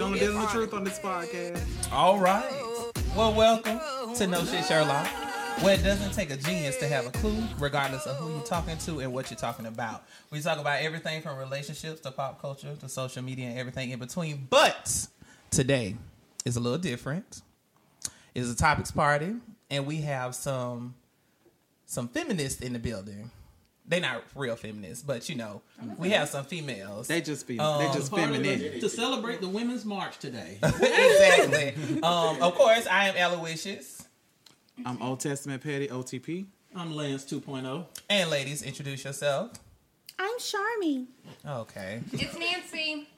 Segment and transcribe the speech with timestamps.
[0.00, 1.92] We only dealing the truth on this podcast.
[1.92, 2.50] All right.
[3.14, 3.78] Well, welcome
[4.14, 5.06] to No Shit Sherlock,
[5.60, 8.78] where it doesn't take a genius to have a clue, regardless of who you're talking
[8.78, 10.04] to and what you're talking about.
[10.30, 13.98] We talk about everything from relationships to pop culture to social media and everything in
[13.98, 14.46] between.
[14.48, 15.06] But
[15.50, 15.96] today
[16.46, 17.42] is a little different.
[18.34, 19.34] It's a topics party,
[19.68, 20.94] and we have some
[21.84, 23.30] some feminists in the building.
[23.90, 25.62] They're not real feminists, but you know,
[25.98, 27.08] we have some females.
[27.08, 28.78] They just be, Um, they just Part feminine.
[28.78, 30.58] to celebrate the Women's March today.
[30.62, 31.74] exactly.
[32.00, 34.06] Um, of course, I am Aloysius.
[34.86, 36.46] I'm Old Testament Petty OTP.
[36.72, 37.40] I'm Lance oh.
[37.40, 37.84] 2.0.
[38.08, 39.50] And ladies, introduce yourself.
[40.16, 41.06] I'm Charmy.
[41.44, 42.00] Okay.
[42.12, 43.08] It's Nancy.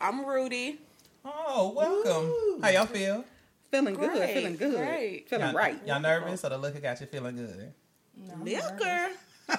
[0.00, 0.80] I'm Rudy.
[1.22, 2.62] Oh, welcome.
[2.62, 3.26] How y'all feel?
[3.70, 4.30] Feeling good.
[4.30, 4.74] Feeling good.
[4.74, 5.28] great.
[5.28, 5.86] Feeling Y'all, right.
[5.86, 7.74] Y'all nervous So the liquor got you feeling good?
[8.16, 9.10] No, Liquor.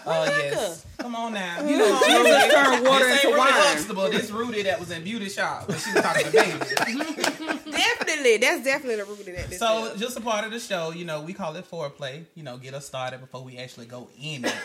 [0.06, 0.86] Oh yes.
[0.98, 1.64] Come on now.
[1.66, 3.50] You know, Jesus turned water into wine.
[3.52, 4.10] Huxtable.
[4.10, 6.60] This Rudy that was in beauty shop when she was talking to baby.
[7.72, 8.38] Definitely.
[8.38, 9.54] That's definitely the root of that.
[9.54, 12.26] So just a part of the show, you know, we call it foreplay.
[12.36, 14.54] You know, get us started before we actually go in it.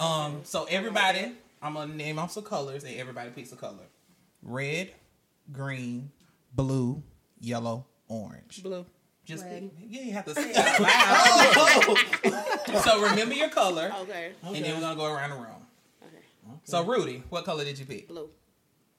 [0.00, 3.84] Um, so everybody, I'm gonna name off some colors, and everybody picks a color:
[4.42, 4.90] red,
[5.52, 6.10] green,
[6.54, 7.02] blue,
[7.38, 8.62] yellow, orange.
[8.62, 8.86] Blue.
[9.30, 9.70] Just Red.
[9.88, 10.80] yeah, you have to say it out
[12.26, 12.82] loud.
[12.84, 14.32] so remember your color, Okay.
[14.44, 15.66] and then we're gonna go around the room.
[16.02, 16.24] Okay.
[16.64, 18.08] So Rudy, what color did you pick?
[18.08, 18.28] Blue.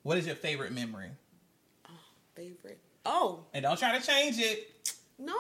[0.04, 1.10] What is your favorite memory?
[2.36, 2.80] Favorite.
[3.06, 4.68] Oh And don't try to change it.
[5.20, 5.34] no!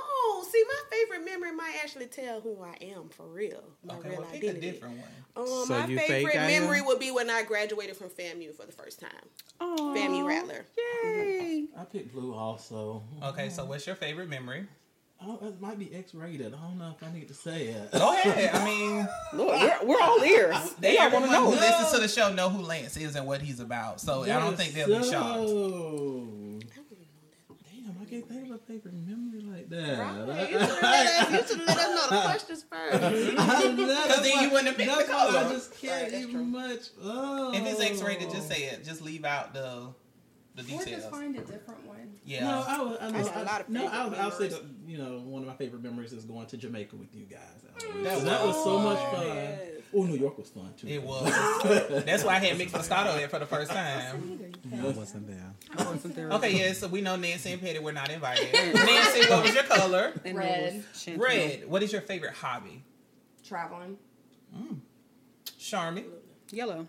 [0.43, 3.63] See, my favorite memory might actually tell who I am for real.
[3.85, 5.07] My Okay, real well pick a different one.
[5.37, 6.61] Um, So my you favorite fake I am?
[6.63, 9.09] memory would be when I graduated from FAMU for the first time.
[9.61, 9.93] Oh.
[9.95, 10.65] FAMU Rattler.
[11.05, 11.67] Yay.
[11.77, 13.03] I picked blue also.
[13.23, 14.65] Okay, so what's your favorite memory?
[15.23, 16.47] Oh, it might be X-rated.
[16.53, 17.91] I don't know if I need to say it.
[17.91, 18.55] Go ahead.
[18.55, 20.55] I mean, Look, we're, we're all ears.
[20.79, 21.61] They all want to everyone who know.
[21.61, 24.01] listens to the show know who Lance is and what he's about.
[24.01, 25.47] So I don't think they'll be shocked.
[27.71, 29.99] Damn, I can't think of a favorite memory like that.
[30.27, 30.51] Right.
[30.51, 33.01] You should let us- let us know the questions first.
[33.77, 35.37] Because then you wouldn't have picked the color.
[35.39, 36.43] I just can't Right, even true.
[36.45, 36.81] much.
[37.01, 37.53] Oh.
[37.53, 38.53] If it's X-rated, just oh.
[38.53, 38.83] say it.
[38.83, 39.89] Just leave out the
[40.67, 42.13] the Or just find a different one.
[42.25, 42.45] Yeah.
[42.45, 42.97] No, I was.
[43.01, 44.59] I, know, got lot of no, I was, I'll say memories.
[44.59, 47.39] that, you know one of my favorite memories is going to Jamaica with you guys.
[47.65, 48.03] Um, mm.
[48.03, 49.27] That That, that was so much fun.
[49.27, 49.59] Yes.
[49.93, 50.87] Oh, New York was fun too.
[50.87, 51.23] It was.
[52.05, 54.57] That's why I had mixed Moscato there for the first time.
[54.73, 55.53] I wasn't there.
[55.77, 56.31] I wasn't there.
[56.31, 58.53] Okay, yeah, so we know Nancy and Petty were not invited.
[58.73, 60.13] Nancy, what was your color?
[60.23, 60.47] And Red.
[60.47, 61.19] there was Chantel.
[61.19, 61.69] Red.
[61.69, 62.83] What is your favorite hobby?
[63.45, 63.97] Traveling.
[64.55, 64.79] Mm.
[65.59, 66.05] Charmy.
[66.51, 66.87] Yellow.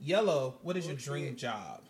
[0.00, 0.58] Yellow.
[0.62, 1.81] What is your dream job?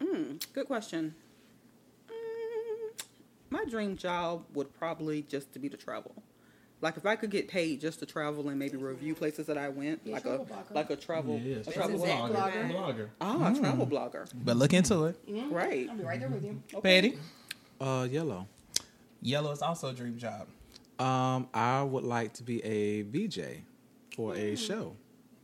[0.00, 1.14] Mm, good question.
[2.08, 3.00] Mm,
[3.50, 6.14] my dream job would probably just to be to travel.
[6.80, 9.68] Like if I could get paid just to travel and maybe review places that I
[9.70, 10.74] went, Yeah, like a travel blogger.
[10.74, 12.34] like a travel, Yeah, a travel blogger.
[12.34, 12.36] blogger.
[12.62, 12.72] right.
[12.74, 13.08] Blogger.
[13.20, 14.28] Ah, a travel blogger.
[14.34, 15.16] But look into it.
[15.50, 15.88] Right.
[15.88, 16.62] I'll be right there with you.
[16.82, 17.18] Petty.
[17.80, 18.46] Uh, yellow.
[19.22, 20.46] Yellow is also a dream job.
[20.98, 23.62] Um, I would like to be a VJ
[24.14, 24.94] for a show.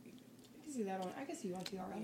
[0.05, 1.11] I can see that on.
[1.19, 2.03] I can see you on TRL.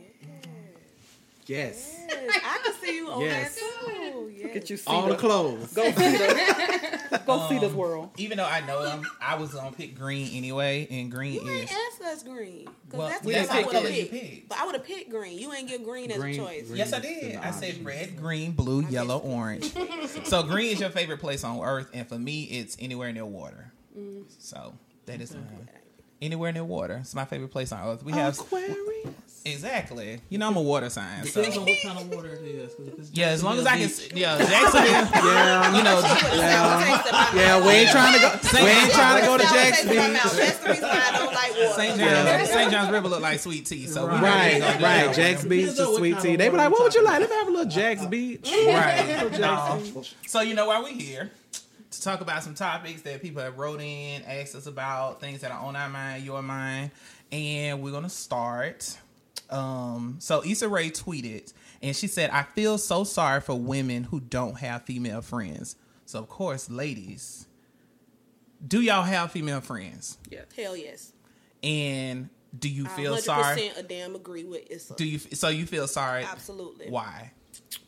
[1.47, 1.93] Yes.
[2.09, 3.55] Yes, I can see you on Yes.
[3.55, 4.31] that too.
[4.35, 4.53] Yes.
[4.53, 5.73] Get you see All the the, clothes.
[5.73, 8.09] go see the go see this um, world.
[8.17, 11.61] Even though I know him, I was gonna pick green anyway, and green You is
[11.61, 12.65] ain't asked us green.
[12.89, 13.07] Cause well.
[13.09, 14.11] that's We what didn't I pick would color have picked.
[14.11, 14.49] picked.
[14.49, 15.39] But I would have picked green.
[15.39, 16.65] You ain't give green as a choice.
[16.67, 16.77] green.
[16.77, 17.35] Yes, I did.
[17.37, 17.83] I said option.
[17.85, 19.71] red, green, blue, yellow, orange.
[20.25, 23.71] so green is your favorite place on earth, and for me, it's anywhere near water.
[23.97, 24.23] Mm.
[24.39, 24.73] So
[25.05, 25.69] that is mine.
[26.21, 26.97] Anywhere near water.
[27.01, 28.03] It's my favorite place on earth.
[28.03, 28.65] We have Aquarius.
[29.51, 30.19] Exactly.
[30.29, 31.25] You know, I'm a water sign.
[31.25, 31.41] So.
[31.43, 32.73] On what kind of water it is.
[32.75, 33.87] 'cause it's Yeah, as long as I can.
[33.87, 34.91] Jacksonville Yeah, Jacksonville.
[35.33, 35.77] Yeah.
[35.77, 37.31] You know, Yeah.
[37.35, 38.63] Yeah, we ain't trying to go.
[38.63, 39.95] We ain't trying to go to Jack's Beach.
[39.95, 41.73] That's the reason why I don't like water.
[41.75, 41.89] St.
[41.99, 42.45] John's, Yeah.
[42.45, 42.71] St.
[42.71, 43.87] John's River look like sweet tea.
[43.87, 45.15] So we Right, Right, ain't gonna do right.
[45.15, 46.35] Jack's Beach, Depends on the what sweet tea.
[46.35, 47.19] They be like, what would you like?
[47.21, 48.49] Let me have a little Jack's Beach.
[48.67, 49.39] Right.
[49.39, 49.81] No.
[50.27, 51.31] So you know why we here
[51.91, 55.51] to talk about some topics that people have wrote in, asked us about, things that
[55.51, 56.91] are on our mind, your mind,
[57.31, 58.97] and we're gonna start.
[59.49, 64.19] Um, so Issa Rae tweeted, and she said, "I feel so sorry for women who
[64.19, 65.75] don't have female friends."
[66.05, 67.47] So of course, ladies,
[68.65, 70.17] do y'all have female friends?
[70.29, 70.41] Yeah.
[70.55, 71.13] Hell yes.
[71.63, 73.67] And do you I feel 100% sorry?
[73.69, 74.95] a damn agree with Issa.
[74.95, 76.23] Do you so you feel sorry?
[76.23, 76.89] Absolutely.
[76.89, 77.31] Why?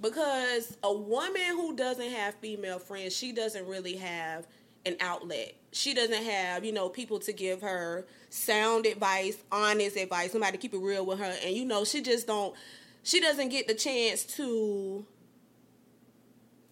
[0.01, 4.47] Because a woman who doesn't have female friends, she doesn't really have
[4.89, 5.53] an outlet.
[5.71, 10.57] She doesn't have, you know, people to give her sound advice, honest advice, somebody to
[10.57, 11.35] keep it real with her.
[11.43, 12.55] And you know, she just don't
[13.03, 15.05] she doesn't get the chance to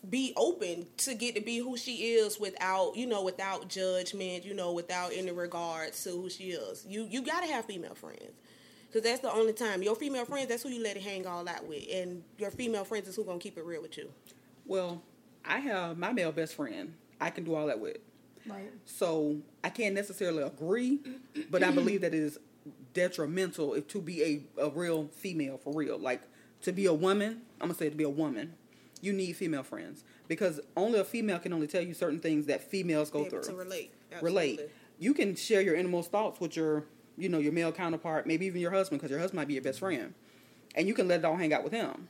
[0.09, 4.53] be open to get to be who she is without, you know, without judgment, you
[4.53, 6.85] know, without any regard to who she is.
[6.87, 8.33] You you got to have female friends.
[8.87, 9.83] Because that's the only time.
[9.83, 11.83] Your female friends, that's who you let it hang all out with.
[11.93, 14.09] And your female friends is who to keep it real with you.
[14.65, 15.01] Well,
[15.43, 16.93] I have my male best friend.
[17.19, 17.97] I can do all that with.
[18.49, 18.71] Right.
[18.85, 20.99] So I can't necessarily agree,
[21.49, 22.39] but I believe that it is
[22.93, 24.23] detrimental if to be
[24.57, 25.97] a, a real female for real.
[25.97, 26.21] Like
[26.61, 28.53] to be a woman, I'm gonna say to be a woman,
[29.01, 32.61] you need female friends because only a female can only tell you certain things that
[32.61, 33.43] females go through.
[33.43, 33.93] to relate.
[34.21, 34.61] relate.
[34.99, 36.85] You can share your innermost thoughts with your,
[37.17, 39.63] you know, your male counterpart, maybe even your husband, because your husband might be your
[39.63, 40.13] best friend,
[40.75, 42.07] and you can let it all hang out with him.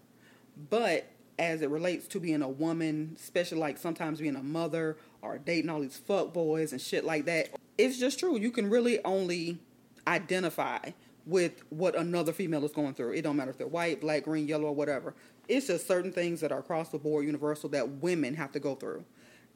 [0.69, 1.07] But
[1.37, 4.97] as it relates to being a woman, especially like sometimes being a mother
[5.33, 8.37] or dating all these fuck boys and shit like that, it's just true.
[8.37, 9.59] You can really only
[10.07, 10.79] identify
[11.25, 13.13] with what another female is going through.
[13.13, 15.13] It don't matter if they're white, black, green, yellow, or whatever.
[15.47, 18.75] It's just certain things that are across the board, universal, that women have to go
[18.75, 19.03] through.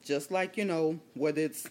[0.04, 1.68] Just like you know, whether it's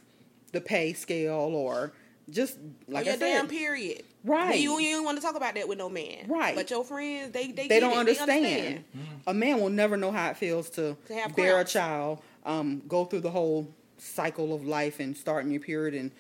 [0.52, 1.94] the pay scale or
[2.30, 2.58] just
[2.88, 4.04] like your damn period.
[4.24, 4.60] Right.
[4.60, 6.28] You, you don't want to talk about that with no man.
[6.28, 6.56] Right.
[6.56, 7.98] But your friends, they they, they don't it.
[7.98, 8.84] understand.
[9.28, 12.82] A man will never know how it feels to, To have bear a child, um,
[12.88, 13.68] go through the whole
[14.02, 15.94] cycle of life and starting your period.
[15.94, 16.12] And,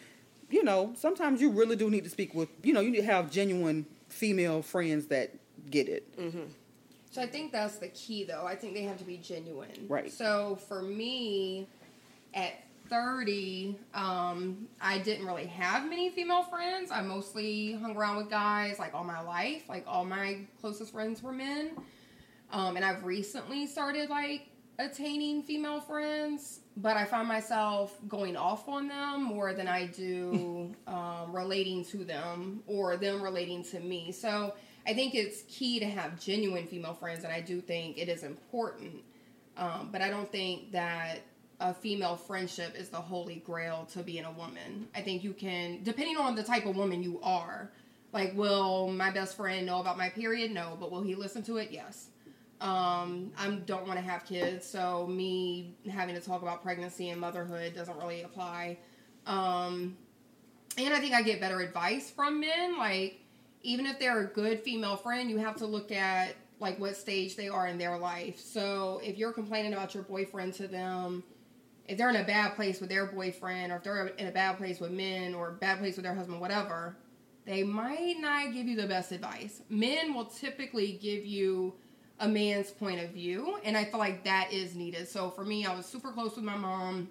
[0.50, 3.06] you know, sometimes you really do need to speak with, you know, you need to
[3.06, 5.31] have genuine female friends that
[5.69, 6.07] get it.
[7.12, 8.45] So I think that's the key, though.
[8.45, 9.86] I think they have to be genuine.
[9.89, 10.12] Right.
[10.12, 11.68] So for me,
[12.33, 12.54] at
[12.89, 16.92] 30, um, I didn't really have many female friends.
[16.92, 19.63] I mostly hung around with guys like all my life.
[19.68, 21.72] Like all my closest friends were men.
[22.51, 24.48] Um, and I've recently started like
[24.79, 30.73] attaining female friends, but I find myself going off on them more than I do
[30.88, 34.12] um, relating to them or them relating to me.
[34.12, 34.53] So
[34.88, 38.23] I think it's key to have genuine female friends, and I do think it is
[38.23, 39.03] important.
[39.57, 41.19] Um, but I don't think that
[41.59, 44.88] a female friendship is the holy grail to being a woman.
[44.95, 47.69] I think you can, depending on the type of woman you are,
[48.13, 50.51] like, will my best friend know about my period?
[50.51, 51.69] No, but will he listen to it?
[51.71, 52.07] Yes.
[52.61, 57.19] Um, I don't want to have kids, so me having to talk about pregnancy and
[57.19, 58.77] motherhood doesn't really apply.
[59.25, 59.97] Um,
[60.77, 62.77] and I think I get better advice from men.
[62.77, 63.19] Like,
[63.63, 67.35] even if they're a good female friend, you have to look at like what stage
[67.35, 68.39] they are in their life.
[68.39, 71.23] So if you're complaining about your boyfriend to them,
[71.87, 74.57] if they're in a bad place with their boyfriend, or if they're in a bad
[74.57, 76.95] place with men, or bad place with their husband, whatever,
[77.45, 79.63] they might not give you the best advice.
[79.67, 81.73] Men will typically give you
[82.21, 85.07] a man's point of view, and I feel like that is needed.
[85.09, 87.09] So for me, I was super close with my mom,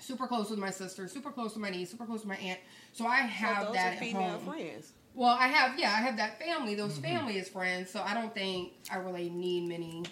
[0.00, 2.58] super close with my sister, super close with my niece, super close with my aunt.
[2.92, 4.40] So I have So those that are at home.
[4.52, 4.92] friends.
[5.14, 6.74] Well, I have yeah, I have that family.
[6.74, 10.04] Those family is friends, so I don't think I really need many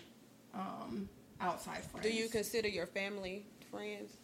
[0.54, 1.08] um,
[1.40, 2.06] outside friends.
[2.06, 4.16] Do you consider your family friends?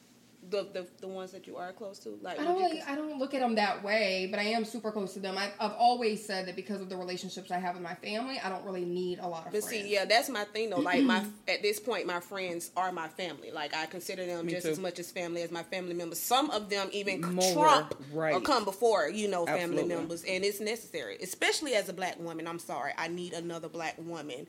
[0.50, 2.18] The, the the ones that you are close to?
[2.20, 4.90] Like I don't really, I don't look at them that way, but I am super
[4.90, 5.38] close to them.
[5.38, 8.48] I've, I've always said that because of the relationships I have with my family, I
[8.48, 9.66] don't really need a lot of But friends.
[9.68, 10.80] see, yeah, that's my thing though.
[10.80, 13.52] Like my at this point, my friends are my family.
[13.52, 14.72] Like I consider them Me just too.
[14.72, 16.18] as much as family as my family members.
[16.18, 19.94] Some of them even More, trump or come before you know family Absolutely.
[19.94, 22.48] members, and it's necessary, especially as a black woman.
[22.48, 24.48] I'm sorry, I need another black woman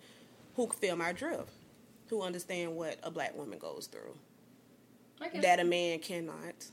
[0.56, 1.52] who can feel my drift,
[2.10, 4.33] who understand what a black woman goes through I
[5.30, 5.44] guess.
[5.44, 6.68] that a man cannot,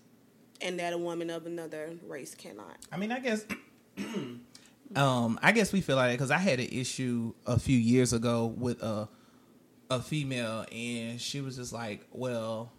[0.61, 2.77] and that a woman of another race cannot.
[2.91, 3.45] I mean, I guess.
[4.97, 8.13] um, I guess we feel like it because I had an issue a few years
[8.13, 9.09] ago with a
[9.91, 12.73] a female, and she was just like, "Well,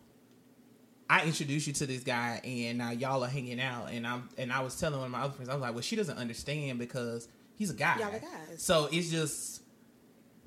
[1.10, 4.52] I introduced you to this guy, and now y'all are hanging out." And I'm and
[4.52, 6.80] I was telling one of my other friends, I was like, "Well, she doesn't understand
[6.80, 7.98] because he's a guy.
[8.00, 8.62] Y'all are guys.
[8.62, 9.61] So it's just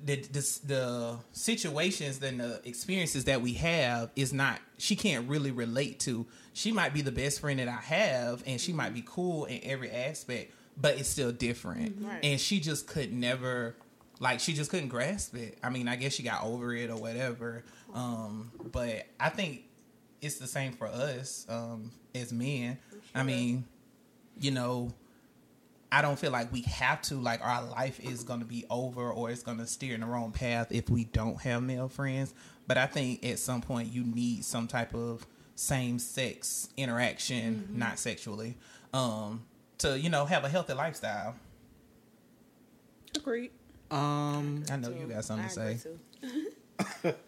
[0.05, 5.51] the, the the situations and the experiences that we have is not she can't really
[5.51, 6.25] relate to.
[6.53, 9.59] She might be the best friend that I have, and she might be cool in
[9.63, 11.97] every aspect, but it's still different.
[11.99, 12.23] Right.
[12.23, 13.75] And she just could never,
[14.19, 15.57] like, she just couldn't grasp it.
[15.61, 17.65] I mean, I guess she got over it or whatever.
[17.93, 19.63] Um, but I think
[20.21, 22.77] it's the same for us um, as men.
[23.13, 23.65] I mean,
[24.39, 24.93] you know,
[25.91, 29.09] I don't feel like we have to like our life is going to be over
[29.09, 32.33] or it's going to steer in the wrong path if we don't have male friends.
[32.67, 35.25] But I think at some point you need some type of
[35.55, 38.57] same sex interaction, not sexually,
[38.93, 39.45] um,
[39.79, 41.35] to you know have a healthy lifestyle.
[43.15, 43.51] Agreed.
[43.91, 45.79] Um, I know you got something to say.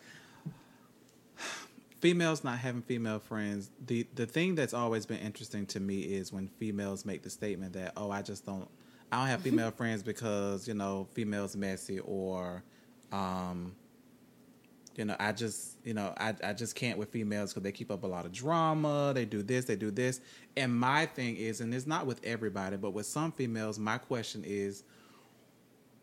[1.99, 3.71] females not having female friends.
[3.85, 7.73] The the thing that's always been interesting to me is when females make the statement
[7.73, 8.67] that, "Oh, I just don't,
[9.11, 12.63] I don't have female friends because you know females messy or,
[13.11, 13.75] um,
[14.95, 17.91] you know, I just, you know, I I just can't with females because they keep
[17.91, 19.11] up a lot of drama.
[19.13, 20.21] They do this, they do this.
[20.55, 24.43] And my thing is, and it's not with everybody, but with some females, my question
[24.45, 24.83] is,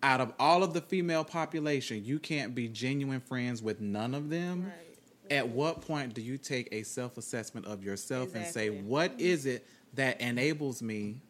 [0.03, 4.29] out of all of the female population, you can't be genuine friends with none of
[4.29, 4.65] them.
[4.65, 4.94] Right.
[5.35, 8.89] At what point do you take a self assessment of yourself and say, Exactly.
[8.89, 11.21] what is it that enables me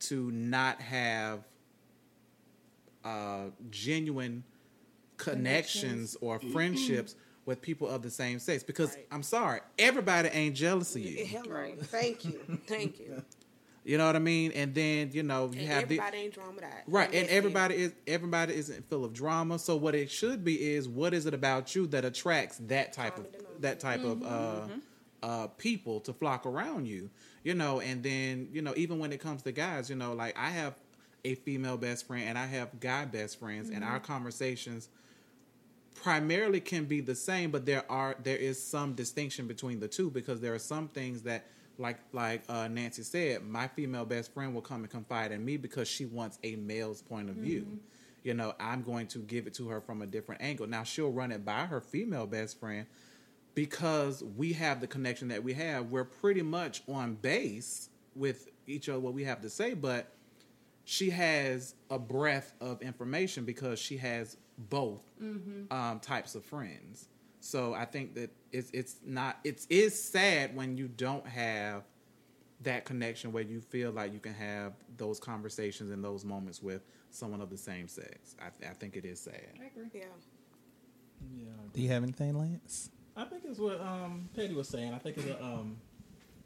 [0.00, 1.40] to not have
[3.04, 4.44] uh, genuine
[5.16, 8.62] connections or friendships with people of the same sex?
[8.62, 9.06] Because Right.
[9.10, 11.24] I'm sorry, everybody ain't jealous of you.
[11.24, 11.50] Hello.
[11.52, 11.80] Right.
[11.86, 12.38] Thank you.
[12.68, 13.20] Thank you.
[13.84, 14.50] You know what I mean?
[14.52, 16.84] And then you know you And have the ain't drama that.
[16.86, 19.58] right, and that's everybody is everybody isn't full of drama.
[19.58, 23.18] So what it should be is what is it about you that attracts that type
[23.18, 23.26] of
[23.60, 24.68] that type of uh,
[25.22, 27.10] uh, people to flock around you?
[27.42, 30.36] You know, and then you know even when it comes to guys, you know, like
[30.38, 30.74] I have
[31.26, 34.88] a female best friend and I have guy best friends, and our conversations
[35.94, 40.10] primarily can be the same, but there are there is some distinction between the two
[40.10, 41.46] because there are some things that
[41.78, 45.56] like like uh, Nancy said, my female best friend will come and confide in me
[45.56, 47.66] because she wants a male's point of view.
[48.22, 50.66] You know, I'm going to give it to her from a different angle.
[50.66, 52.86] Now she'll run it by her female best friend
[53.54, 55.90] because we have the connection that we have.
[55.90, 60.12] We're pretty much on base with each other what we have to say, but
[60.84, 65.02] she has a breadth of information because she has both
[65.70, 67.08] um, types of friends.
[67.44, 71.82] So I think that it's it's not it's is sad when you don't have
[72.62, 76.86] that connection where you feel like you can have those conversations and those moments with
[77.10, 78.34] someone of the same sex.
[78.40, 79.42] I, th- I think it is sad.
[79.60, 79.90] I agree.
[79.92, 80.04] Yeah.
[81.36, 81.44] Yeah.
[81.74, 82.88] Do you have anything, Lance?
[83.14, 84.94] I think it's what um, Petty was saying.
[84.94, 85.76] I think it's a um,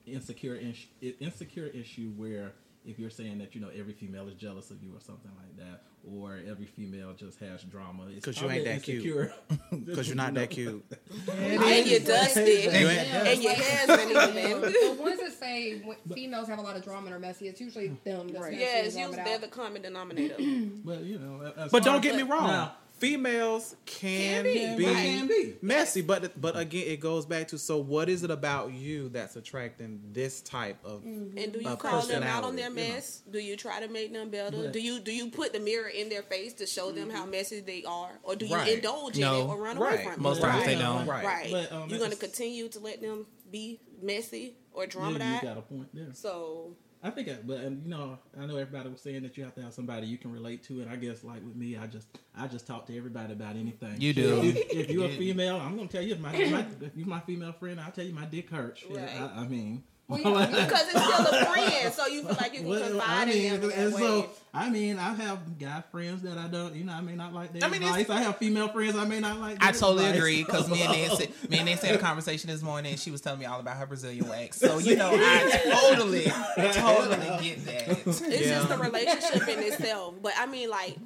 [0.04, 2.50] insecure is- insecure issue where
[2.88, 5.56] if you're saying that you know every female is jealous of you or something like
[5.58, 9.84] that, or every female just has drama, it's 'Cause you ain't probably that cute.
[9.86, 10.84] Because you're not that cute.
[11.30, 12.40] And you're dusty.
[12.40, 14.72] You ain't- And your husband even.
[14.72, 15.82] the ones that say
[16.14, 18.28] females have a lot of drama and are messy, it's usually them.
[18.28, 18.52] That's Right.
[18.52, 20.36] messy Yeah, it's usually they're the common denominator.
[20.84, 22.46] But you know, But don't as- get me wrong.
[22.48, 24.92] Now, Females can, Can be, be.
[24.92, 25.54] Can be.
[25.62, 29.36] messy, but but again, it goes back to so what is it about you that's
[29.36, 32.94] attracting this type of And do you call them out on personality, their you know.
[32.94, 33.22] mess?
[33.30, 34.56] Do you try to make them better?
[34.64, 37.24] But- do you do you put the mirror in their face to show them how
[37.26, 38.74] messy they are, or do you Right.
[38.74, 39.94] indulge in it or run Right.
[39.94, 40.18] away from it?
[40.20, 41.06] Most But, times they you know, don't.
[41.06, 41.24] Right.
[41.24, 41.50] Right.
[41.52, 45.18] But, um, You're going to continue to let them be messy or Yeah, drama you
[45.20, 45.42] that.
[45.42, 46.10] got a point there.
[46.14, 49.44] So I think, I, but and, you know, I know everybody was saying that you
[49.44, 51.86] have to have somebody you can relate to, and I guess like with me, I
[51.86, 54.00] just I just talk to everybody about anything.
[54.00, 54.42] You do.
[54.42, 57.06] If, you, if you're a female, I'm gonna tell you if my, my if you're
[57.06, 58.80] my female friend, I'll tell you my dick hurts.
[58.80, 59.20] Shit, Right.
[59.20, 59.84] I, I mean.
[60.08, 63.28] Well, yeah, because it's still a friend, so you feel like you can Well, confide
[63.28, 64.30] I mean, in them in and that so.
[64.54, 67.52] I mean, I have guy friends that I don't, you know, I may not like
[67.52, 68.16] their I mean, it's- advice.
[68.18, 69.62] I have female friends I may not like.
[69.62, 70.16] I totally advice.
[70.18, 73.10] agree because me and Nancy, me and Nancy had a conversation this morning, and she
[73.10, 74.56] was telling me all about her Brazilian wax.
[74.58, 75.60] So you know, I
[75.92, 77.88] totally, totally get that.
[78.06, 80.14] It's just the relationship in itself.
[80.22, 80.96] But I mean, like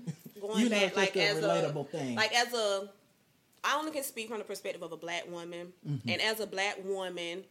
[0.41, 2.15] going you know, back, like just a as relatable a thing.
[2.15, 2.89] like as a,
[3.65, 6.09] I only can speak from the perspective of a black woman, Mm-hmm.
[6.09, 7.43] and as a black woman,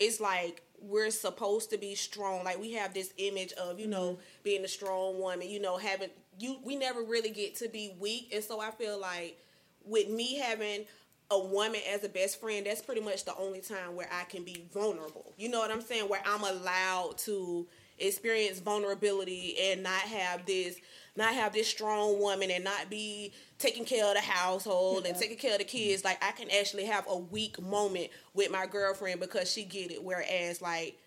[0.00, 2.44] it's like we're supposed to be strong.
[2.44, 4.20] Like we have this image of you know mm-hmm.
[4.42, 5.48] being a strong woman.
[5.48, 9.00] You know, having you we never really get to be weak, and so I feel
[9.00, 9.38] like
[9.84, 10.84] with me having
[11.30, 14.44] a woman as a best friend, that's pretty much the only time where I can
[14.44, 15.32] be vulnerable.
[15.38, 16.08] You know what I'm saying?
[16.08, 17.66] Where I'm allowed to
[17.98, 20.76] experience vulnerability and not have this
[21.16, 25.36] not have this strong woman and not be taking care of the household and taking
[25.36, 26.04] care of the kids.
[26.04, 30.02] Like I can actually have a weak moment with my girlfriend because she get it.
[30.02, 30.98] Whereas like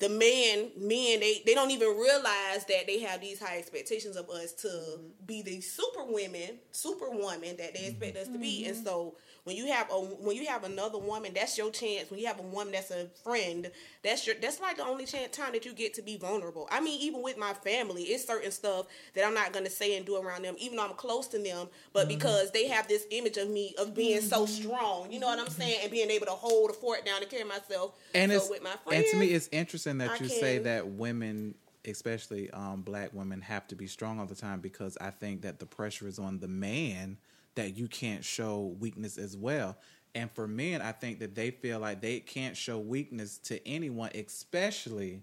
[0.00, 4.28] the men, men, they, they don't even realize that they have these high expectations of
[4.28, 5.06] us to mm-hmm.
[5.24, 8.66] be the super women, super woman that they expect us to be.
[8.66, 8.84] And mm-hmm.
[8.84, 12.10] so when you have a when you have another woman, that's your chance.
[12.10, 13.70] When you have a woman that's a friend,
[14.02, 16.66] that's your that's like the only chance time that you get to be vulnerable.
[16.70, 20.06] I mean, even with my family, it's certain stuff that I'm not gonna say and
[20.06, 23.36] do around them, even though I'm close to them, but because they have this image
[23.36, 26.32] of me of being so strong, you know what I'm saying, and being able to
[26.32, 27.92] hold a fort down and carry myself.
[28.14, 30.58] and so it's with my friends, and to me it's interesting that I you say
[30.58, 31.54] that women
[31.86, 35.58] especially um, black women have to be strong all the time because i think that
[35.58, 37.18] the pressure is on the man
[37.54, 39.76] that you can't show weakness as well
[40.14, 44.10] and for men i think that they feel like they can't show weakness to anyone
[44.14, 45.22] especially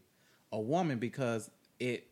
[0.52, 2.08] a woman because it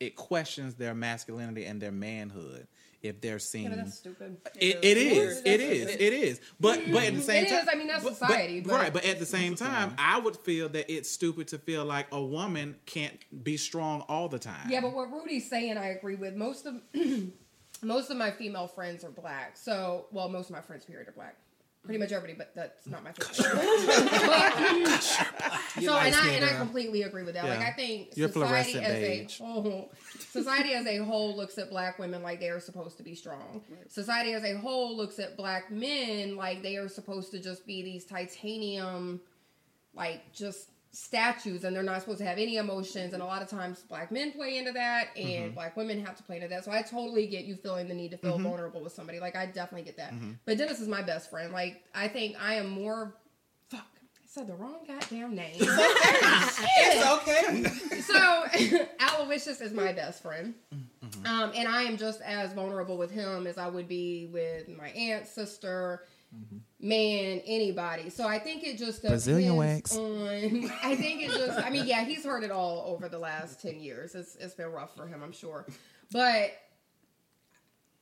[0.00, 2.66] it questions their masculinity and their manhood
[3.02, 4.36] if they're seen Yeah, that's stupid.
[4.56, 5.38] it, it is.
[5.42, 5.88] It It is.
[5.88, 5.94] is.
[5.96, 6.40] It is.
[6.58, 7.68] But but at the same time, is.
[7.72, 8.92] I mean, that's but- society, But, but- right.
[8.92, 12.20] But at the same time, I would feel that it's stupid to feel like a
[12.20, 14.68] woman can't be strong all the time.
[14.68, 16.34] Yeah, but what Rudy's saying, I agree with.
[16.34, 16.74] Most of
[17.82, 19.56] most of my female friends are black.
[19.56, 21.36] So, well, most of my friends period are black.
[21.84, 23.64] pretty much everybody, but that's not my favorite.
[24.10, 25.02] But-
[25.82, 27.44] so and I and I completely agree with that.
[27.44, 29.40] Like I think Your society fluorescent as beige.
[29.40, 33.02] a whole, society as a whole looks at black women like they are supposed to
[33.02, 33.62] be strong.
[33.88, 37.82] Society as a whole looks at black men like they are supposed to just be
[37.82, 39.20] these titanium,
[39.94, 43.12] like just statues, and they're not supposed to have any emotions.
[43.14, 45.54] And a lot of times, black men play into that, and Mm-hmm.
[45.54, 46.64] black women have to play into that.
[46.64, 48.42] So I totally get you feeling the need to feel Mm-hmm.
[48.44, 49.20] vulnerable with somebody.
[49.20, 50.12] Like I definitely get that.
[50.44, 51.52] But Dennis is my best friend.
[51.52, 53.14] Like I think I am more.
[53.70, 53.86] Fuck.
[54.00, 55.56] I said the wrong goddamn name.
[56.80, 58.00] It's okay.
[58.02, 58.86] so
[59.20, 60.54] Aloysius is my best friend.
[61.24, 64.88] Um, and I am just as vulnerable with him as I would be with my
[64.90, 66.88] aunt, sister, Mm-hmm.
[66.88, 68.10] man, anybody.
[68.10, 69.96] So I think it just depends Brazilian wax.
[69.96, 70.04] on.
[70.82, 71.58] I think it just.
[71.58, 74.14] I mean, yeah, he's heard it all over the last ten years.
[74.14, 75.66] It's it's been rough for him, I'm sure,
[76.12, 76.52] but.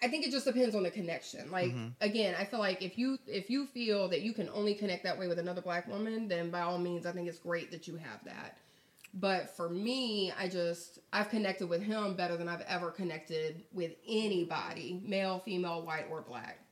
[0.03, 1.51] I think it just depends on the connection.
[1.51, 1.89] Like mm-hmm.
[2.03, 5.19] again, I feel like if you if you feel that you can only connect that
[5.19, 7.97] way with another black woman, then by all means, I think it's great that you
[7.97, 8.59] have that.
[9.15, 13.93] But for me, I just I've connected with him better than I've ever connected with
[14.07, 16.66] anybody, male, female, white, or black.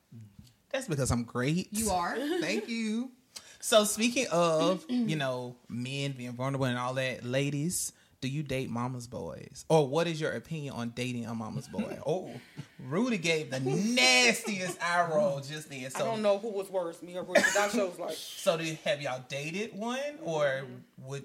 [0.75, 1.69] That's because I'm great.
[1.71, 2.17] You are.
[2.41, 3.13] Thank you.
[3.61, 8.71] So speaking of, you know, men being vulnerable and all that, ladies, do you date
[8.71, 9.65] mama's boys?
[9.69, 11.97] Or what is your opinion on dating a mama's boy?
[12.07, 12.41] oh,
[12.81, 15.89] Rudy gave the nastiest eye roll just then.
[15.91, 17.43] So I don't know who was worse, me or Rudy.
[17.55, 20.65] That show's like So do you, have y'all dated one or
[21.07, 21.23] would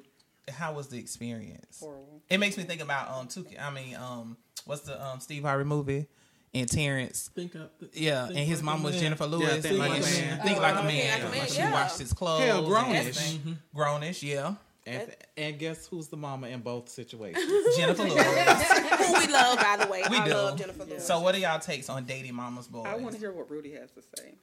[0.48, 1.80] how was the experience?
[1.80, 2.22] horrible.
[2.30, 5.64] It makes me think about um two I mean um what's the um Steve Harvey
[5.64, 6.08] movie
[6.54, 7.72] and Terrence Think up.
[7.94, 9.02] yeah, think and his like mom was man.
[9.04, 9.62] Jennifer Lewis.
[9.62, 10.42] Think Like a oh, and Man.
[10.42, 11.22] Think Oh, like a Think man.
[11.24, 11.72] Like a Man, She yeah.
[11.72, 12.44] washed his clothes.
[12.44, 12.96] Hell, and grownish.
[13.00, 13.38] everything.
[13.40, 13.80] Mm-hmm.
[13.80, 14.54] Grownish, yeah.
[14.88, 17.46] And, and guess who's the mama in both situations?
[17.78, 18.24] Jennifer Lewis.
[18.24, 20.02] Who we love, by the way.
[20.10, 20.32] We I do.
[20.34, 21.06] love Jennifer Lewis.
[21.06, 22.88] So, what are y'all takes on dating mama's boys?
[22.88, 24.34] I want to hear what Rudy has to say.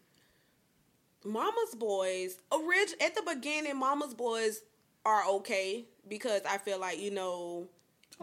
[1.25, 4.61] Mama's Boys, orig- at the beginning, Mama's Boys
[5.05, 7.67] are okay because I feel like you know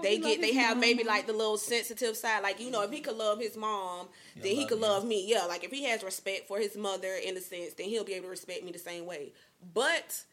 [0.01, 2.41] they get they his have maybe like the little sensitive side.
[2.41, 4.83] Like you know, if he could love his mom, then he could you.
[4.83, 5.25] love me.
[5.27, 8.13] Yeah, like if he has respect for his mother in a sense, then he'll be
[8.13, 9.33] able to respect me the same way.
[9.73, 10.23] But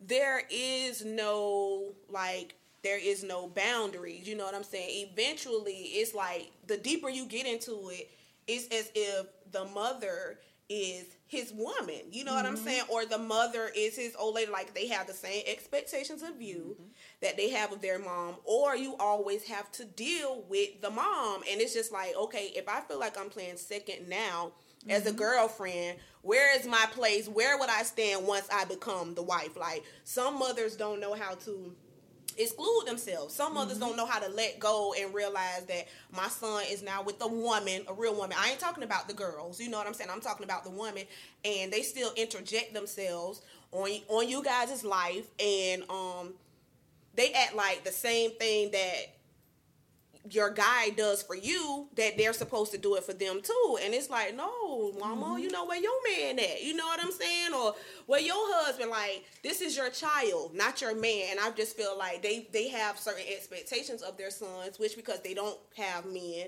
[0.00, 4.26] there is no like there is no boundaries.
[4.26, 5.08] You know what I'm saying?
[5.12, 8.10] Eventually, it's like the deeper you get into it,
[8.46, 12.02] it's as if the mother is his woman.
[12.10, 12.64] You know what I'm mm-hmm.
[12.64, 12.82] saying?
[12.90, 14.52] Or the mother is his old lady.
[14.52, 16.90] Like they have the same expectations of you mm-hmm.
[17.22, 18.36] that they have of their mom.
[18.44, 21.40] Or you always have to deal with the mom.
[21.50, 24.52] And it's just like, okay, if I feel like I'm playing second now
[24.90, 25.18] as a mm-hmm.
[25.20, 27.28] girlfriend, where is my place?
[27.28, 29.56] Where would I stand once I become the wife?
[29.56, 31.74] Like some mothers don't know how to
[32.38, 33.34] exclude themselves.
[33.34, 37.02] Some mothers don't know how to let go and realize that my son is now
[37.02, 38.36] with a woman, a real woman.
[38.38, 39.60] I ain't talking about the girls.
[39.60, 40.10] You know what I'm saying?
[40.12, 41.04] I'm talking about the woman
[41.44, 43.42] and they still interject themselves
[43.72, 46.34] on on you guys' life and um
[47.14, 49.14] they act like the same thing that
[50.30, 53.78] your guy does for you that they're supposed to do it for them too.
[53.82, 55.38] And it's like no mama mm-hmm.
[55.38, 56.62] you know where your man at?
[56.62, 57.52] You know what i'm saying?
[57.54, 57.74] Or
[58.06, 61.28] where your husband like this is your child not your man.
[61.32, 65.20] And i just feel like they they have certain expectations of their sons which because
[65.20, 66.46] they don't have men.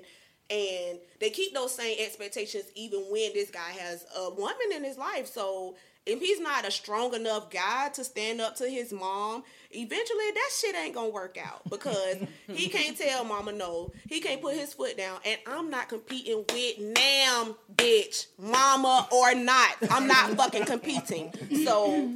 [0.51, 4.99] And they keep those same expectations even when this guy has a woman in his
[4.99, 5.27] life.
[5.27, 5.75] So
[6.07, 10.51] if he's not a strong enough guy to stand up to his mom, eventually that
[10.59, 12.17] shit ain't gonna work out because
[12.49, 13.93] he can't tell mama no.
[14.09, 19.35] He can't put his foot down, and I'm not competing with Nam, bitch, mama or
[19.35, 19.77] not.
[19.91, 21.33] I'm not fucking competing.
[21.65, 22.11] So,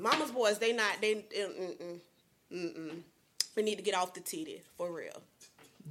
[0.00, 1.14] mama's boys, they not they.
[1.14, 2.00] Mm-mm,
[2.52, 2.96] mm-mm.
[3.56, 5.22] We need to get off the titty for real.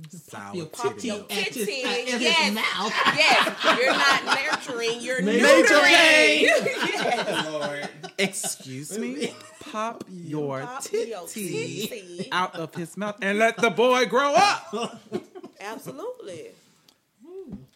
[0.09, 1.07] Sour Your Pop titty.
[1.07, 2.93] your At his- kitty, at his yes, mouth.
[3.15, 3.79] yes.
[3.79, 4.25] You're not
[4.69, 5.01] nurturing.
[5.01, 7.43] You're Major neutering.
[7.51, 7.89] Lord.
[8.17, 9.33] Excuse me.
[9.71, 12.29] Pop your Pop your titty titty.
[12.31, 15.01] out of his mouth and let the boy grow up.
[15.59, 16.47] Absolutely.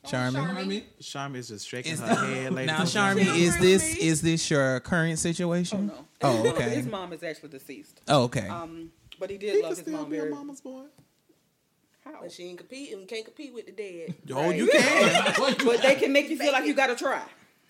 [0.06, 0.38] Charmy.
[0.56, 2.53] I mean, Charmy is just shaking Is her this, head.
[2.53, 3.43] ladies now, Charmy, Charmin, gentlemen.
[3.43, 5.88] is this is this your current situation?
[5.88, 5.93] no.
[6.21, 6.69] Oh, okay.
[6.75, 8.01] His mom is actually deceased.
[8.08, 8.47] Oh, okay.
[8.47, 10.32] Um, but he did He love his still mom be a very.
[10.34, 10.84] mama's boy.
[12.07, 12.21] How?
[12.21, 13.05] But she ain't competing.
[13.05, 14.15] Can't compete with the dead.
[14.33, 15.33] Oh, you can.
[15.65, 17.23] But they can make you feel like you got to try.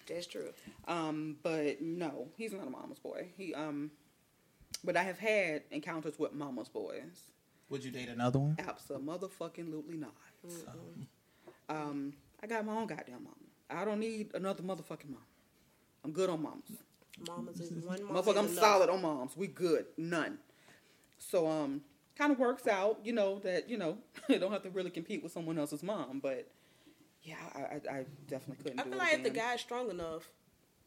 [0.07, 0.49] That's true.
[0.87, 3.27] Um, but no, he's not a mama's boy.
[3.37, 3.91] He um,
[4.83, 7.31] but I have had encounters with mama's boys.
[7.69, 8.57] Would you date another one?
[8.65, 10.13] Absolutely not.
[11.69, 13.35] Um, I got my own goddamn mama.
[13.69, 15.25] I don't need another motherfucking mom.
[16.05, 16.71] I'm good on moms.
[17.27, 18.21] Mamas is one mama.
[18.21, 18.59] Motherfucker, I'm enough.
[18.59, 19.35] solid on moms.
[19.35, 19.87] We good.
[19.97, 20.37] None.
[21.17, 21.81] So um,
[22.17, 23.97] kind of works out, you know, that you know,
[24.29, 26.19] you don't have to really compete with someone else's mom.
[26.19, 26.47] But
[27.23, 28.79] yeah, I, I, I definitely couldn't.
[28.79, 29.45] I do feel it like if the again.
[29.45, 30.29] guy's strong enough,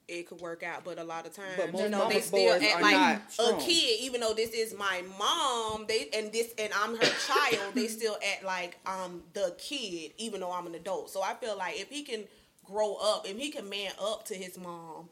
[0.08, 0.84] it could work out.
[0.84, 4.34] But a lot of times, you know, they still act like a kid, even though
[4.34, 5.86] this is my mom.
[5.86, 7.74] They and this and I'm her child.
[7.74, 11.10] They still act like I'm the kid, even though I'm an adult.
[11.10, 12.24] So I feel like if he can
[12.64, 15.08] grow up, if he can man up to his mom,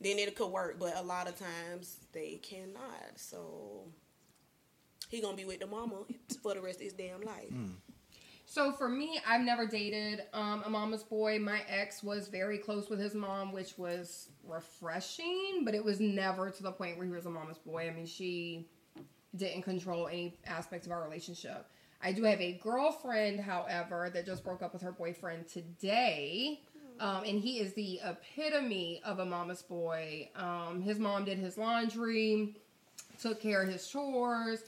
[0.00, 0.78] then it could work.
[0.78, 3.16] But a lot of times they cannot.
[3.16, 3.84] So
[5.12, 6.02] he gonna be with the mama
[6.42, 7.52] for the rest of his damn life.
[8.46, 11.38] So for me, I've never dated um, a mama's boy.
[11.38, 16.50] My ex was very close with his mom, which was refreshing, but it was never
[16.50, 17.88] to the point where he was a mama's boy.
[17.88, 18.68] I mean, she
[19.36, 21.66] didn't control any aspects of our relationship.
[22.02, 26.60] I do have a girlfriend, however, that just broke up with her boyfriend today.
[27.00, 30.28] Um, and he is the epitome of a mama's boy.
[30.36, 32.56] Um, his mom did his laundry,
[33.20, 34.60] took care of his chores,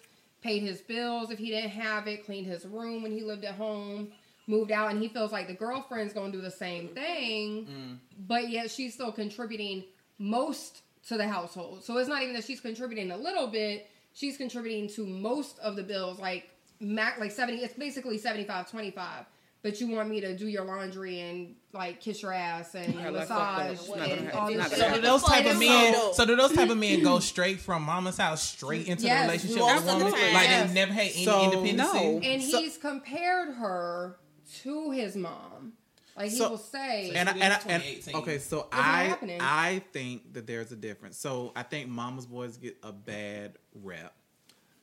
[0.44, 3.54] paid his bills if he didn't have it, cleaned his room when he lived at
[3.54, 4.08] home,
[4.46, 7.98] moved out, and he feels like the girlfriend's gonna do the same thing, mm.
[8.28, 9.82] but yet she's still contributing
[10.18, 11.82] most to the household.
[11.82, 15.76] So it's not even that she's contributing a little bit, she's contributing to most of
[15.76, 19.24] the bills, like mac like 70 it's basically 75 25
[19.64, 23.10] but you want me to do your laundry and like kiss your ass and Yeah,
[23.10, 24.38] that's not gonna- massage it's not gonna and happen.
[24.38, 24.78] all It's this shit.
[24.88, 25.94] So do those type of men?
[26.12, 29.26] so do those type of men go straight from mama's house straight into Yes, the
[29.26, 30.12] relationship most with woman?
[30.12, 30.68] Like Yes.
[30.68, 31.92] they never had any So, independence.
[31.94, 32.20] no.
[32.22, 34.18] and So- he's compared her
[34.62, 35.72] to his mom.
[36.16, 37.82] Like he So- will say, and I, and, I, and
[38.16, 39.16] okay, so not I.
[39.40, 41.16] I think that there's a difference.
[41.18, 44.14] So I think mama's boys get a bad rep.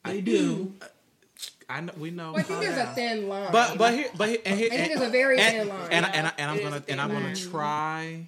[0.03, 0.73] They do.
[1.69, 2.31] I know we know.
[2.33, 3.51] well, I think there's that- a thin line.
[3.51, 5.67] But but here but here, and here, I think and, there's a very and, thin
[5.69, 5.91] line.
[5.91, 6.11] And, yeah.
[6.13, 8.27] and, I, and I'm gonna and thin I'm gonna try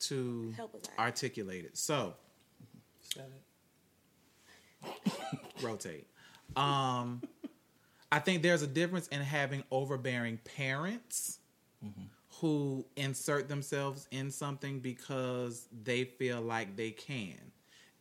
[0.00, 1.76] to Help articulate it.
[1.76, 2.14] So
[5.62, 6.06] rotate.
[6.56, 7.22] Um,
[8.12, 11.38] I think there's a difference in having overbearing parents
[12.40, 17.38] who insert themselves in something because they feel like they can.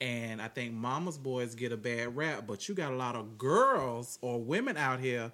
[0.04, 3.38] And I think mama's boys get a bad rap, but you got a lot of
[3.38, 5.32] girls or women out here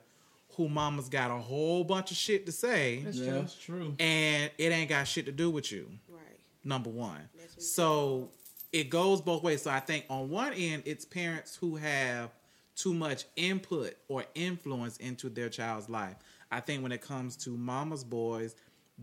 [0.56, 3.40] who mama's got a whole bunch of shit to say That's Yeah, true.
[3.42, 3.96] that's true.
[3.98, 6.22] and it ain't got shit to do with you Right.
[6.64, 7.30] number one.
[7.58, 8.30] So
[8.72, 9.64] it goes both ways.
[9.64, 12.30] So I think on one end, it's parents who have
[12.76, 16.16] too much input or influence into their child's life.
[16.52, 18.56] I think when it comes to mama's boys,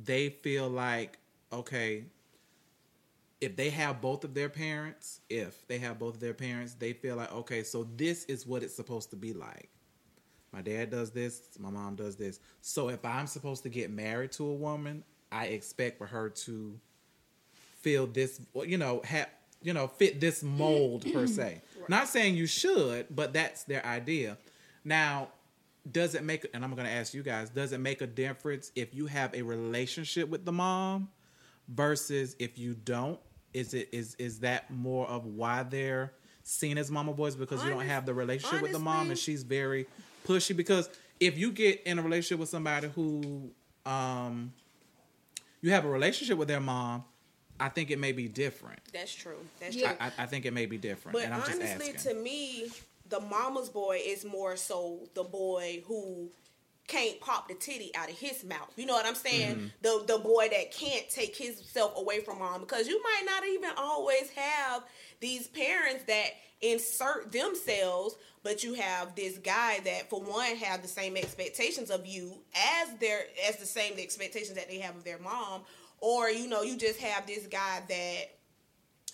[0.04, 1.18] they feel like,
[1.52, 2.04] okay,
[3.40, 6.92] if they have both of their parents, if they have both of their parents, they
[6.92, 9.68] feel like, okay, so this is what it's supposed to be like.
[10.52, 12.40] My dad does this, my mom does this.
[12.62, 16.78] So if I'm supposed to get married to a woman, I expect for her to
[17.80, 19.28] feel this, you know, have
[19.62, 21.26] you know, fit this mold per mm-hmm.
[21.26, 21.60] se.
[21.88, 24.38] Not saying you should, but that's their idea.
[24.84, 25.28] Now,
[25.90, 26.46] does it make?
[26.54, 29.34] And I'm going to ask you guys: Does it make a difference if you have
[29.34, 31.08] a relationship with the mom
[31.68, 33.18] versus if you don't?
[33.56, 37.70] Is it is is that more of why they're seen as mama boys because you
[37.70, 39.86] don't have the relationship with the mom and she's very
[40.26, 40.54] pushy?
[40.54, 40.90] Because
[41.20, 43.50] if you get in a relationship with somebody who
[43.86, 44.52] um
[45.62, 47.02] you have a relationship with their mom,
[47.58, 48.80] I think it may be different.
[48.92, 49.38] That's true.
[49.58, 49.88] That's Yeah.
[49.94, 49.96] true.
[50.18, 52.12] I, I think it may be different, But and I'm just honestly, asking.
[52.14, 52.70] to me,
[53.08, 56.30] the mama's boy is more so the boy who
[56.86, 58.72] can't pop the titty out of his mouth.
[58.76, 59.56] You know what I'm saying?
[59.56, 59.66] Mm-hmm.
[59.82, 63.70] The the boy that can't take himself away from mom because you might not even
[63.76, 64.84] always have
[65.20, 70.88] these parents that insert themselves, but you have this guy that for one have the
[70.88, 75.18] same expectations of you as their as the same expectations that they have of their
[75.18, 75.62] mom,
[76.00, 78.24] or you know, you just have this guy that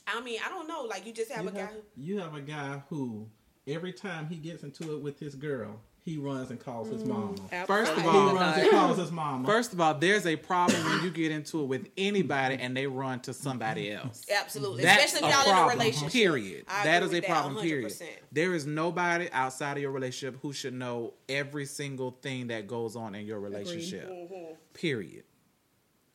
[0.07, 2.35] I mean, I don't know, like you just have You a guy who you have
[2.35, 3.29] a guy who
[3.67, 7.37] every time he gets into it with his girl, he runs and calls his mama.
[7.67, 9.47] First of all, He all, runs and calls his mama.
[9.47, 12.89] First of all, there's a problem when you get into it with anybody and they
[12.89, 14.27] run to somebody else.
[14.29, 14.83] Absolutely.
[14.83, 16.13] That's Especially a if y'all in a relationship.
[16.13, 16.65] Period.
[16.69, 17.63] I That is a with problem.
[17.63, 17.93] Period.
[17.93, 18.03] 100%.
[18.33, 22.97] There is nobody outside of your relationship who should know every single thing that goes
[22.97, 24.11] on in your relationship.
[24.11, 24.55] Mm-hmm.
[24.75, 25.23] Period.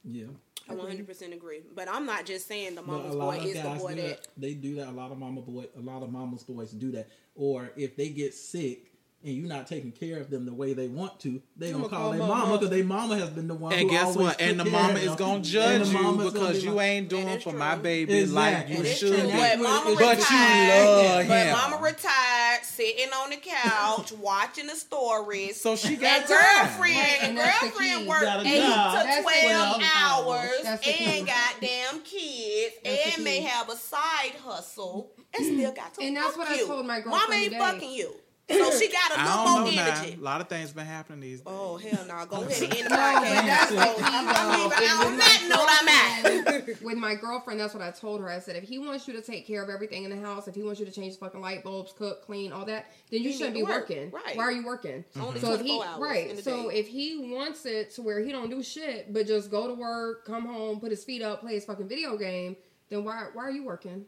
[0.04, 0.26] yeah.
[0.70, 1.62] I 100% agree.
[1.74, 4.02] But I'm not just saying the But mama's boy lot is the boy that.
[4.02, 4.28] that.
[4.36, 4.90] They do that.
[4.90, 7.08] A lot of mama boy, a lot of mama's boys do that.
[7.36, 8.92] Or if they get sick
[9.24, 11.88] and you're not taking care of them the way they want to, they gonna I'ma
[11.90, 12.34] call call their mama.
[12.36, 13.74] mama because their mama has been the one.
[13.74, 14.42] And who guess always what?
[14.42, 15.16] And took the care mama of is them.
[15.18, 17.60] gonna And judge the you mama's gonna because be you like- ain't doing for true.
[17.60, 19.32] my baby like you should.
[19.32, 20.86] But mama But you retired.
[20.86, 25.60] love but mama retired, sitting on the couch, watching the stories.
[25.60, 26.38] So she got and time.
[26.68, 28.08] girlfriend, and and girlfriend key.
[28.08, 29.00] worked Got a eight job.
[29.00, 29.86] to That's twelve key.
[29.96, 31.06] hours That's the key.
[31.20, 36.16] and goddamn kids, That's and may have a side hustle, and still got to And
[36.16, 37.60] that's what I told my Mama girlfriend ain't today.
[37.60, 38.14] fucking you.
[38.50, 39.88] So she got a I little more know now.
[39.98, 40.18] energy.
[40.20, 41.48] A lot of things been happening these days.
[41.48, 42.26] Oh hell no!
[42.28, 43.46] Go ahead and end the podcast.
[43.46, 44.86] that's like I'm, I'm me, leaving though.
[44.88, 45.68] out on that note.
[45.70, 46.82] I'm out.
[46.82, 48.30] with my girlfriend, that's what I told her.
[48.30, 50.56] I said, if he wants you to take care of everything in the house, if
[50.56, 53.32] he wants you to change the fucking light bulbs, cook, clean, all that, then you
[53.32, 54.12] You shouldn't be work, working.
[54.12, 54.38] right.
[54.38, 55.04] Why are you working?
[55.20, 56.78] Only So if he hours right, so day.
[56.78, 60.24] if he wants it to where he don't do shit, but just go to work,
[60.26, 62.56] come home, put his feet up, play his fucking video game,
[62.90, 64.06] then why why are you working?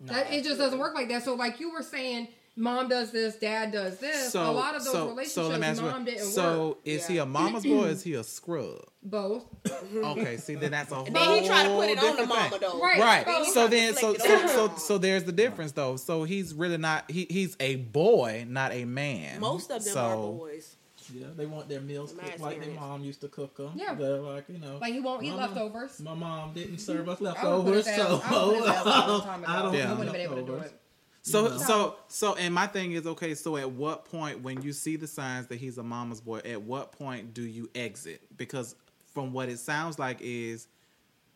[0.00, 1.22] That it just doesn't work like that.
[1.22, 4.32] So like you were saying, mom does this, dad does this.
[4.32, 6.78] So, a lot of those relationships, let me ask you, mom didn't so work.
[6.84, 8.80] is he a mama's boy or is he a scrub?
[9.02, 9.44] Both.
[9.94, 12.50] Okay, see, then that's a whole then he tried to put it on the mama
[12.50, 12.58] thing.
[12.60, 12.80] though.
[12.80, 12.98] Right.
[12.98, 13.46] Right.
[13.46, 15.96] So- So then, so Reflect so so, so there's the difference though.
[15.96, 17.10] So he's really not.
[17.10, 19.40] He he's a boy, not a man.
[19.40, 20.76] Most of them so, are boys.
[21.14, 23.72] Yeah, they want their meals My cooked like their mom used to cook them.
[23.76, 23.94] Yeah.
[23.94, 24.78] They're like, you know.
[24.80, 26.00] Like he won't eat my mom- leftovers.
[26.00, 26.78] My mom didn't mm-hmm.
[26.78, 29.22] serve us I would put leftovers, so I would put his ass out a long
[29.22, 29.52] time ago.
[29.52, 29.86] I don't Yeah.
[29.86, 30.72] I wouldn't have been able to do leftovers.
[30.72, 30.80] it.
[31.26, 33.34] So You so so, and my thing is okay.
[33.34, 36.62] So at what point, when you see the signs that he's a mama's boy, at
[36.62, 38.22] what point do you exit?
[38.36, 38.76] Because
[39.12, 40.68] from what it sounds like is,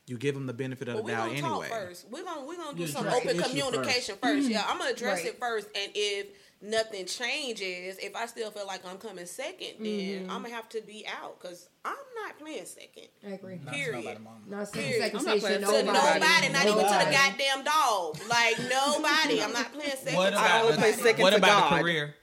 [0.07, 1.69] you give him the benefit of But the doubt gonna anyway.
[1.69, 2.07] first.
[2.09, 4.71] We're gonna we're gonna do You some address open the issue communication 1st Yeah, mm-hmm.
[4.73, 5.27] I'm gonna address Right.
[5.27, 6.27] it first, and if
[6.63, 10.81] nothing changes, if I still feel like I'm coming second, then I'm gonna have to
[10.83, 11.95] be out because I'm
[12.25, 13.09] not playing second.
[13.27, 13.57] I agree.
[13.65, 14.05] Not to Period.
[14.05, 14.21] nobody.
[14.49, 15.03] Not saying Period.
[15.05, 15.63] second I'm not station.
[15.65, 16.21] playing To Nobody.
[16.21, 18.19] nobody, not even to the goddamn dog.
[18.29, 19.43] Like nobody.
[19.43, 20.17] I'm not playing second.
[20.17, 21.03] What to about only the, play nobody.
[21.03, 21.79] second what to about God.
[21.79, 22.15] the career?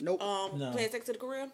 [0.00, 0.22] Nope.
[0.22, 0.70] Um, No.
[0.72, 1.48] playing second to the career.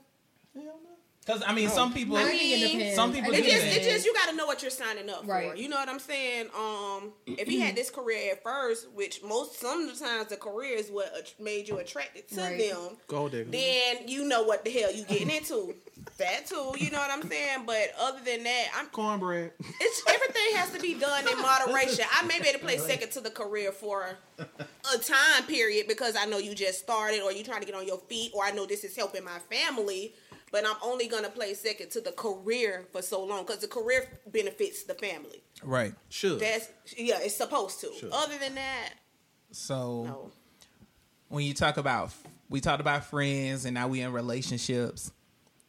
[1.24, 2.16] Because I mean, some people.
[2.16, 2.94] I think it depends.
[2.96, 5.54] Some people It just, it just, you got to know what you're signing up for.
[5.54, 6.46] You know what I'm saying?
[6.56, 10.36] Um, if he had this career at first, which most some of the times the
[10.36, 12.58] career is what made you attracted to Right.
[12.58, 13.50] them, Gold digger.
[13.50, 15.74] then you know what the hell you getting into.
[16.16, 17.64] that too, you know what I'm saying?
[17.66, 19.52] But other than that, I'm Cornbread.
[19.80, 22.06] it's everything has to be done in moderation.
[22.18, 26.16] I may be able to play second to the career for a time period because
[26.16, 28.50] I know you just started or you trying to get on your feet or I
[28.52, 30.14] know this is helping my family.
[30.52, 34.08] But I'm only gonna play second to the career for so long because the career
[34.26, 35.42] benefits the family.
[35.62, 35.94] Right.
[36.08, 36.38] Sure.
[36.38, 37.92] That's yeah, it's supposed to.
[37.98, 38.10] Sure.
[38.12, 38.90] Other than that,
[39.52, 40.30] So no.
[41.28, 42.12] when you talk about,
[42.48, 45.12] we talked about friends, and now we in relationships.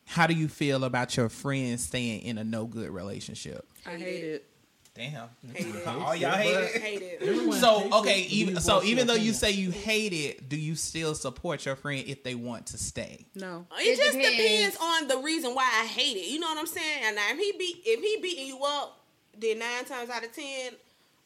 [0.06, 3.66] How do you feel about your friends staying in a no good relationship?
[3.86, 4.51] I hate it.
[4.94, 5.30] Damn.
[5.54, 5.88] Hate it.
[5.88, 6.82] All y'all hate it.
[6.82, 7.54] Hate it.
[7.54, 11.66] So okay, even so, even though you say you hate it, do you still support
[11.66, 13.26] your friend if they want to stay?
[13.34, 13.66] No.
[13.80, 14.38] It, It just depends.
[14.38, 14.78] depends.
[14.82, 16.30] on the reason why I hate it.
[16.30, 17.04] You know what I'm saying?
[17.06, 19.00] And if he beat if he beating you up,
[19.38, 20.74] then nine times out of ten,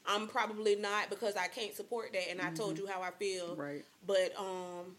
[0.08, 2.30] I'm probably not because I can't support that.
[2.30, 3.48] And I told you how I feel.
[3.50, 3.62] Mm-hmm.
[3.62, 3.86] Right.
[4.06, 4.96] But um,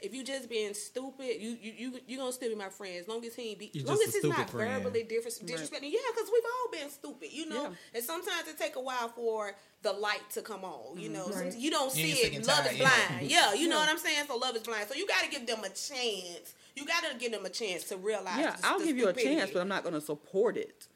[0.00, 3.08] if you just being stupid, you you you you gonna still be my friend as
[3.08, 3.74] long as he ain't beat.
[3.74, 4.82] You As long as a he's not friend.
[4.82, 5.90] verbally dis- disrespecting.
[5.90, 7.32] Yeah, because we've all been stupid.
[7.32, 7.62] You know.
[7.62, 7.70] Yeah.
[7.96, 10.98] And sometimes it take a while for the light to come on.
[10.98, 11.28] You know, mm-hmm.
[11.30, 11.34] Right.
[11.34, 12.46] Sometimes you don't You see ain't sick it.
[12.46, 13.22] Love tired is blind.
[13.30, 14.24] Yeah, you know what I'm saying.
[14.26, 14.88] So love is blind.
[14.88, 16.54] So you got to give them a chance.
[16.76, 18.38] You got to give them a chance to realize.
[18.38, 19.36] Yeah, the- I'll the give you a stupidity.
[19.36, 20.86] chance, but I'm not going to support it.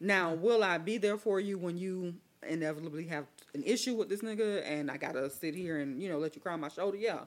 [0.00, 2.14] Now, will I be there for you when you
[2.48, 6.18] inevitably have an issue with this nigga and I gotta sit here and you know
[6.18, 6.96] let you cry on my shoulder?
[6.96, 7.20] Yeah,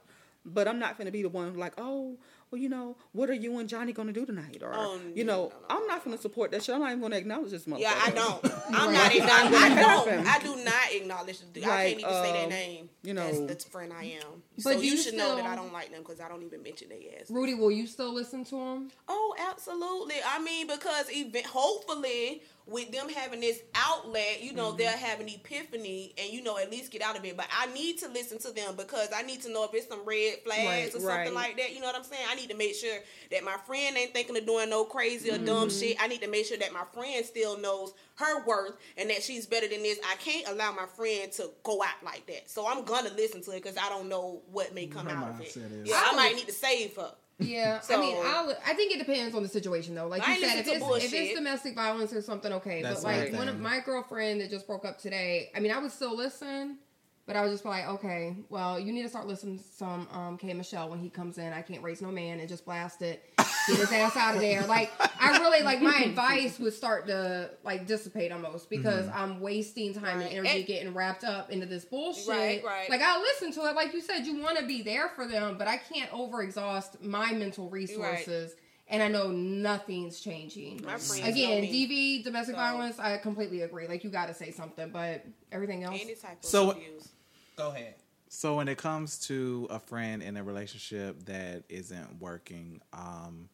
[0.46, 2.18] but I'm not going to be the one like, oh,
[2.54, 4.62] well, you know, what are you and Johnny going to do tonight?
[4.62, 6.76] Or Oh, you know, no, no, I'm not going to support that shit.
[6.76, 7.80] I'm not even going to acknowledge this motherfucker.
[7.80, 8.46] Yeah, I don't.
[8.70, 8.94] I'm Right.
[8.94, 9.16] not.
[9.16, 10.28] Acknowledge, Not I don't.
[10.28, 11.40] I do not acknowledge.
[11.52, 12.90] The, I Like, can't even say their um, name.
[13.02, 13.48] you know, That's know.
[13.48, 14.44] the friend I am.
[14.58, 16.62] But so you, you should know that I don't like them because I don't even
[16.62, 17.32] mention their ass.
[17.32, 18.92] Rudy, will you still listen to them?
[19.08, 20.18] Oh, absolutely.
[20.24, 25.28] I mean, because even hopefully with them having this outlet, you know, they'll have an
[25.28, 27.36] epiphany and you know at least get out of it.
[27.36, 30.06] But I need to listen to them because I need to know if it's some
[30.06, 31.34] red flags Right, or something right.
[31.34, 31.74] like that.
[31.74, 32.26] You know what I'm saying?
[32.30, 32.98] I need to make sure
[33.32, 35.80] that my friend ain't thinking of doing no crazy or dumb mm-hmm.
[35.80, 35.98] shit.
[36.00, 39.46] I need to make sure that my friend still knows her worth and that she's
[39.46, 40.00] better than this.
[40.06, 42.50] I can't allow my friend to go out like that.
[42.50, 45.30] So I'm gonna listen to it because I don't know what may come Her out
[45.32, 45.58] of it.
[45.86, 47.14] Yeah, I might need to save her.
[47.40, 50.08] Yeah, So- I mean, I'll, I think it depends on the situation though.
[50.08, 52.82] Like you ain't said, if it's, if it's domestic violence or something, okay.
[52.82, 55.80] That's but like one of my girlfriend that just broke up today, I mean, I
[55.80, 56.78] would still listen,
[57.26, 60.38] but I was just like, okay, well, you need to start listening to some um,
[60.38, 61.54] K Michelle when he comes in.
[61.54, 64.66] I can't raise no man and just blast it, get his ass out of there.
[64.68, 69.94] Like I really like my advice would start to like dissipate almost because I'm wasting
[69.94, 70.28] time Right.
[70.32, 72.28] and energy And- getting wrapped up into this bullshit.
[72.28, 72.90] Right, right.
[72.90, 75.58] Like I'll listen to it, like you said, you want to be there for them,
[75.58, 78.56] but I can't overexhaust my mental resources.
[78.94, 80.86] And I know nothing's changing.
[80.86, 81.64] Again.
[81.64, 83.88] DV, domestic So- violence, I completely agree.
[83.88, 86.00] Like you got to say something, but everything else.
[86.00, 87.10] Any type of So- abuse.
[87.56, 87.96] Go ahead.
[88.30, 93.50] So when it comes to a friend in a relationship that isn't working, um,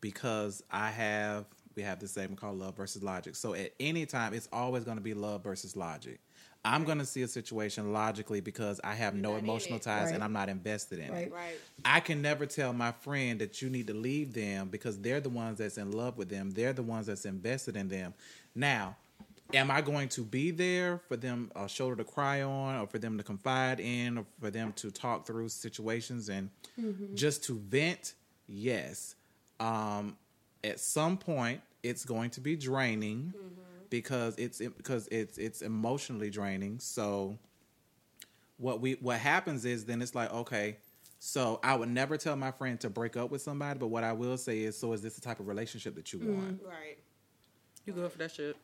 [0.00, 3.36] because I have we have this segment called love versus logic.
[3.36, 6.20] So at any time, it's always going to be love versus logic.
[6.64, 10.06] I'm going to see a situation logically because I have no not in emotional ties
[10.06, 10.14] Right.
[10.14, 11.26] and I'm not invested in Right.
[11.28, 11.32] it.
[11.32, 11.58] Right.
[11.84, 15.30] I can never tell my friend that you need to leave them because they're the
[15.30, 16.50] ones that's in love with them.
[16.50, 18.12] They're the ones that's invested in them.
[18.54, 18.96] Now,
[19.54, 22.98] am I going to be there for them a shoulder to cry on or for
[22.98, 26.50] them to confide in or for them to talk through situations and
[27.14, 28.14] just to vent?
[28.46, 29.14] Yes.
[29.60, 30.16] Um,
[30.62, 33.32] at some point it's going to be draining
[33.90, 36.78] because it's because it's it's emotionally draining.
[36.78, 37.38] So
[38.60, 40.76] what we what happens is then it's like okay
[41.18, 44.12] so i would never tell my friend to break up with somebody but what i
[44.12, 46.34] will say is so is this the type of relationship that you mm-hmm.
[46.34, 46.98] want Right.
[47.86, 48.56] You good for that shit?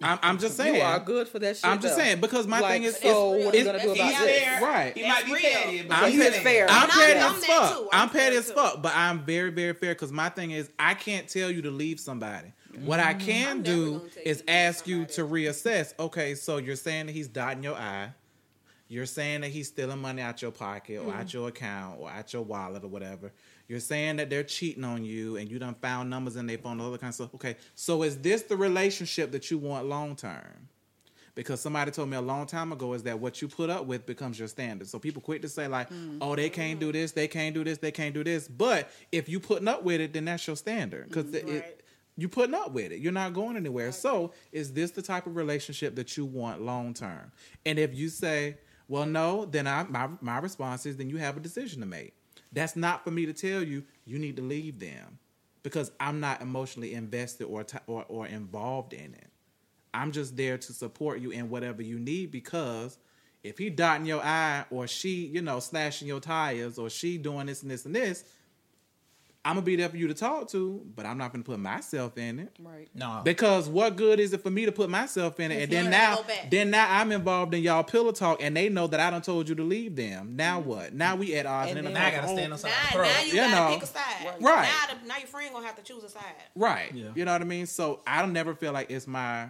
[0.00, 1.66] I'm, I'm just saying You are good for that shit.
[1.66, 2.02] i'm just though.
[2.02, 4.18] saying because my like, thing is so it's, what are you gonna do about He's
[4.20, 4.42] this?
[4.42, 4.62] fair.
[4.62, 4.96] Right.
[4.96, 5.88] He might be That's petty, real.
[5.88, 6.42] but I'm, he's He is fair.
[6.42, 6.66] fair.
[6.70, 7.78] I'm And petty I'm- as fuck.
[7.80, 10.70] I'm I'm petty fair as fuck, but I'm very, very fair because my thing is
[10.78, 12.52] I can't tell you to leave somebody.
[12.80, 13.26] What I mm-hmm.
[13.26, 15.92] can I'm do gonna tell you is ask you to reassess.
[15.98, 18.10] Okay, so you're saying that he's dotting your I.
[18.88, 21.38] You're saying that he's stealing money out your pocket or out mm-hmm.
[21.38, 23.32] your account or out your wallet or whatever.
[23.66, 26.78] You're saying that they're cheating on you and you done found numbers in their phone,
[26.78, 27.34] all that kind of stuff.
[27.34, 30.68] Okay, so is this the relationship that you want long term?
[31.34, 34.04] because somebody told me a long time ago is that what you put up with
[34.04, 34.86] becomes your standard.
[34.88, 36.18] So people quick to say like, mm.
[36.20, 39.28] "Oh, they can't do this, they can't do this, they can't do this." But if
[39.28, 41.50] you putting up with it, then that's your standard because mm-hmm.
[41.50, 41.80] Right.
[42.16, 43.00] It you putting up with it.
[43.00, 43.92] You're not going anywhere.
[43.92, 47.32] So is this the type of relationship that you want long term?
[47.64, 51.36] And if you say, "Well, no," then I my my response is then you have
[51.36, 52.14] a decision to make.
[52.52, 55.18] That's not for me to tell you you need to leave them
[55.62, 59.30] because I'm not emotionally invested or t- or, or involved in it.
[59.94, 62.98] I'm just there to support you in whatever you need because
[63.42, 67.46] if he dotting your eye or she, you know, slashing your tires or she doing
[67.46, 68.24] this and this and this,
[69.44, 72.16] I'm gonna be there for you to talk to, but I'm not gonna put myself
[72.16, 72.56] in it.
[72.60, 72.88] Right.
[72.94, 73.22] No.
[73.24, 75.64] Because what good is it for me to put myself in it?
[75.64, 79.00] And then now, then now I'm involved in y'all pillow talk, and they know that
[79.00, 80.36] I don't told you to leave them.
[80.36, 80.68] Now mm-hmm.
[80.68, 80.94] what?
[80.94, 82.76] Now we at odds, And and, then then- now I gotta stand on side Now,
[82.76, 83.04] of the throat.
[83.06, 83.74] now you You gotta know.
[83.74, 84.26] pick a side.
[84.40, 84.68] Right.
[84.90, 86.22] Now, the, now your friend gonna have to choose a side.
[86.54, 86.94] Right.
[86.94, 87.08] Yeah.
[87.14, 87.66] You know what I mean?
[87.66, 89.48] So I don't never feel like it's my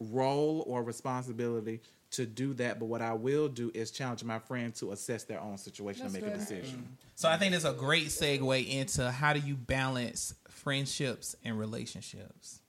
[0.00, 1.80] role or responsibility
[2.14, 2.78] to do that.
[2.78, 6.14] But what I will do is challenge my friend to assess their own situation That's
[6.14, 6.40] and make a good.
[6.40, 6.88] decision.
[6.88, 7.06] Mm.
[7.14, 12.60] So I think that's a great segue into how do you balance friendships and relationships?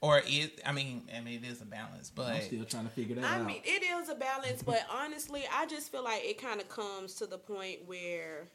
[0.00, 2.90] Or it, I mean, I mean, it is a balance, but I'm still trying to
[2.90, 3.40] figure that I out.
[3.40, 6.68] I mean, it is a balance, but honestly, I just feel like it kind of
[6.68, 8.48] comes to the point where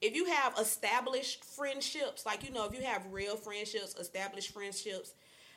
[0.00, 5.14] if you have established friendships, like you know, if you have real friendships, established friendships,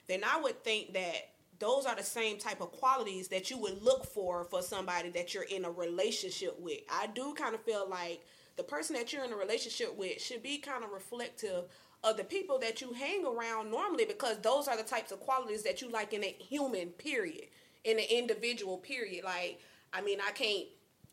[0.08, 1.35] then I would think that
[1.66, 5.34] those are the same type of qualities that you would look for for somebody that
[5.34, 6.78] you're in a relationship with.
[6.92, 8.24] I do kind of feel like
[8.56, 11.64] the person that you're in a relationship with should be kind of reflective
[12.04, 15.64] of the people that you hang around normally because those are the types of qualities
[15.64, 17.46] that you like in a human period
[17.84, 19.60] in an individual period like
[19.92, 20.68] i mean i can't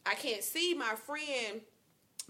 [0.05, 1.62] i can't see my friend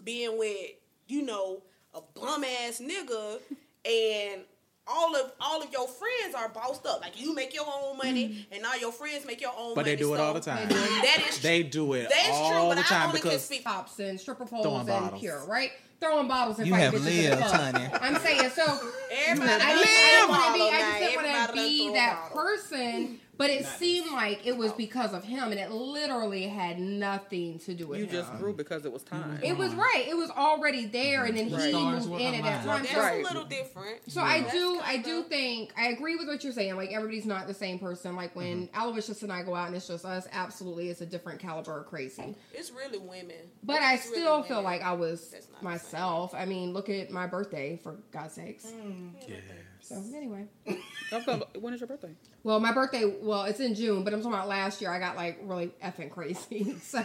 [0.04, 0.70] being with
[1.08, 1.60] you know
[1.94, 3.38] a bum ass nigga
[3.84, 4.42] and
[4.86, 8.28] all of all of your friends are bossed up like you make your own money
[8.28, 8.52] mm-hmm.
[8.54, 10.40] and all your friends make your own But money But they do it all the
[10.40, 10.68] time.
[10.68, 13.44] that is They do it that's all true but the i time only can because
[13.44, 15.20] speak Pops and stripper poles Throwing and bottles.
[15.20, 15.70] pure, right?
[16.00, 17.72] Throwing bottles and You fight have bitches in the lived, club.
[17.74, 17.98] Tanya.
[18.02, 18.78] I'm saying so.
[19.28, 20.88] everybody I done just, I throw just a want to be, bottle I now.
[20.88, 22.42] just didn't want Everybody to done be throw a that bottle.
[22.42, 27.58] person, but it seemed like it was because of him, and it literally had nothing
[27.58, 28.12] to do with You him.
[28.12, 29.40] just grew because it was time.
[29.42, 30.04] it was right.
[30.08, 32.82] It was already there, and then he Stars moved were in at that time.
[32.82, 33.24] that's So, Right.
[33.24, 36.76] a little different so I do, I do think I agree with what you're saying.
[36.76, 38.14] Like everybody's not the same person.
[38.14, 38.80] Like when mm-hmm.
[38.80, 41.86] Aloysius and I go out and it's just us, absolutely, it's a different caliber of
[41.86, 42.36] crazy.
[42.54, 44.64] it's really women But I It's really still feel women.
[44.72, 46.32] like I was That's not the myself.
[46.32, 48.66] I mean, look at my birthday, for God's sakes.
[48.66, 49.14] Mm.
[49.26, 49.40] yes.
[49.92, 52.10] So anyway, I'm talking when is your birthday?
[52.42, 54.90] well, my birthday, well, it's in June, but I'm talking about last year.
[54.90, 56.76] I got like really effing crazy.
[56.82, 56.98] So,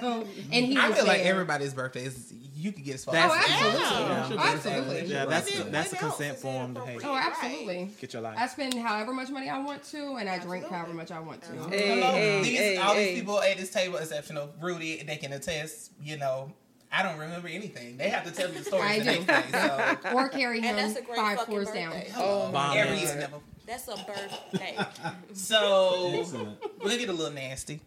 [0.52, 1.32] and he I was feel like there.
[1.32, 4.43] everybody's birthday is you can get as far oh, That's- Oh, absolutely, Yeah.
[4.43, 4.54] Yeah.
[4.54, 5.06] absolutely.
[5.06, 7.26] Yeah, that's Women- that's a women consent else is form to hey, inappropriate.
[7.26, 7.91] Oh, absolutely.
[8.00, 8.38] get your life.
[8.39, 11.41] I spend however much money I want to, and I drink however much I want
[11.43, 11.52] to.
[11.69, 13.06] Hey, Hello, hey, these hey, all hey.
[13.13, 15.91] these people at this table, exceptional Rudy, they can attest.
[16.02, 16.52] You know,
[16.91, 17.97] I don't remember anything.
[17.97, 19.06] They have to tell me the story I do.
[19.06, 19.43] next day.
[19.52, 21.93] So Or carry him And that's a great five fucking floors down.
[22.15, 23.15] Oh my every God.
[23.15, 23.30] year.
[23.65, 24.78] That's a birthday.
[25.34, 26.58] So Excellent.
[26.84, 27.82] we'll get a little nasty,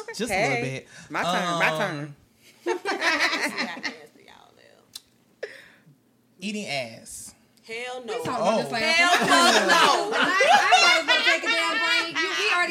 [0.00, 0.12] Okay.
[0.16, 0.88] just a little bit.
[1.10, 1.58] My turn.
[1.58, 2.14] my Um, turn.
[2.64, 5.50] See how nasty y'all live.
[6.40, 7.34] Eating ass.
[7.66, 8.18] Hell no.
[8.18, 8.72] We talked about this Oh.
[8.72, 9.68] last Hell time.
[9.68, 10.10] no.
[10.16, 10.18] I,
[10.52, 11.69] I might as well take a damn break.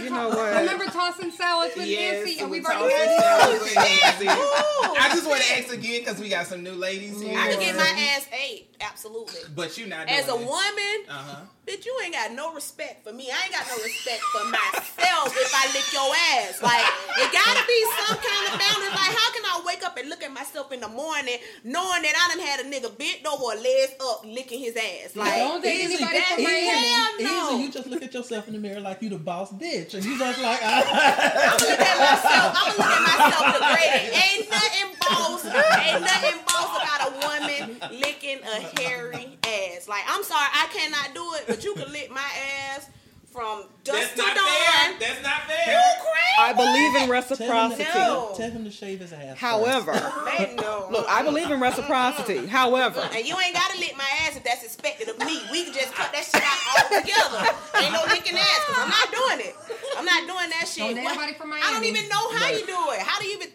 [0.10, 0.34] You, we already You talked.
[0.34, 0.62] know what?
[0.62, 2.40] Remember tossing salads with Nancy?
[2.40, 4.28] And we we've already about had salads with Nancy.
[4.28, 7.38] I just want to ask again because we got some new ladies here.
[7.38, 7.84] I can get my
[8.16, 8.76] ass ate.
[8.82, 9.40] absolutely.
[9.56, 10.40] But you not As a it.
[10.40, 11.42] woman, Uh huh.
[11.70, 13.30] Bitch, you ain't got no respect for me.
[13.30, 16.10] I ain't got no respect for myself if I lick your
[16.42, 16.58] ass.
[16.66, 16.82] Like,
[17.22, 18.98] it gotta be some kind of boundaries.
[18.98, 22.16] Like, how can I wake up and look at myself in the morning knowing that
[22.18, 25.16] I done had a nigga bent over, legs up, licking his ass?
[25.16, 26.66] Like, Don't date anybody from Easy.
[26.66, 27.24] Miami.
[27.24, 27.60] Hell no.
[27.60, 30.18] You just look at yourself in the mirror like you the boss bitch, and you
[30.18, 30.60] just like.
[30.66, 32.50] I'm gonna look at myself.
[32.58, 34.10] I'm gonna look at myself degraded.
[34.18, 35.46] Ain't nothing boss.
[35.46, 39.38] Ain't nothing boss about a woman licking a hairy
[39.76, 39.88] ass.
[39.88, 42.30] Like I'm sorry, I cannot do it, but you can lick my
[42.76, 42.90] ass
[43.32, 44.46] from dusk That's to not dawn.
[44.46, 45.00] fair.
[45.00, 45.82] That's not You fair.
[46.02, 46.40] crazy?
[46.40, 47.84] I believe in tell, him to, reciprocity.
[47.84, 48.34] No.
[48.36, 49.38] tell him to shave his ass.
[49.38, 49.92] However,
[50.26, 50.88] Man, no.
[50.90, 52.48] look, I believe in reciprocity.
[52.48, 55.42] However, And you ain't gotta lick my ass if that's expected of me.
[55.52, 57.84] We can just cut that shit out altogether.
[57.84, 59.56] Ain't no licking ass, cause I'm not doing it.
[59.98, 60.78] I'm not doing that shit.
[60.84, 63.00] Don't date What- nobody from I don't even know how you do it.
[63.02, 63.50] How do you even?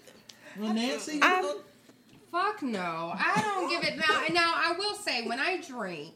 [0.61, 1.41] Well, Nancy, I,
[2.35, 3.13] Fuck no.
[3.15, 4.25] I don't give it now.
[4.25, 6.15] And now I will say when I drink,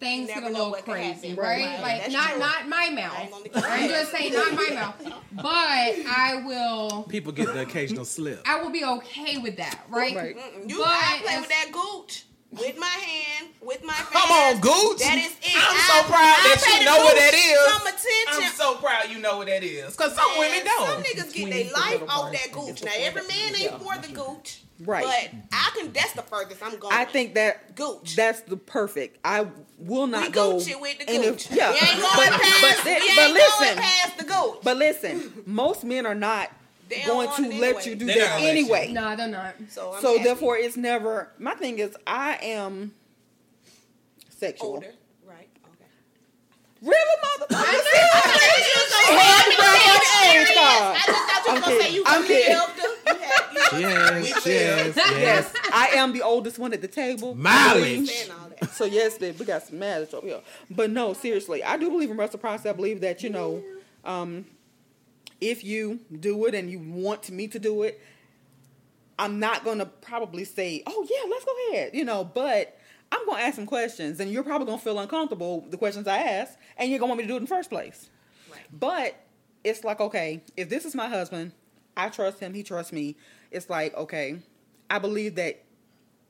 [0.00, 1.64] things get a little crazy, right?
[1.64, 1.80] Right.
[1.80, 2.38] Like That's not true.
[2.40, 3.44] not my mouth.
[3.54, 5.22] I'm just saying not my mouth.
[5.34, 8.42] But I will People get the occasional slip.
[8.44, 10.16] I will be okay with that, right?
[10.16, 10.36] Right.
[10.66, 14.12] You, But I play as- with that gooch with my hand, with my fingers.
[14.22, 14.98] Come on, Gooch.
[14.98, 15.54] That is it.
[15.54, 17.72] I'm I- so proud I that pay you the know what that is.
[17.72, 18.50] Some attention.
[18.50, 19.94] I'm so proud you know what that is.
[19.94, 20.88] Cause some Man, women don't.
[20.88, 22.82] Some niggas get their life off that gooch.
[22.82, 24.62] Now every man ain't for the gooch.
[24.80, 25.04] Right.
[25.04, 25.92] But I can.
[25.92, 26.92] That's the furthest I'm going.
[26.94, 28.14] I think that Gooch.
[28.16, 29.18] that's the perfect.
[29.24, 29.46] I
[29.78, 30.58] will not we go.
[30.58, 31.50] gooch it with the any- gooch.
[31.50, 32.84] yeah, we ain't going but, past.
[32.84, 34.58] but, we but ain't listen, going past the gooch.
[34.62, 36.50] but listen, most men are not
[36.88, 37.82] They going to let anyway.
[37.84, 38.60] you do They're that gonna let you.
[38.60, 38.92] anyway.
[38.92, 39.54] No, they're not.
[39.70, 40.24] so I'm so happy.
[40.24, 41.32] therefore, it's never.
[41.38, 42.92] My thing is, I am
[44.28, 44.68] sexual.
[44.74, 44.92] older.
[46.86, 46.94] Right.
[46.94, 47.58] Really, motherfucker?
[47.58, 47.86] I just
[50.54, 51.94] thought you I'm was gonna say kidding.
[51.94, 52.56] you I'm kidding.
[52.56, 52.80] lived.
[53.72, 54.16] You had.
[54.18, 55.52] You Yes, yes, Yes, yes.
[55.72, 57.34] I am the oldest one at the table.
[57.34, 58.08] Mileage.
[58.08, 58.30] saying.
[58.72, 60.40] So yes, babe, we got some marriage over here.
[60.70, 62.68] But no, seriously, I do believe in reciprocity.
[62.68, 63.62] I believe that you know,
[64.04, 64.46] um,
[65.40, 68.00] if you do it and you want me to do it,
[69.18, 72.24] I'm not gonna probably say, "Oh yeah, let's go ahead," you know.
[72.24, 72.75] But
[73.12, 76.18] I'm gonna ask some questions, and you're probably gonna feel uncomfortable with the questions I
[76.18, 78.10] ask, and you're gonna want me to do it in the first place.
[78.50, 78.60] Right.
[78.72, 79.14] But
[79.64, 81.52] it's like, okay, if this is my husband,
[81.96, 83.16] I trust him, he trusts me.
[83.50, 84.38] It's like, okay,
[84.90, 85.62] I believe that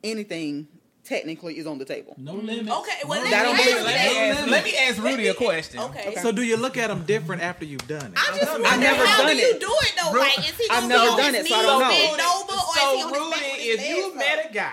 [0.05, 0.69] anything
[1.05, 2.15] technically is on the table.
[2.19, 2.47] no mm-hmm.
[2.47, 2.71] limits.
[2.79, 5.29] Okay, well, no let I don't me ask let, me ask, let me ask Rudy
[5.29, 5.81] a question.
[5.81, 6.15] Okay.
[6.21, 8.19] So do you look at them different after you've done it?
[8.19, 9.61] I just I've wonder never how done do you it.
[9.61, 10.13] do it though?
[10.13, 12.19] Ru- Like, is he I've gonna never be on done his it, so I don't
[12.19, 12.43] know.
[12.43, 14.73] over, or is he So on his Rudy, back with if you met a guy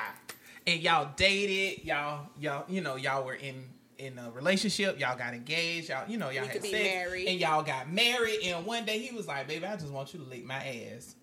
[0.67, 3.65] and y'all dated, y'all y'all you know y'all were in
[3.97, 7.27] in a relationship, y'all got engaged, y'all you know y'all We had sex, married.
[7.27, 10.19] and y'all got married, and one day he was like, "Baby, I just want you
[10.19, 10.55] to lick my
[10.95, 11.15] ass."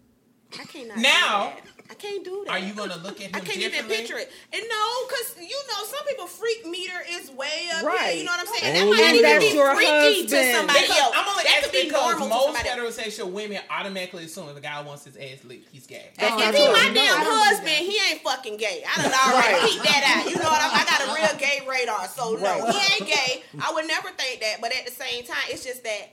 [0.59, 0.99] I cannot.
[0.99, 1.67] Now- do that.
[1.91, 2.53] I can't do that.
[2.53, 3.97] Are you gonna look at him I can't even differently?
[3.97, 4.31] picture it.
[4.53, 8.15] And no, because you know, some people freak meter is way up Right.
[8.15, 8.19] here.
[8.19, 8.77] You know what I'm saying?
[8.79, 10.55] Oh, that might even be your freaky to husband.
[10.55, 11.15] somebody Because else.
[11.19, 12.79] I'm only that could asking be because normal to most somebody else.
[12.95, 16.11] heterosexual women automatically assume if a guy wants his ass licked, he's gay.
[16.15, 17.83] That's If not he my No, damn I don't do husband, that.
[17.91, 18.85] he ain't fucking gay.
[18.87, 19.63] I done already Right.
[19.67, 20.31] peeped that out.
[20.31, 22.07] You know what I'm I got a real gay radar.
[22.07, 22.71] So no, Right.
[22.73, 23.43] he ain't gay.
[23.61, 24.61] I would never think that.
[24.61, 26.07] But at the same time, it's just that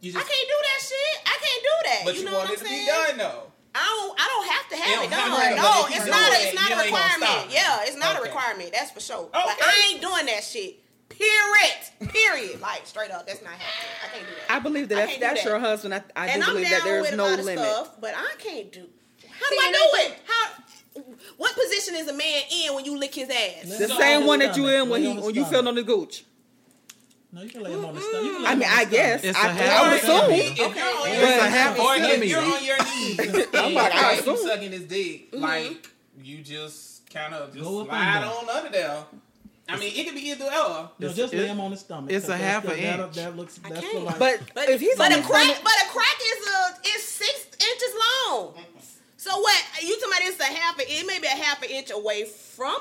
[0.00, 1.18] You I can't do that shit.
[1.26, 2.00] I can't do that.
[2.04, 3.49] but you you, know what want I'm it to be done though.
[3.74, 4.20] I don't.
[4.20, 5.56] I don't have to have it don't have done.
[5.56, 6.30] No, it's not.
[6.32, 7.52] A, it's not a requirement.
[7.52, 8.72] Yeah, it's not a requirement.
[8.72, 9.28] That's for sure.
[9.32, 9.56] But Okay.
[9.62, 10.80] I ain't doing that shit.
[11.08, 12.08] Period.
[12.12, 12.60] Period.
[12.60, 13.92] Like straight up, that's not happening.
[14.04, 14.56] I can't do that.
[14.56, 15.48] I believe that I that's, that's that.
[15.50, 15.94] your husband.
[15.94, 17.58] I, I and do I'm believe that there's with no lot limit.
[17.64, 18.86] stuff, but I can't do.
[19.30, 20.18] How do I and do it?
[20.26, 20.50] How?
[21.36, 23.78] What position is a man in when you lick his ass?
[23.78, 25.50] The So- same one that you in when he when you stomach.
[25.50, 26.24] feel on the gooch.
[27.32, 28.24] No, you can lay him on the stomach.
[28.24, 30.30] You can lay I mean, I guess It's I, a I half would assume.
[30.32, 31.20] If you're on Okay.
[31.20, 34.26] your, It's a half or if you're on your knees I'm you like, I like
[34.26, 34.48] you assume.
[34.48, 35.42] sucking his dick, mm-hmm.
[35.42, 35.90] like
[36.22, 39.04] you just kind of just Go slide on under there.
[39.68, 40.50] I mean, it could be either or.
[40.50, 42.10] No, It's- just lay it- him on the stomach.
[42.10, 43.14] it's a 'cause half that's a the- that- inch.
[43.14, 43.60] That looks.
[43.64, 43.92] I That's can't.
[43.94, 44.18] the like.
[44.18, 47.02] But But if he's but on a crack, stomach- but a crack is a is
[47.06, 47.94] six inches
[48.26, 48.54] long.
[49.16, 49.62] So what?
[49.80, 52.24] You talking about it's a half a it may be a half an inch away
[52.24, 52.80] from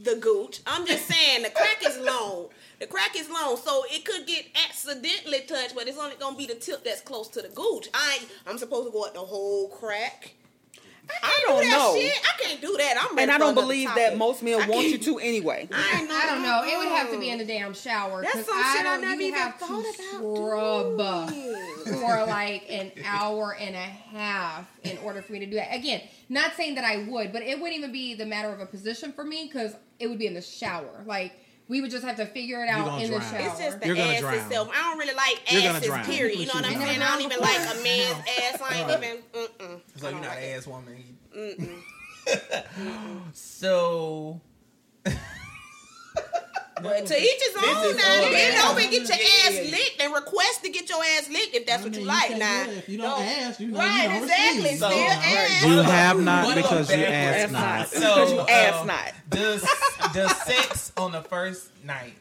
[0.00, 0.60] the gooch.
[0.66, 2.48] I'm just saying the crack is long.
[2.82, 6.46] The crack is long, so it could get accidentally touched, but it's only gonna be
[6.46, 7.88] the tip that's close to the gooch.
[7.94, 10.32] I I'm supposed to go up the whole crack.
[11.08, 11.94] I, can't don't do that know.
[11.96, 12.18] Shit.
[12.24, 13.08] I can't do that.
[13.08, 14.02] I'm and I don't believe topic.
[14.02, 15.68] that most men want you to anyway.
[15.72, 16.62] I, ain't I don't know.
[16.64, 18.20] It would have to be in the damn shower.
[18.22, 19.00] That's 'cause some I shit I don't.
[19.02, 22.00] never even have to thought about scrub doing.
[22.00, 25.72] for like an hour and a half in order for me to do that.
[25.72, 28.66] Again, not saying that I would, but it wouldn't even be the matter of a
[28.66, 31.04] position for me because it would be in the shower.
[31.06, 31.32] Like
[31.72, 33.30] we would just have to figure it out gonna in the drown.
[33.32, 33.40] shower.
[33.48, 34.34] It's just the You're ass drown.
[34.34, 34.68] itself.
[34.72, 36.04] I don't really like You're asses, drown.
[36.04, 36.38] period.
[36.38, 37.00] You know what I'm saying?
[37.02, 38.60] I don't even drowned like a man's ass.
[38.62, 38.98] I ain't Right.
[39.02, 39.22] even.
[39.32, 39.80] Mm-mm.
[39.96, 40.58] So you're don't like an it.
[40.58, 41.02] ass woman.
[43.32, 44.40] so
[46.82, 48.12] But to each his own is now.
[48.12, 48.70] all Bend bad.
[48.70, 49.70] over and get your Yeah, ass yeah, yeah.
[49.70, 52.12] licked and request to get your ass licked if that's I what mean, you you
[52.12, 52.64] like now.
[52.64, 52.76] do it.
[52.78, 54.62] If you don't ask, you know right, don't exactly.
[54.62, 54.76] receive.
[54.78, 55.66] Still So, ask.
[55.66, 57.88] You have not what because you bad asked not.
[57.88, 59.12] So, Because you asked um, not.
[59.30, 59.62] Does
[60.14, 62.14] does sex on the first night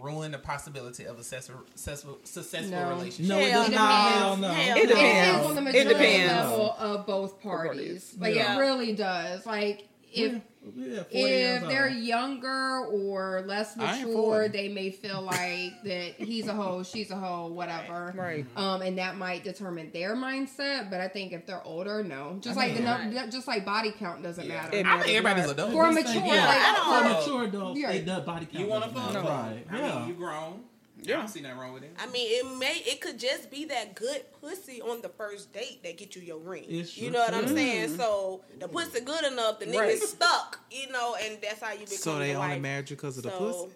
[0.00, 2.88] ruin the possibility of a successful successful, successful No.
[2.90, 3.26] relationship?
[3.26, 4.12] No, it does not.
[4.12, 4.50] Hell no.
[4.52, 4.76] It no.
[4.82, 5.46] It depends.
[5.46, 8.14] on the It maturity level of both parties.
[8.18, 8.56] Like Yeah.
[8.56, 9.44] it really does.
[9.44, 11.96] Like if Yeah, 40 years if they're old.
[11.96, 17.46] younger or less mature, they may feel like that he's a hoe, she's a hoe,
[17.48, 18.12] whatever.
[18.16, 18.44] Right.
[18.56, 20.90] Um, and that might determine their mindset.
[20.90, 22.38] But I think if they're older, no.
[22.40, 24.54] Just I like the mean, num- just like body count doesn't Yeah.
[24.62, 24.76] matter.
[24.76, 25.50] It I think everybody's matters.
[25.52, 25.72] adult.
[25.72, 27.92] For a mature, think, yeah, like, I for don't- mature adults, Yeah.
[28.16, 28.64] the body count.
[28.64, 29.24] You want to doesn't fuck?
[29.24, 29.54] matter.
[29.54, 29.66] Right?
[29.70, 29.98] I Yeah.
[30.00, 30.60] mean, you grown.
[31.04, 31.92] I don't see nothing wrong with it.
[31.98, 35.82] I mean, it may it could just be that good pussy on the first date
[35.84, 36.64] that get you your ring.
[36.68, 37.54] It's You know what I'm mm.
[37.54, 37.96] saying?
[37.96, 38.72] So the mm.
[38.72, 39.98] pussy good enough, the nigga's Right.
[40.02, 40.60] stuck.
[40.70, 41.96] You know, and that's how you become.
[41.96, 42.60] So they only wife.
[42.62, 43.74] married you because of the So- pussy?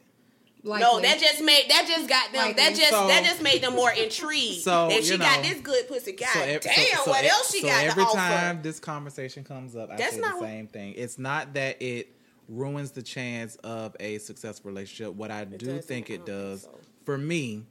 [0.64, 0.84] Likely.
[0.84, 2.54] No, that just made that just got them.
[2.54, 4.62] That just So- that just made them more intrigued.
[4.62, 7.24] So, if she you got this good pussy, god So ev- damn, so- so what
[7.24, 8.16] else she so got every to offer?
[8.18, 10.94] time this conversation comes up, I That's say not the what- same thing.
[10.96, 12.14] It's not that it
[12.48, 15.14] ruins the chance of a successful relationship.
[15.14, 15.84] What I do doesn't.
[15.84, 16.78] think I it don't think does, so.
[17.04, 17.64] For me,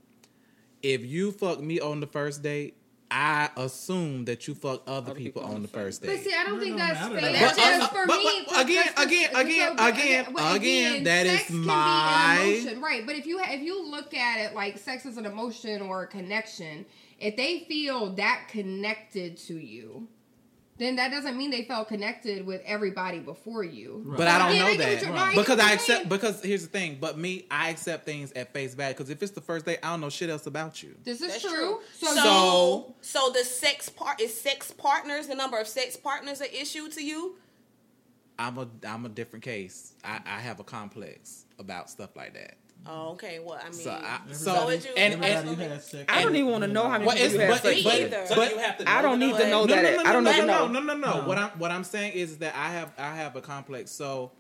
[0.82, 2.76] if you fuck me on the first date,
[3.14, 6.24] I assume that you fuck other, people, on the first But date.
[6.24, 7.32] see, I don't No, think no that's matter fair.
[7.34, 7.56] that.
[7.56, 11.04] Because But- for but- me, but again, that's- again, that's- again, so- again, but again,
[11.04, 13.06] that is sex can be an my- emotion, right?
[13.06, 16.04] But if you ha- if you look at it like sex is an emotion or
[16.04, 16.86] a connection,
[17.20, 20.08] if they feel that connected to you,
[20.82, 24.02] then that doesn't mean they felt connected with everybody before you.
[24.06, 24.18] Right.
[24.18, 25.72] But I don't Yeah, know I get what that you're- no, I get because I
[25.74, 26.10] accept.
[26.10, 26.98] Because here's the thing.
[27.00, 28.94] But me, I accept things at face value.
[28.96, 30.96] Because if it's the first date, I don't know shit else about you.
[31.04, 31.52] This is That's true.
[31.52, 31.80] true.
[32.00, 35.28] So, So, so, the sex part is sex partners.
[35.28, 37.36] The number of sex partners an issue to you?
[38.40, 39.94] I'm a I'm a different case.
[40.04, 42.56] I, I have a complex about stuff like that.
[42.88, 43.40] Oh, okay.
[43.40, 46.06] Well, I mean, So I so would you- and, and who has sex.
[46.10, 47.84] I don't even want to know how many Well, people you have but- sex Me
[47.84, 48.14] but- with.
[48.14, 48.26] either.
[48.28, 48.90] So but- you have to.
[48.90, 49.44] I don't know need that.
[49.44, 49.84] to know no, that.
[49.84, 50.68] no, no, I don't no, need to no, know.
[50.68, 51.28] no, no, no, No.
[51.28, 53.92] What I'm what I'm saying is that I have I have a complex.
[53.92, 54.32] So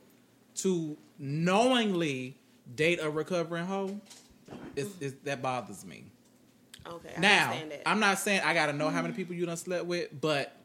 [0.55, 2.37] to knowingly
[2.75, 3.99] date a recovering hoe,
[4.75, 6.05] is, is that bothers me.
[6.87, 7.13] okay.
[7.15, 7.81] I Now, understand that.
[7.89, 9.17] I'm not saying I gotta know how many mm-hmm.
[9.17, 10.55] people you done slept with, but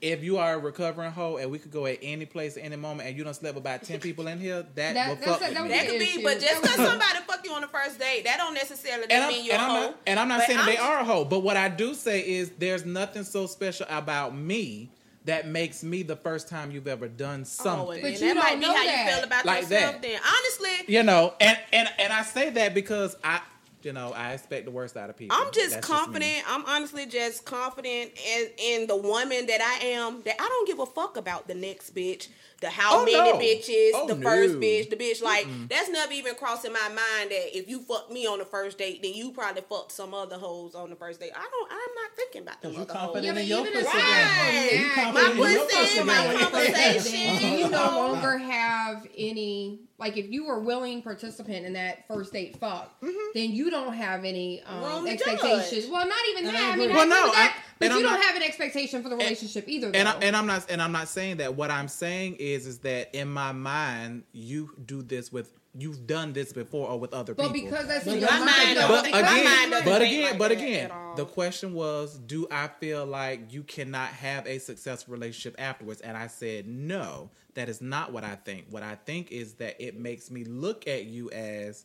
[0.00, 2.76] if you are a recovering hoe and we could go at any place at any
[2.76, 5.40] moment and you done slept with about ten people in here, that, That- will fuck
[5.50, 5.68] a- that me.
[5.70, 6.22] that could be, issue.
[6.22, 9.28] but just because somebody fuck you on the first date, that don't necessarily and I'm,
[9.28, 9.80] mean you're and a I'm hoe.
[9.88, 11.68] not, and I'm not But saying that they I'm- are a hoe, but what I
[11.68, 14.90] do say is there's nothing so special about me
[15.24, 17.94] that makes me the first time you've ever done Oh, something.
[17.94, 19.06] and But that you might don't be know how that.
[19.08, 19.92] you feel about Like yourself.
[19.94, 20.02] that.
[20.02, 23.40] Then, honestly, you know, and and and I say that because I,
[23.82, 25.36] you know, I expect the worst out of people.
[25.38, 26.20] I'm just That's confident.
[26.22, 26.42] me.
[26.46, 30.22] I'm honestly just confident in, in the woman that I am.
[30.22, 32.28] That I don't give a fuck about the next bitch,
[32.60, 33.38] the how Oh, many no.
[33.38, 35.22] bitches, Oh, the first bitch, the bitch.
[35.22, 38.78] Like that's never even crossing my mind that if you fuck me on the first
[38.78, 41.30] date, then you probably fucked some other hoes on the first date.
[41.36, 41.70] I don't.
[41.70, 43.00] I'm not thinking about them You other hoes.
[43.14, 43.86] confident Yeah, in your even pussy.
[43.86, 44.70] if- Right.
[44.72, 46.72] You My My confident in your pussy, my pussy.
[46.72, 47.52] conversation.
[47.52, 52.32] you you no longer have any like if you were willing participant in that first
[52.32, 52.92] date fuck,
[53.34, 55.84] then you don't have any um, expectations.
[55.84, 55.90] judge.
[55.90, 56.62] Well, not even And that.
[56.62, 56.94] I I mean, agree.
[56.94, 59.16] I Well, no, that, I- but you I'm don't not- have an expectation for the
[59.16, 59.90] relationship either.
[59.92, 59.98] Though.
[59.98, 61.54] And, I, and I'm not and I'm not saying that.
[61.56, 66.32] What I'm saying is is that in my mind, you do this with you've done
[66.32, 67.70] this before or with other but people.
[67.70, 69.72] because that's But in your my mind, mind though, don't- but because because- my mind
[69.74, 74.46] again, but again, but again, the question was, do I feel like you cannot have
[74.46, 76.00] a successful relationship afterwards?
[76.00, 78.66] And I said, no, that is not what I think.
[78.70, 81.84] What I think is that it makes me look at you as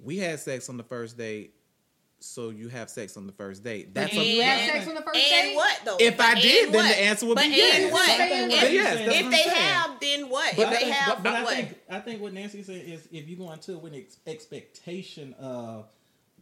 [0.00, 1.54] we had sex on the first date,
[2.24, 3.94] so you have sex on the first date.
[3.94, 5.54] That's you a, have sex on the first and date.
[5.56, 5.96] what though?
[6.00, 6.88] If I And did, then what?
[6.96, 7.92] the answer would but be and yes.
[7.92, 8.06] what?
[8.08, 9.56] But If, yes, that's if they saying.
[9.56, 10.56] have, then what?
[10.56, 11.54] But if I they think- have, but, but I what?
[11.54, 14.16] think I think what Nancy said is if you go into it with an ex-
[14.26, 15.86] expectation of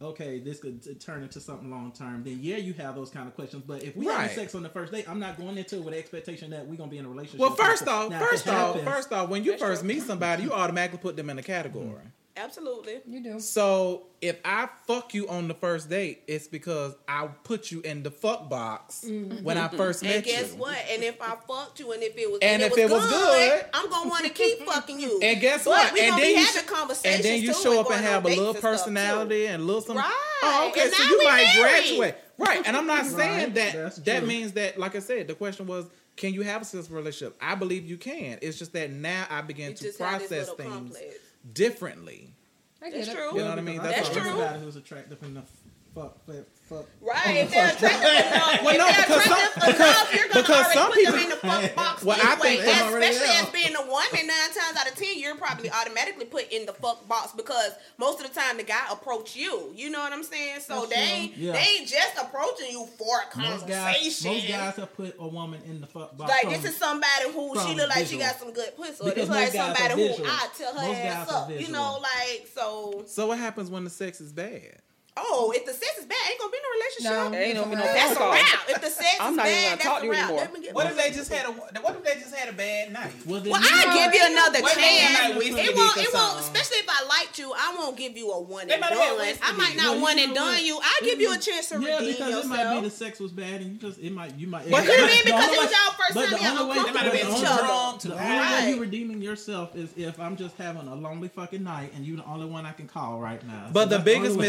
[0.01, 3.27] okay, this could t- turn into something long term, then yeah, you have those kind
[3.27, 3.63] of questions.
[3.65, 4.21] But if we Right.
[4.23, 6.67] have sex on the first date, I'm not going into it with the expectation that
[6.67, 7.39] we're gonna be in a relationship.
[7.39, 10.51] well, first off, if first off, happens- first off, when you first meet somebody, you
[10.51, 12.01] automatically put them in a category.
[12.35, 12.99] Absolutely.
[13.07, 13.39] You do.
[13.39, 18.01] So if I fuck you on the first date, it's because I put you in
[18.01, 19.43] the fuck box mm-hmm.
[19.43, 20.15] when I first met you.
[20.15, 20.59] And guess you.
[20.59, 20.77] what?
[20.89, 23.03] And if I fucked you, and if it was, And and, if it it was
[23.03, 25.19] was good, good- I'm gonna want to keep fucking you.
[25.21, 25.93] And guess But what?
[25.93, 27.91] We and gonna then be you having sh- conversations and then you too show up
[27.91, 28.77] and have a little and stuff, too.
[28.83, 29.97] personality and a little something.
[29.97, 30.39] Right.
[30.43, 30.81] Oh, okay.
[30.85, 31.59] And So now you we might married.
[31.61, 32.61] graduate, right?
[32.65, 34.27] And I'm not saying Right, that that's that true.
[34.27, 37.35] means that, like I said, the question was, can you have a successful relationship?
[37.41, 38.39] I believe you can.
[38.41, 41.15] It's just that now I begin You to just have this process things complex.
[41.51, 42.33] Differently.
[42.81, 43.31] That's true.
[43.33, 43.77] You know what I mean?
[43.77, 44.29] That's I That's true.
[44.29, 45.49] Everybody who's attractive enough,
[45.95, 46.85] fuck, fuck, fuck.
[47.01, 47.37] Right.
[47.37, 50.73] If they're attractive enough, Well, if they're because some- attractive enough, you're gonna because already
[50.73, 53.43] some put people- them in the fuck box Well, I think they already especially are.
[53.43, 56.73] as being a woman, nine times out of ten, you're probably automatically put in the
[56.73, 59.71] fuck box because most of the time the guy approach you.
[59.75, 60.61] You know what I'm saying?
[60.61, 61.43] So That's they true.
[61.45, 61.51] Yeah.
[61.53, 64.31] they just approaching you for a Most guys, conversation.
[64.33, 66.31] most guys have put a woman in the fuck box.
[66.31, 69.03] like from- this is somebody who she look like she got some good pussy.
[69.03, 70.29] Or this look like most guys are somebody who visual.
[70.29, 71.51] I tell her Most ass up.
[71.51, 73.03] You know, like so.
[73.05, 74.79] So what happens when the sex is bad?
[75.15, 77.13] Oh, if the sex is bad, ain't gonna be no relationship.
[77.13, 77.37] No.
[77.37, 78.33] Ain't no be no That's a phone call.
[78.33, 78.59] wrap.
[78.67, 80.29] If the sex I'm is not even bad, gonna that's talk a to you wrap.
[80.29, 80.49] anymore.
[80.65, 83.13] Let What if they just had a What if they just had a bad night?
[83.25, 85.37] Well, Well, I know- give you another Wait, wait, chance.
[85.37, 85.97] wait, wait, It won't.
[86.01, 86.39] It won't.
[86.41, 89.17] Especially if I liked you, I won't give you a one They and might have
[89.17, 89.37] done.
[89.43, 90.63] I might not Well, one and done what?
[90.63, 90.79] you.
[90.81, 92.45] I'll give you a chance to Yeah, redeem because yourself.
[92.45, 94.65] it might be the sex was bad, and you just it might you might.
[94.69, 96.31] But it could might- have been because only it was way- y'all first but time
[96.31, 97.63] the y'all only way- uncomfortable They might have with each too other.
[97.69, 98.57] drunk, The high.
[98.57, 102.03] only way you redeeming yourself is if I'm just having a lonely fucking night and
[102.03, 103.69] you're the only one I can call right now.
[103.71, 104.47] But the biggest only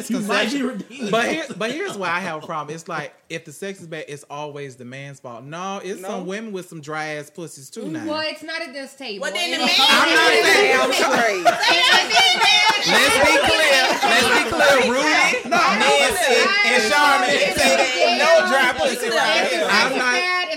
[0.55, 2.75] way you might be misconception, redeeming but here, but here's why I have a problem.
[2.75, 5.45] It's like if the sex is bad, it's always the man's fault.
[5.45, 6.09] No, it's No.
[6.09, 7.89] some women with some dry ass pussies too.
[7.89, 9.23] Now, Well, it's not at this table.
[9.23, 11.45] Well, then the man- I'm not saying I'm straight.
[12.87, 13.81] Let's be clear.
[14.05, 14.93] Let's be clear.
[14.93, 16.37] Rudy, Nancy
[16.67, 19.65] and Charmin no dry pussy right If the here.
[19.65, 20.15] sex I'm not-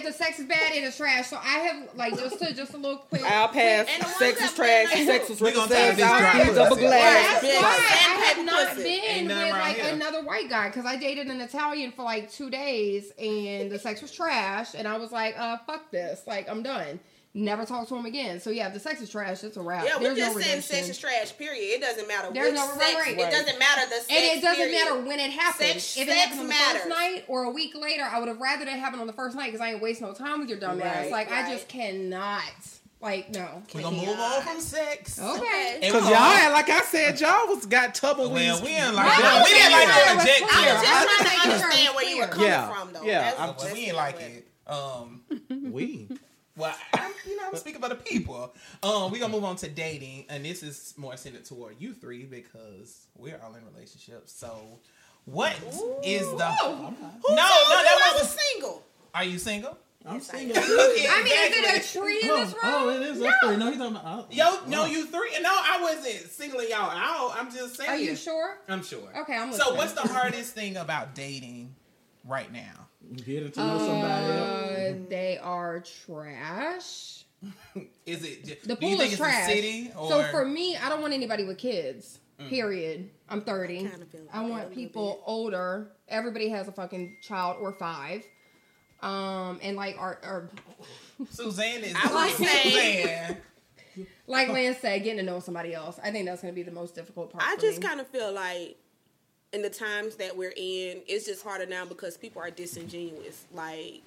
[0.08, 1.28] bad, the sex is bad, and it is trash.
[1.28, 3.24] So I have like just to just a little quick.
[3.24, 3.88] I'll pass.
[3.94, 4.94] And the Sex that is trash.
[4.94, 5.82] been- Sex is We gonna sex.
[5.90, 7.42] tie this I'll dry use up a glass.
[7.42, 7.62] That's bitch.
[7.62, 9.94] why I have not been with like here.
[9.94, 14.02] another white guy because I dated an Italian for like two days and the sex
[14.02, 17.00] was trash and I was like, uh, fuck this, like I'm done.
[17.40, 18.40] Never talk to him again.
[18.40, 19.86] So yeah, if the sex is trash, it's a wrap.
[19.86, 20.76] Yeah, we There's just no saying redemption.
[20.76, 21.38] sex is trash.
[21.38, 21.76] Period.
[21.76, 22.80] It doesn't matter There's which no- sex.
[22.96, 23.20] right, right.
[23.20, 24.08] It doesn't matter the sex.
[24.10, 24.86] And it doesn't period.
[24.86, 25.84] matter when it happens.
[25.84, 26.82] Sex- if it sex happened on the matters.
[26.82, 29.36] first night or a week later, I would have rather it happen on the first
[29.36, 30.96] night because I ain't waste no time with your dumb ass.
[31.04, 32.42] Right, Like I just cannot.
[33.00, 33.62] Like no.
[33.76, 35.20] We're gonna move on from sex.
[35.22, 35.78] Okay.
[35.80, 38.54] Because y'all, had, like I said, y'all was got tumbleweeds.
[38.54, 39.46] Well, we didn't like Well, that.
[39.46, 40.64] We didn't like yeah, to it reject clear.
[40.64, 40.74] I here.
[40.74, 43.04] was just I trying to understand where you were coming from, though.
[43.04, 44.48] yeah, That's- I'm Well, that's we ain't the like it.
[44.66, 45.22] Um,
[45.72, 46.10] we.
[46.58, 48.54] Well, I'm, you know, I'm speaking for the people.
[48.84, 52.24] Um, we gonna move on to dating, and this is more centered toward you three
[52.26, 54.34] because we're all in relationships.
[54.34, 54.80] So,
[55.26, 55.54] what
[56.04, 56.46] is the?
[56.46, 56.74] Whoa.
[56.76, 58.84] Who No, no, that was wasn't- single.
[59.14, 59.78] Are you single?
[60.06, 60.56] I'm single.
[60.56, 61.60] Look at I mean, is exactly.
[61.60, 62.62] it a tree in Oh, this room?
[62.64, 63.58] oh, it is us three.
[63.58, 64.06] No, he's talking about.
[64.06, 64.86] oh, Yo, no, oh.
[64.86, 65.32] you three.
[65.42, 67.34] No, I wasn't singling y'all out.
[67.36, 67.90] I'm just saying.
[67.90, 68.58] Are you sure?
[68.70, 69.10] I'm sure.
[69.18, 71.76] Okay, I'm So, what's the hardest thing about dating
[72.24, 72.87] right now?
[73.16, 74.34] Getting to know somebody.
[74.34, 77.24] Uh, they are trash.
[78.06, 78.64] Is it?
[78.64, 79.48] The do you pool think is it's trash.
[79.48, 79.92] city?
[79.98, 82.20] Or, So for me, I don't want anybody with kids.
[82.42, 82.50] Mm.
[82.50, 83.10] Period.
[83.30, 83.78] I'm 30.
[83.78, 85.92] Kinda I like that want people older.
[86.08, 88.24] Everybody has a fucking child or five.
[89.02, 90.50] Um, and like our, our
[91.30, 91.94] Suzanne is.
[91.96, 93.38] I would say- Suzanne.
[94.28, 96.00] like Lance said, getting to know somebody else.
[96.04, 97.44] I think that's going to be the most difficult part.
[97.48, 98.78] I for just kind of feel like
[99.54, 103.46] in the times that we're in, it's just harder now because people are disingenuous.
[103.54, 104.04] Like,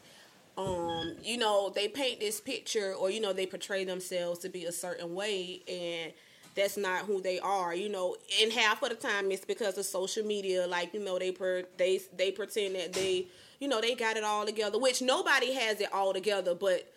[0.59, 4.64] um, you know, they paint this picture or you know they portray themselves to be
[4.64, 6.12] a certain way and
[6.55, 7.74] that's not who they are.
[7.74, 10.66] You know, and half of the time it's because of social media.
[10.66, 13.26] Like, you know, they per they they pretend that they
[13.61, 16.93] you know they got it all together, which nobody has it all together, but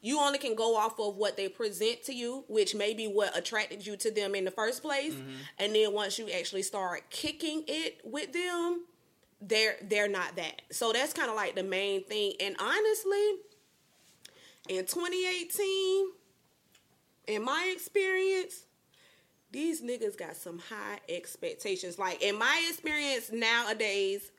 [0.00, 3.36] you only can go off of what they present to you, which may be what
[3.36, 5.14] attracted you to them in the first place.
[5.14, 5.30] Mm-hmm.
[5.58, 8.84] And then once you actually start kicking it with them,
[9.40, 10.62] they're they're not that.
[10.70, 12.34] So that's kind of like the main thing.
[12.40, 13.36] And honestly,
[14.68, 16.10] in 2018,
[17.26, 18.64] in my experience,
[19.50, 21.98] these niggas got some high expectations.
[21.98, 24.30] Like in my experience nowadays,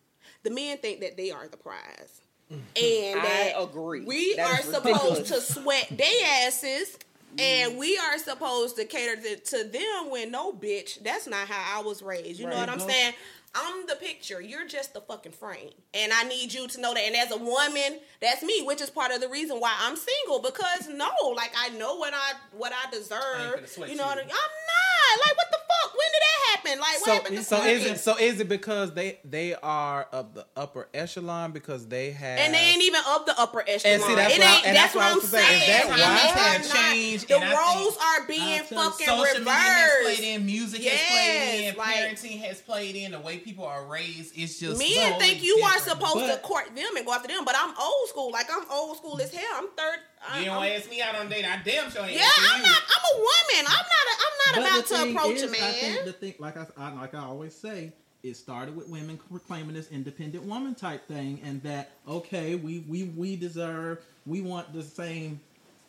[0.44, 2.22] the men think that they are the prize.
[2.52, 3.14] Mm-hmm.
[3.14, 4.02] And I that agree.
[4.06, 6.98] We That are supposed to sweat their asses.
[7.36, 7.40] Mm-hmm.
[7.40, 11.80] And we are supposed to cater to, to them when no bitch, that's not how
[11.80, 12.40] I was raised.
[12.40, 12.88] You know what I'm No.
[12.88, 13.14] saying?
[13.56, 14.40] I'm the picture.
[14.42, 15.72] You're just the fucking frame.
[15.94, 17.02] And I need you to know that.
[17.04, 20.40] And as a woman, that's me, which is part of the reason why I'm single.
[20.42, 23.20] Because no, like I know what I what I I deserve.
[23.62, 24.10] finna sweat You know you.
[24.10, 24.30] what I mean?
[24.32, 25.26] I'm not.
[25.28, 25.94] Like what the fuck?
[25.94, 26.80] When did that happen?
[26.80, 30.08] Like what So, happened to so is it so is it because they they are
[30.12, 33.94] of the upper echelon because they have And they ain't even up the upper echelon.
[33.96, 34.68] And see, that's it what I- ain't.
[34.68, 35.56] and that's, that's what what I I'm was gonna say.
[35.56, 35.72] Is saying.
[35.72, 36.06] that Times why?
[36.06, 39.08] are Have not- changed, The and I think roles are being I'll tell you, fucking
[39.08, 40.20] Social media has reversed.
[40.20, 43.66] played in, music Yes, has played in, like- parenting has played in, the way people
[43.66, 44.38] are raised.
[44.38, 46.00] It's just Men totally think you are different.
[46.02, 48.32] supposed to court them and go after them, but I'm old school.
[48.32, 49.46] Like I'm old school as hell.
[49.56, 50.00] I'm third.
[50.30, 51.46] I, You don't I'm- ask me out on a date.
[51.46, 52.68] I damn sure ain't yeah, asking I'm you.
[52.68, 52.82] not.
[52.90, 53.66] I'm a woman.
[53.68, 54.06] I'm not.
[54.08, 56.06] A, I'm not But about to approach is, a I think man.
[56.06, 57.92] the thing, like I, I like I always say,
[58.24, 63.04] it started with women proclaiming this independent woman type thing, and that okay, we we
[63.06, 65.40] we deserve, we want the same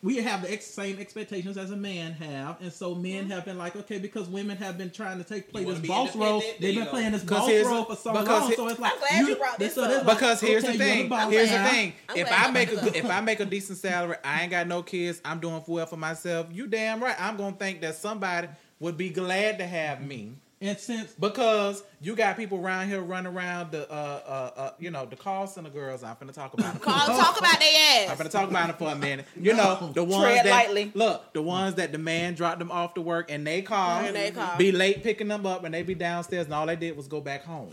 [0.03, 3.31] we have the ex- same expectations as a man have, and so men Mm-hmm.
[3.33, 6.15] have been like, okay, because women have been trying to take play You this boss
[6.15, 8.49] role, they've been you playing this boss role for so because long.
[8.51, 9.91] he- So it's like I'm glad you brought this so up.
[9.91, 11.09] it's like, Because here's okay, the thing.
[11.09, 11.93] boss Here's the thing.
[12.09, 14.67] I'm If I make a good- if I make a decent salary, I ain't got
[14.69, 15.21] no kids.
[15.25, 16.47] I'm doing well for myself.
[16.53, 17.17] You damn right.
[17.21, 18.49] I'm gonna think that somebody
[18.81, 23.33] would be glad to have me And since because you got people around here running
[23.33, 26.03] around the uh uh, uh you know the call center girls.
[26.03, 26.83] I'm finna talk about them.
[26.83, 27.69] Call, talk about their
[28.07, 28.19] I'm ass.
[28.19, 29.27] gonna talk about it for a minute.
[29.41, 30.91] You know the ones Tread that lightly.
[30.95, 34.17] look the ones that the man dropped them off to work and they call, And
[34.17, 34.57] they call.
[34.57, 37.21] be late picking them up and they be downstairs and all they did was go
[37.21, 37.73] back home.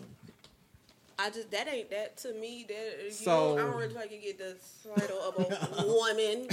[1.18, 2.66] I just that ain't that to me.
[2.68, 4.55] That you So- know, I don't really like to get the
[4.97, 6.47] title of a woman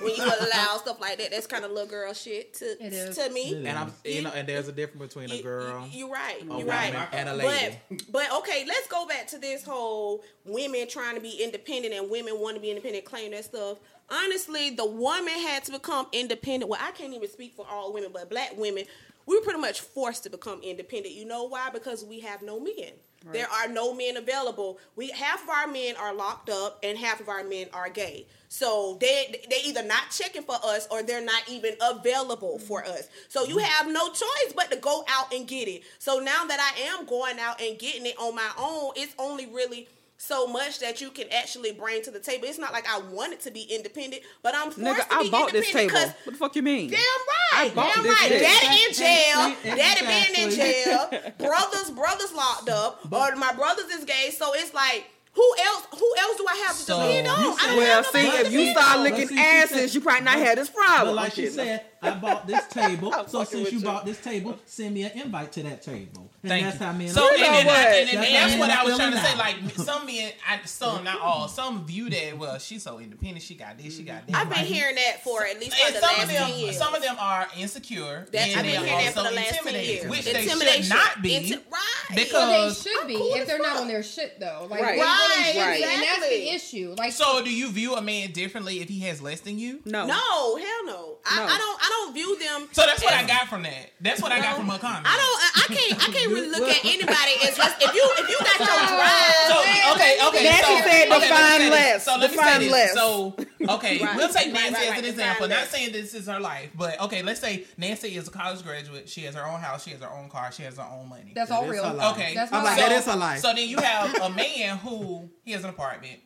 [0.00, 1.32] when you allow stuff like that.
[1.32, 2.76] That's kind of little girl shit to
[3.14, 3.54] to me.
[3.66, 6.36] And I'm you You- know and there's a difference between a girl, You, are right.
[6.40, 7.08] a You're woman, right.
[7.12, 7.76] and a lady.
[7.90, 12.08] But but okay, let's go back to this whole women trying to be independent and
[12.08, 13.78] women want to be independent, claim that stuff.
[14.08, 16.70] Honestly, the woman had to become independent.
[16.70, 18.84] Well, I can't even speak for all women, but black women,
[19.26, 21.12] we were pretty much forced to become independent.
[21.12, 21.70] You know why?
[21.72, 22.92] Because we have no men.
[23.32, 24.78] There are no men available.
[24.94, 28.26] We half of our men are locked up and half of our men are gay.
[28.48, 33.08] So they they either not checking for us or they're not even available for us.
[33.28, 33.64] So you mm-hmm.
[33.64, 35.82] have no choice but to go out and get it.
[35.98, 39.46] So now that I am going out and getting it on my own, it's only
[39.46, 39.88] really
[40.18, 42.46] so much that you can actually bring to the table.
[42.46, 45.30] It's not like I wanted to be independent, but I'm forced Nigga, to I be
[45.30, 46.12] bought this independent table.
[46.14, 46.90] 'cause What the fuck you mean?
[46.90, 47.74] Damn I right.
[47.74, 48.28] bought Damn this right.
[48.28, 48.42] shit.
[48.42, 49.76] Daddy in jail.
[49.76, 51.32] Daddy been in jail.
[51.38, 53.00] brothers, brothers locked up.
[53.12, 54.30] Or my brothers is gay.
[54.36, 55.04] So it's like,
[55.34, 55.86] who else?
[55.98, 57.38] Who else do I have to So, depend on?
[57.38, 59.02] I don't said- Well, have see, if you start on.
[59.04, 61.14] licking But said- asses, you probably not but- had this problem.
[61.14, 63.12] But like she said, I bought this table.
[63.28, 63.84] So since you you.
[63.84, 66.30] bought this table, send me an invite to that table.
[66.42, 66.86] And Thank that's you.
[66.86, 67.30] how men So are.
[67.30, 67.76] and, You know then I, what?
[67.78, 69.36] and, and That's that's what I was trying to say.
[69.36, 73.42] Like some men, I, some not all, some view that well, she's so independent.
[73.42, 74.36] She got this, she got that.
[74.36, 76.50] I've been Like, hearing that for at least for And the some of last ten
[76.50, 76.76] them, years.
[76.78, 79.30] some of them are insecure, That's- and I've been they are hearing that for also
[79.30, 80.10] the last 10 intimidated, years.
[80.10, 81.30] which they should not be.
[81.30, 82.14] Inti- right.
[82.14, 84.66] because- Well, they should be cool if they're not on their shit though.
[84.70, 85.00] Like Right.
[85.00, 86.94] Right, and that's the issue.
[86.98, 89.80] Like So, do you view a man differently if he has less than you?
[89.84, 90.06] No.
[90.06, 91.18] No, hell No.
[91.28, 91.80] I don't.
[91.86, 92.66] I don't view them.
[92.72, 93.92] So that's what as- I got from that.
[94.00, 95.06] That's what I got from her comment.
[95.06, 95.38] I don't.
[95.62, 96.08] I can't.
[96.08, 99.56] I can't really look at anybody as just if you if you got your So
[99.62, 99.94] drive.
[99.94, 100.44] okay, okay.
[100.44, 102.04] Nancy so, said okay, let define say less.
[102.04, 102.72] So let me Define say this.
[102.72, 102.94] less.
[102.94, 103.36] So
[103.76, 104.16] okay, Right.
[104.16, 105.48] we'll take Nancy right, as an Define example.
[105.48, 109.08] Not saying this is her life, but okay, let's say Nancy is a college graduate.
[109.08, 109.84] She has her own house.
[109.84, 110.50] She has her own car.
[110.52, 111.32] She has her own money.
[111.34, 111.92] that's That all is real.
[111.94, 112.12] life.
[112.16, 112.88] Okay, That's I'm my like, life.
[112.88, 113.40] that is her life.
[113.40, 116.20] So then you have a man who he has an apartment.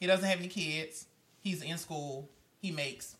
[0.00, 1.06] He doesn't have any kids.
[1.40, 2.28] He's in school.
[2.58, 3.16] He makes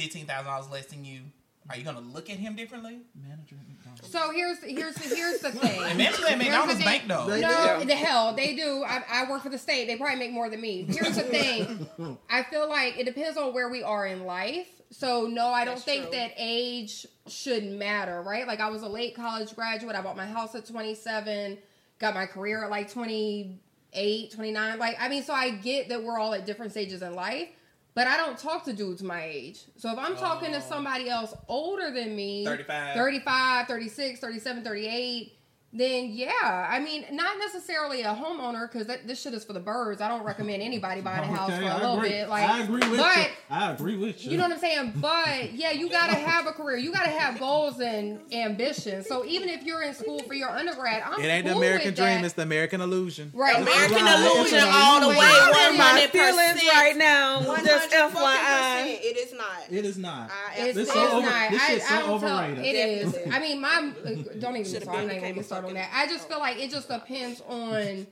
[0.00, 1.20] fifteen thousand dollars less than you.
[1.68, 2.98] Are you gonna look at him differently?
[3.14, 4.10] Manager at McDonald's.
[4.10, 5.82] So here's here's here's the thing.
[5.82, 7.26] And imagine that Here's McDonald's the bank though.
[7.30, 7.84] They- No, Yeah.
[7.84, 8.82] the hell they do.
[8.84, 9.86] I, I work for the state.
[9.86, 10.82] They probably make more than me.
[10.82, 11.86] Here's the thing.
[12.30, 14.66] I feel like it depends on where we are in life.
[14.90, 16.12] So no, I don't That's think true.
[16.18, 18.46] that age should matter, right?
[18.48, 19.94] Like I was a late college graduate.
[19.94, 21.56] I bought my house at 27,
[22.00, 24.78] got my career at like 28, 29.
[24.78, 27.48] Like I mean, so I get that we're all at different stages in life.
[27.94, 29.62] But I don't talk to dudes my age.
[29.76, 30.60] So if I'm talking to Oh.
[30.68, 32.94] somebody else older than me, 35.
[32.94, 35.32] 35, 36, 37, 38,
[35.72, 36.68] then yeah.
[36.68, 40.00] I mean, not necessarily a homeowner because this shit is for the birds.
[40.00, 42.08] I don't recommend anybody buying a house Okay, for a I little agree.
[42.08, 42.28] bit.
[42.28, 43.24] Like, I agree with but you.
[43.50, 44.32] I agree with you.
[44.32, 44.92] you know what I'm saying?
[44.96, 46.76] But yeah, you gotta have a career.
[46.76, 49.06] You gotta have goals and ambitions.
[49.06, 51.96] So even if you're in school for your undergrad, I'm It ain't the American with
[51.96, 52.24] dream, that.
[52.24, 53.30] it's the American illusion.
[53.34, 53.56] right.
[53.60, 54.34] American Right.
[54.36, 54.72] illusion Right.
[54.74, 55.16] all the way.
[55.16, 56.72] One my hundred feelings percent.
[56.74, 57.46] right now.
[57.46, 58.98] One Just FYI.
[59.02, 59.46] It is not.
[59.70, 60.30] It is not.
[60.30, 61.50] I It's, it's so over- not.
[61.50, 62.64] this shit's so I don't tell, overrated.
[62.64, 63.16] it is.
[63.32, 64.64] I mean, my uh, don't even.
[64.70, 65.90] Should've I'm not even gonna a start on that.
[65.94, 68.06] I just feel like it just depends on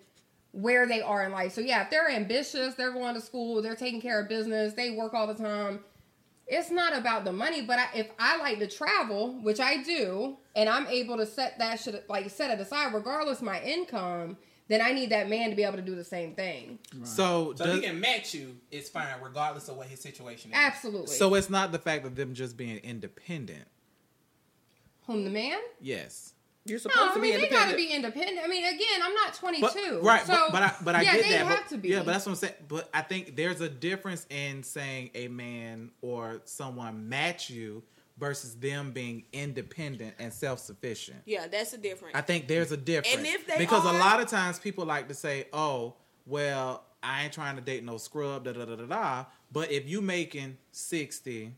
[0.53, 1.53] where they are in life.
[1.53, 4.90] So yeah, if they're ambitious, they're going to school, they're taking care of business, they
[4.90, 5.80] work all the time.
[6.46, 10.38] It's not about the money, but I, if I like to travel, which I do,
[10.57, 14.38] and I'm able to set that shit like set it aside, regardless my income,
[14.68, 16.78] then I need that man to be able to do the same thing.
[17.05, 18.57] So, So does, he can match you.
[18.70, 20.57] It's fine, regardless of what his situation is.
[20.59, 21.14] Absolutely.
[21.14, 23.66] so it's not the fact of them just being independent.
[25.07, 25.59] whom the man?
[25.80, 26.32] Yes.
[26.64, 27.76] You're No, supposed I to mean be they gotta independent.
[27.78, 28.38] be independent.
[28.44, 31.14] I mean, again, I'm not 22, But, right, so but, but I but I yeah,
[31.14, 31.46] get they that.
[31.46, 31.88] have but, to be.
[31.88, 32.54] Yeah, but that's what I'm saying.
[32.68, 37.82] But I think there's a difference in saying a man or someone match you
[38.18, 41.18] versus them being independent and self sufficient.
[41.24, 42.14] Yeah, that's the difference.
[42.16, 43.16] I think there's a difference.
[43.16, 45.94] And if they because a lot of times people like to say, "Oh,
[46.26, 49.24] well, I ain't trying to date no scrub." Da da da da da.
[49.52, 51.52] But if you making sixty,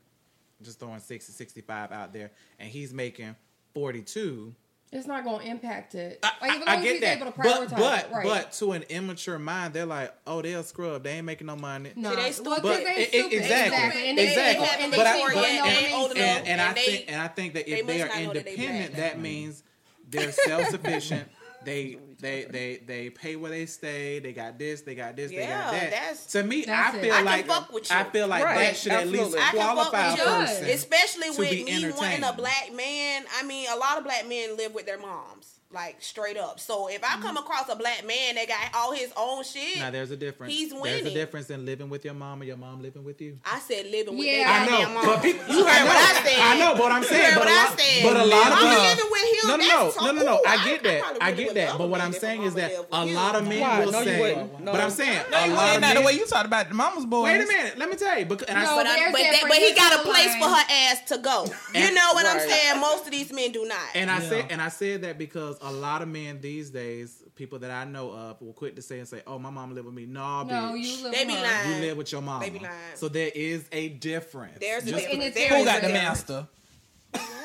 [0.63, 2.31] just throwing 60, 65 out there,
[2.61, 3.35] and he's making
[3.75, 4.55] forty two.
[4.93, 6.19] It's not going to impact it.
[6.23, 8.27] I, I, I get that, able to prioritize but but, right.
[8.27, 11.05] but to an immature mind, they're like, oh, they're scrub.
[11.05, 11.93] They ain't making no money.
[11.95, 12.65] No, they stupid.
[12.65, 13.33] Well, they stupid.
[13.33, 14.85] Exactly, exactly.
[14.85, 18.03] And but I, and, and, and, I think and I think that if they, they
[18.03, 19.63] are independent, that means
[20.09, 21.29] they're self sufficient.
[21.65, 24.19] They they, they they pay where they stay.
[24.19, 24.81] They got this.
[24.83, 25.31] They got this.
[25.31, 25.91] Yeah, they got that.
[25.91, 28.77] That's, to me, that's I, feel I, like, I feel like I feel like that
[28.77, 29.21] should Absolutely.
[29.21, 33.25] at least I qualify a person, especially with me wanting a black man.
[33.39, 36.59] I mean, a lot of black men live with their moms like straight up.
[36.59, 39.91] So if I come across a black man that got all his own shit, now
[39.91, 40.53] there's a difference.
[40.53, 41.05] He's winning.
[41.05, 43.39] There's a difference in living with your mom or your mom living with you.
[43.45, 44.27] I said living with.
[44.27, 45.01] Yeah, I know.
[45.07, 46.41] But people, you heard I what I said.
[46.41, 49.23] I know, but I'm saying, but, I said, but a lot of I'm living with
[49.23, 49.49] him.
[49.49, 51.19] No, no, no, no, no, I get that.
[51.21, 51.79] I, get that.
[51.79, 54.49] But what I'm saying is that a lot of men will say.
[54.65, 55.95] But I'm saying no, a lot of men.
[55.95, 57.25] The way you talked about mama's boy.
[57.25, 57.79] Wait a minute.
[57.79, 58.27] Let me tell you.
[58.27, 61.47] But he got a place for her ass to go.
[61.75, 62.81] You know what I'm saying?
[62.81, 63.79] Most of these men do not.
[63.95, 67.59] And I said, and I said that because a lot of men these days, people
[67.61, 69.95] that I know of, will quit to say and say, "Oh, my mom live with
[69.95, 70.83] me." No, no, bitch.
[70.83, 71.13] you live.
[71.13, 71.75] They be lying.
[71.75, 72.41] You live with your mom.
[72.41, 72.75] They be lying.
[72.95, 74.59] So there is a difference.
[74.61, 75.37] There's Just, a difference.
[75.37, 76.49] Who got the master?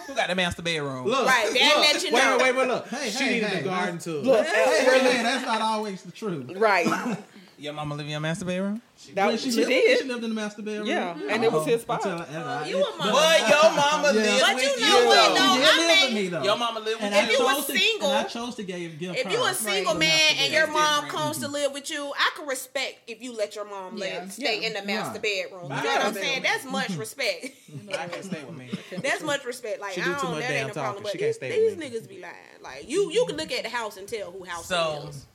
[0.08, 1.06] Who got the master bedroom?
[1.06, 2.38] Look, right, that let you know.
[2.38, 2.88] Wait, wait, wait, look.
[2.88, 4.22] Hey, she hey, needed hey, the garden too.
[4.22, 6.52] Look, hey, hey, that's not always the truth.
[6.56, 6.86] Right.
[7.58, 8.82] Your mama live in your master bedroom?
[8.98, 10.00] She, that, she, she lived, did.
[10.00, 10.88] She lived in the master bedroom.
[10.88, 11.30] Yeah, mm-hmm.
[11.30, 12.06] and it was oh, his spot.
[12.06, 13.12] Until, uh, you a mama.
[13.12, 14.22] But your mama yeah.
[14.22, 14.82] lived but with you.
[14.82, 16.44] Know you what, though, I live mean, with me, though.
[16.44, 17.34] Your mama lived with and you.
[17.34, 18.10] If I you were single.
[18.10, 21.06] To, I chose to give, give If you were single right, man and your mom
[21.06, 21.10] different.
[21.10, 21.46] comes mm-hmm.
[21.46, 24.20] to live with you, I can respect if you let your mom yeah.
[24.20, 24.68] live, stay yeah.
[24.68, 25.64] in the master bedroom.
[25.64, 26.44] You know what I'm saying?
[26.44, 27.00] That's much mm-hmm.
[27.00, 27.48] respect.
[27.90, 28.70] I can't stay with me.
[29.02, 29.82] That's much respect.
[29.82, 31.04] Like, I don't, that ain't a problem.
[31.04, 32.36] But these niggas be lying.
[32.62, 35.26] Like, you can look at the house and tell who house is.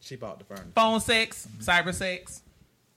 [0.00, 0.70] She bought the furniture.
[0.74, 2.42] Phone sex, cyber sex,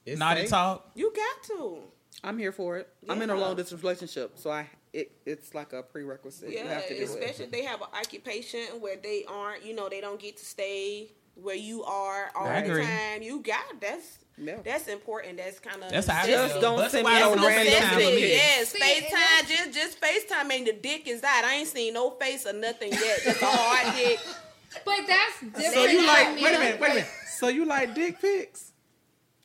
[0.06, 0.50] it's naughty safe.
[0.50, 0.90] talk.
[0.96, 1.80] You got to.
[2.24, 2.88] I'm here for it.
[3.02, 3.12] Yeah.
[3.12, 6.52] I'm in a long distance relationship, so I it, it's like a prerequisite.
[6.52, 7.52] Yeah, especially it.
[7.52, 9.66] they have an occupation where they aren't.
[9.66, 12.86] You know, they don't get to stay where you are all I the agree.
[12.86, 13.22] time.
[13.22, 14.20] You got that's.
[14.64, 15.38] That's important.
[15.38, 18.32] That's kind of that's how just don't send me no random me?
[18.32, 19.48] Yes, FaceTime.
[19.48, 21.24] Just just FaceTime and the dick is.
[21.24, 23.22] I ain't seen no face or nothing yet.
[23.24, 24.20] Just a hard dick
[24.86, 25.74] but that's different.
[25.74, 26.36] So you like?
[26.36, 26.80] Wait a minute.
[26.80, 27.10] Wait a minute.
[27.38, 28.72] So you like dick pics?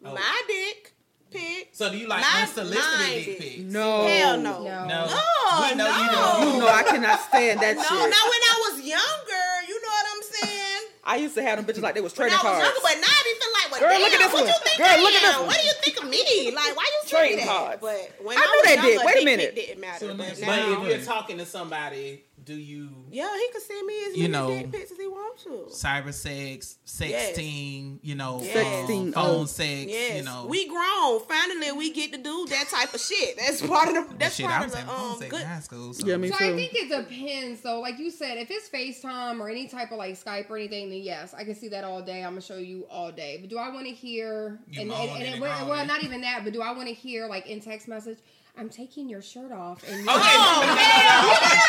[0.05, 0.15] Oh.
[0.15, 0.95] My dick
[1.31, 1.71] pic.
[1.73, 3.73] So do you like my, unsolicited dick pics?
[3.73, 4.07] No.
[4.07, 4.63] Hell no.
[4.63, 4.87] No.
[4.87, 4.87] No.
[4.87, 5.07] no.
[5.07, 5.69] No.
[5.69, 6.53] You, know.
[6.53, 7.91] you know I cannot stand that no, shit.
[7.91, 9.47] No, not when I was younger.
[9.69, 10.83] You know what I'm saying?
[11.05, 12.61] I used to have them bitches like they was trading when cards.
[12.61, 12.85] I was cards.
[12.85, 14.53] younger, but not even like, well, Girl, damn, look at this what one.
[14.53, 15.15] you think Girl, look?
[15.15, 15.47] At this one.
[15.47, 16.53] What do you think of me?
[16.55, 17.81] Like, why you trading cards?
[17.81, 19.07] But when I, I knew was that younger, did.
[19.07, 19.55] Wait a minute.
[19.55, 20.07] Didn't matter.
[20.07, 22.89] So, but, but if you're talking to somebody do you?
[23.11, 25.67] Yeah, he can send me as you know, pics as he wants to.
[25.69, 27.99] Cyber sex, sexting, yes.
[28.03, 28.91] you know, yes.
[28.91, 29.91] um, phone sex.
[29.91, 30.17] Yes.
[30.17, 31.21] You know, we grown.
[31.21, 33.37] Finally, we get to do that type of shit.
[33.37, 34.17] That's part of the.
[34.17, 35.19] That's shit, part of the um.
[35.29, 35.43] Good.
[35.43, 36.07] High school, so.
[36.07, 36.37] Yeah, me so.
[36.37, 37.61] I think it depends.
[37.61, 40.89] So, like you said, if it's FaceTime or any type of like Skype or anything,
[40.89, 42.25] then yes, I can see that all day.
[42.25, 43.37] I'm gonna show you all day.
[43.43, 44.59] But do I want to hear?
[44.71, 46.45] You and, and, and, and well, well, not even that.
[46.45, 48.19] But do I want to hear like in text message?
[48.57, 49.85] I'm taking your shirt off.
[49.87, 50.35] And you okay.
[50.35, 50.77] Oh, man.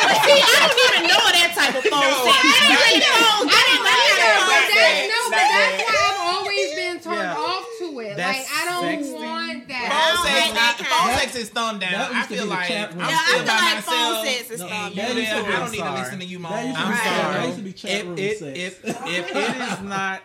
[0.05, 2.30] But see, I don't even know that type of phone no.
[2.30, 3.45] I didn't really know.
[3.45, 4.41] I didn't really know.
[4.49, 7.38] But that's, no, but that's why I've always been turned yeah.
[7.38, 8.17] off to it.
[8.17, 9.13] That's like, I don't sexy.
[9.13, 9.86] want that.
[9.93, 12.09] Phone sex, not, phone sex is thumbed down.
[12.09, 13.86] I feel like I'm no, I feel like myself.
[13.86, 14.93] phone sex is no, down.
[14.93, 16.53] Yeah, I don't need to listen to you, mom.
[16.53, 17.34] I'm sorry.
[17.38, 18.41] That used to be chat room sex.
[18.41, 20.21] If it is not...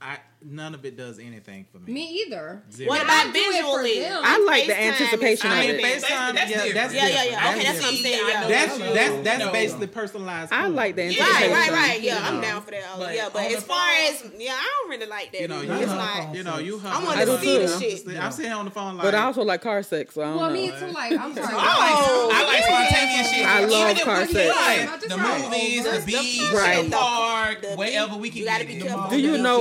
[0.00, 1.92] I, none of it does anything for me.
[1.92, 2.62] Me either.
[2.70, 2.88] Zero.
[2.88, 4.06] What about I visually?
[4.06, 5.84] I like the anticipation I mean, of it.
[5.84, 7.50] FaceTime, that's, yeah, that's yeah, yeah, yeah.
[7.50, 8.26] Okay, that's, that's what I'm saying.
[8.26, 9.52] That's that's that's no.
[9.52, 10.52] basically personalized.
[10.52, 11.52] I like the anticipation.
[11.52, 12.02] Right, right, right.
[12.02, 12.84] Yeah, I'm down for that.
[12.96, 15.40] But yeah, but as far as yeah, I don't really like that.
[15.40, 16.80] You know, you it's like you know, you.
[16.84, 18.18] I want to see the shit.
[18.18, 20.16] I'm sitting on the phone like, but I also like car sex.
[20.16, 20.86] I well, me too.
[20.86, 21.46] Like I'm sorry.
[21.50, 22.30] Oh!
[22.32, 23.46] I like spontaneous shit.
[23.46, 25.08] I love car sex.
[25.08, 28.38] The movies, the beach, the park, wherever we can.
[28.38, 29.10] You gotta be careful.
[29.10, 29.58] Do you know?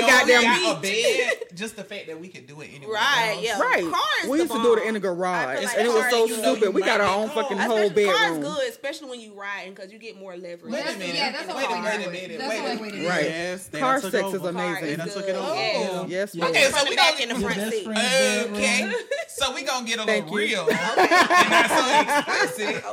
[0.00, 1.32] that goddamn got a bed.
[1.54, 2.92] Just the fact that we could do it anyway.
[2.92, 3.38] Right.
[3.40, 3.60] Yeah.
[3.60, 3.84] Right.
[3.84, 6.74] Cars we used to do it in the garage, like and it was so stupid.
[6.74, 8.14] We got our own fucking especially whole bedroom.
[8.16, 10.72] Cars good, especially when you riding, because you get more leverage.
[10.72, 11.14] Wait a minute.
[11.14, 12.08] Yeah, that's wait, a minute.
[12.08, 12.80] Wait a minute.
[12.80, 13.08] Wait a minute.
[13.08, 13.80] Right.
[13.80, 15.00] Car sex is amazing.
[15.00, 16.08] I took it over.
[16.08, 16.36] Yes.
[16.36, 16.70] Okay.
[16.70, 17.86] So we back in the front seat.
[17.86, 18.92] Okay.
[19.28, 20.66] So we gonna get a little real.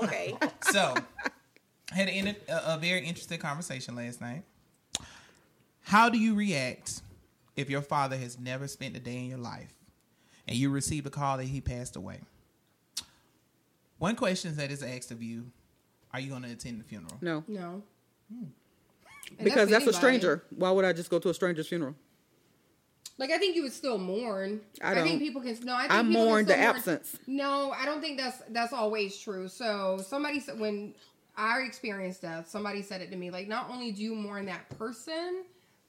[0.03, 0.35] Okay.
[0.71, 0.93] So
[1.91, 2.35] had a,
[2.73, 4.43] a, very interesting conversation last night.
[5.83, 7.01] How do you react
[7.55, 9.73] if your father has never spent a day in your life
[10.47, 12.19] and you receive a call that he passed away?
[13.99, 15.51] One question that is asked of you
[16.13, 17.17] are you going to attend the funeral?
[17.21, 17.43] No.
[17.47, 17.81] No.
[18.31, 18.45] Hmm.
[19.41, 20.43] Because that's, that's a stranger.
[20.55, 21.95] Why would I just go to a stranger's funeral?
[23.17, 24.61] Like I think you would still mourn.
[24.81, 25.57] I, I think people can.
[25.63, 26.67] No, I, think I mourn the mourn.
[26.67, 27.17] absence.
[27.27, 29.47] No, I don't think that's that's always true.
[29.47, 30.95] So somebody said when
[31.37, 33.29] I experienced death, somebody said it to me.
[33.29, 35.43] Like not only do you mourn that person,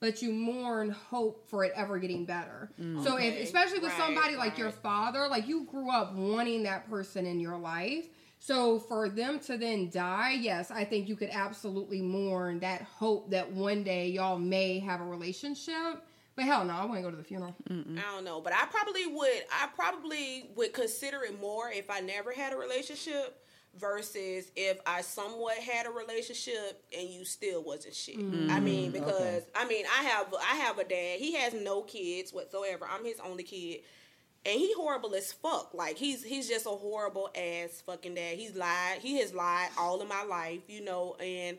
[0.05, 2.71] but you mourn hope for it ever getting better.
[2.79, 3.03] Mm.
[3.03, 6.91] So, if, especially with Right, somebody like your father, like you grew up wanting that
[6.91, 8.11] person in your life.
[8.39, 13.31] So, for them to then die, yes, I think you could absolutely mourn that hope
[13.31, 16.05] that one day y'all may have a relationship.
[16.37, 17.55] But hell no, I wouldn't go to the funeral.
[17.71, 19.45] I don't know, but I probably would.
[19.51, 23.43] I probably would consider it more if I never had a relationship
[23.79, 28.19] versus if I somewhat had a relationship and you still wasn't shit.
[28.19, 28.51] Mm.
[28.51, 31.19] I mean, because I mean, I have I have a dad.
[31.19, 32.87] He has no kids whatsoever.
[32.91, 33.81] I'm his only kid.
[34.47, 35.73] And he horrible as fuck.
[35.75, 38.37] Like he's he's just a horrible ass fucking dad.
[38.37, 38.99] He's lied.
[39.01, 41.59] He has lied all of my life, you know, and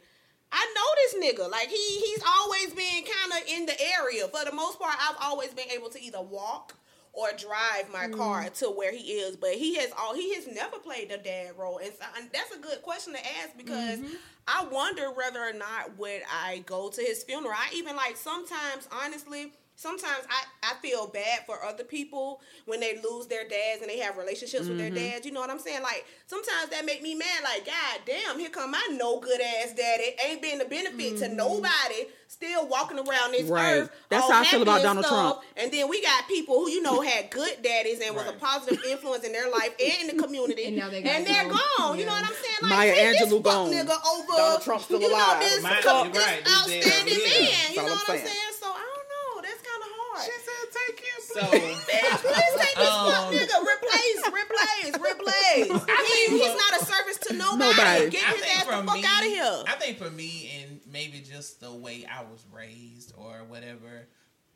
[0.52, 1.50] I know this nigga.
[1.50, 4.28] Like he he's always been kind of in the area.
[4.28, 6.78] For the most part, I've always been able to either walk
[7.16, 8.54] or drive my car mm-hmm.
[8.54, 9.36] to where he is.
[9.36, 12.56] But he has all he has never played the dad role, and, so, and that's
[12.56, 14.16] a good question to ask because mm-hmm.
[14.48, 17.54] I wonder whether or not would I go to his funeral.
[17.56, 19.54] I even like sometimes, honestly.
[19.76, 24.00] Sometimes I, I feel bad for other people when they lose their dads and they
[24.00, 25.12] have relationships with their mm-hmm.
[25.12, 25.26] dads.
[25.26, 25.84] You know what I'm saying?
[25.84, 27.44] Like sometimes that make me mad.
[27.44, 30.16] Like God damn, here come my no good ass daddy.
[30.26, 31.36] Ain't been a benefit to mm-hmm.
[31.36, 32.08] nobody.
[32.28, 33.78] Still walking around this Right.
[33.78, 33.92] earth.
[34.10, 35.34] That's how I feel about Donald stuff.
[35.36, 35.46] Trump.
[35.58, 38.84] And then we got people who you know had good daddies and was a positive
[38.90, 40.66] influence in their life and in the community.
[40.66, 41.60] And now they got and they're gone.
[41.78, 42.00] gone.
[42.00, 42.62] You know what I'm saying?
[42.64, 43.72] Like Maya take Angelou this fuck gone.
[43.72, 44.34] nigga over.
[44.36, 45.40] Donald Trump still you alive.
[45.40, 47.30] Know, this, Maya- you're this right, this outstanding man.
[47.30, 47.70] here.
[47.70, 48.26] You know what I'm I'm saying.
[48.26, 48.54] saying?
[48.60, 49.32] So I don't know.
[49.46, 50.26] That's kind of hard.
[50.26, 53.60] She said, "Take him." So Bitch, please take this fuck Um, nigga.
[53.60, 55.86] Replace, replace, replace.
[56.08, 57.60] He, he's not a service to nobody.
[57.76, 58.10] Nobody.
[58.10, 59.64] Get I his ass the fuck me, out of here.
[59.68, 64.08] I think for me, and maybe just the way I was raised or whatever,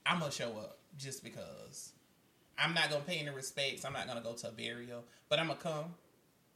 [0.06, 1.92] I'm gonna show up just because.
[2.58, 3.84] I'm not gonna pay any respects.
[3.84, 5.96] I'm not gonna go to a burial, but I'm gonna come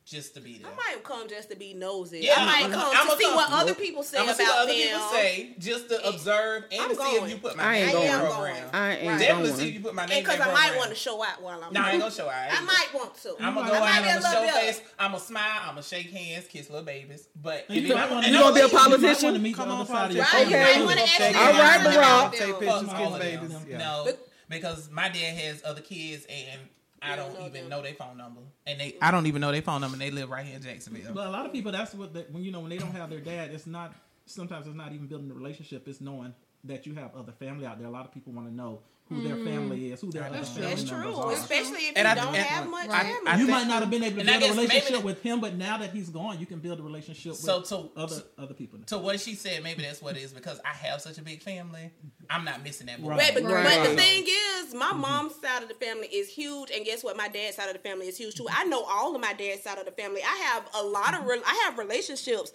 [0.06, 0.70] just to be there.
[0.72, 2.20] I might come just to be nosy.
[2.22, 3.36] Yeah, I might I'm- come I'ma see come.
[3.36, 4.82] what other people say I'm gonna about see what other them.
[4.82, 7.88] people say, just to observe and I'm to see if you put my I ain't
[7.88, 8.20] name in going.
[8.24, 8.70] the program.
[8.74, 9.20] I ain't Right.
[9.20, 9.60] Definitely going.
[9.62, 10.62] see if you put my name in Because I program.
[10.72, 11.74] might want to show out while I'm.
[11.74, 12.52] No, I ain't gonna show out.
[12.52, 13.36] I might want to.
[13.40, 13.80] I'm gonna I go out.
[13.82, 14.82] might I'm a gonna show face.
[15.00, 15.60] I'm gonna smile.
[15.62, 17.28] I'm gonna shake hands, kiss little babies.
[17.42, 19.00] But And if you I'm- might wanna- and You I'm gonna be a politician?
[19.00, 20.54] You might wanna meet Come on, other side of your politician.
[20.60, 20.80] Right, Okay.
[20.80, 21.40] might want to Shake actually.
[21.42, 22.32] All right, learn Barack.
[22.32, 23.78] Take pictures, kiss babies.
[23.80, 24.08] No,
[24.50, 26.60] because my dad has other kids and
[27.04, 27.70] I don't don't know even them.
[27.70, 29.96] know their phone number, and they I don't even know their phone number.
[29.96, 31.14] and They live right here in Jacksonville.
[31.14, 33.10] But a lot of people, that's what they, when you know when they don't have
[33.10, 33.94] their dad, it's not.
[34.26, 35.88] Sometimes it's not even building a relationship.
[35.88, 36.34] It's knowing
[36.64, 37.88] that you have other family out there.
[37.88, 38.80] A lot of people want to know
[39.10, 39.44] who their mm.
[39.46, 41.32] family is, who their other That's family That's members true, are.
[41.34, 43.28] especially if And you I- don't and- have much I- family.
[43.28, 45.42] I you think- might not have been able to build a relationship the- with him,
[45.42, 48.80] but now that he's gone, you can build a relationship with to- other other people.
[48.88, 51.42] To what she said, maybe that's what it is because I have such a big
[51.42, 51.92] family.
[52.30, 53.02] I'm not missing that.
[53.02, 53.20] Right.
[53.20, 53.64] Right, but, Right.
[53.66, 55.02] but the thing is, my mm-hmm.
[55.02, 57.18] mom's side of the family is huge, and guess what?
[57.18, 58.48] My dad's side of the family is huge too.
[58.50, 60.22] I know all of my dad's side of the family.
[60.24, 61.30] I have a lot of, mm-hmm.
[61.30, 62.52] re- I have relationships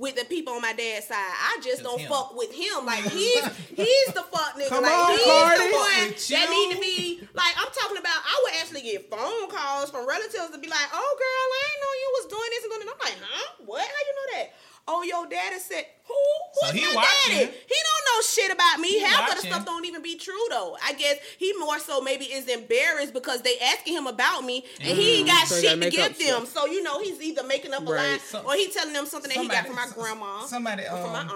[0.00, 1.20] with the people on my dad's side.
[1.20, 2.08] I just Just don't him.
[2.08, 2.88] fuck with him.
[2.88, 3.44] Like he's
[3.76, 4.72] he's the fuck nigga.
[4.72, 5.60] Come like on, he's Cardi.
[5.60, 6.40] the one that you?
[6.48, 6.96] need to be.
[7.36, 8.16] Like I'm talking about.
[8.24, 11.80] I would actually get phone calls from relatives to be like, "Oh girl, I ain't
[11.84, 13.48] know you was doing this and doing that." I'm like, "Huh?
[13.68, 13.84] What?
[13.84, 14.46] How you know that?"
[14.92, 16.14] Oh, your daddy said, "Who?
[16.60, 17.32] So Who's he my watching.
[17.46, 18.88] daddy?" He don't know shit about me.
[18.88, 20.76] He Half of the stuff don't even be true though.
[20.84, 24.98] I guess he more so maybe is embarrassed because they asking him about me and
[24.98, 26.44] he ain't got So shit to give them.
[26.46, 26.48] stuff.
[26.48, 28.12] So you know he's either making up a Right.
[28.12, 30.96] lie So- or he telling them something that he got from my grandma Somebody, or
[31.02, 31.30] from my um,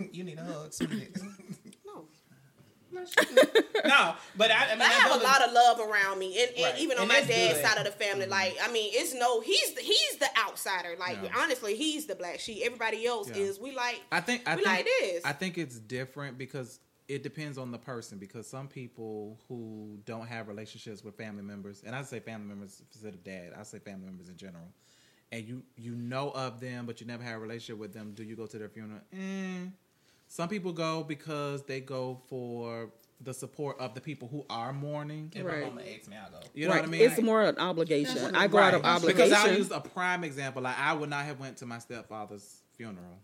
[0.00, 0.12] aunt.
[0.14, 0.72] you need a hug.
[3.04, 3.34] sweetie.
[3.34, 3.42] No.
[3.88, 6.64] no, but I, I mean, I have a lot of love around me, and, and
[6.64, 6.78] Right.
[6.78, 7.64] even on And my dad's good.
[7.64, 10.94] side of the family, like I mean, it's no, he's the, he's the outsider.
[10.98, 11.30] Like Yeah.
[11.36, 12.62] honestly, he's the black sheep.
[12.64, 13.36] Everybody else Yeah.
[13.42, 14.00] is we like.
[14.12, 15.24] I think I We think like this.
[15.24, 18.18] I think it's different because it depends on the person.
[18.18, 22.80] Because some people who don't have relationships with family members, and I say family members
[22.92, 24.64] instead of dad, I say family members in general,
[25.32, 28.12] and you you know of them, but you never had a relationship with them.
[28.14, 29.00] Do you go to their funeral?
[29.12, 29.66] Eh.
[30.34, 35.30] Some people go because they go for the support of the people who are mourning.
[35.32, 35.62] If Right.
[35.62, 36.40] my mama asks me, I'll go.
[36.52, 36.80] You know right.
[36.80, 37.02] what I mean?
[37.02, 38.34] It's more an obligation.
[38.34, 38.96] I go out of right.
[38.96, 39.28] obligation.
[39.28, 40.60] Because I'll use a prime example.
[40.62, 43.20] Like I would not have went to my stepfather's funeral.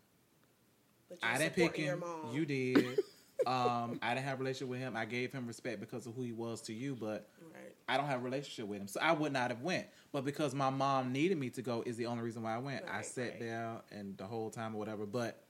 [1.09, 2.05] But I didn't pick him.
[2.33, 2.77] You did.
[3.45, 4.95] um, I didn't have a relationship with him.
[4.97, 7.75] I gave him respect because of who he was to you, but Right.
[7.89, 9.89] I don't have a relationship with him, so I would not have went.
[10.13, 12.85] But because my mom needed me to go, is the only reason why I went.
[12.89, 13.41] I sat right.
[13.41, 15.07] there and the whole time or whatever.
[15.07, 15.43] But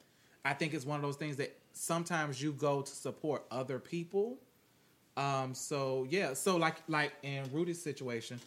[0.44, 4.38] I think it's one of those things that sometimes you go to support other people.
[5.16, 8.40] Um, so yeah, so like like in Rudy's situation,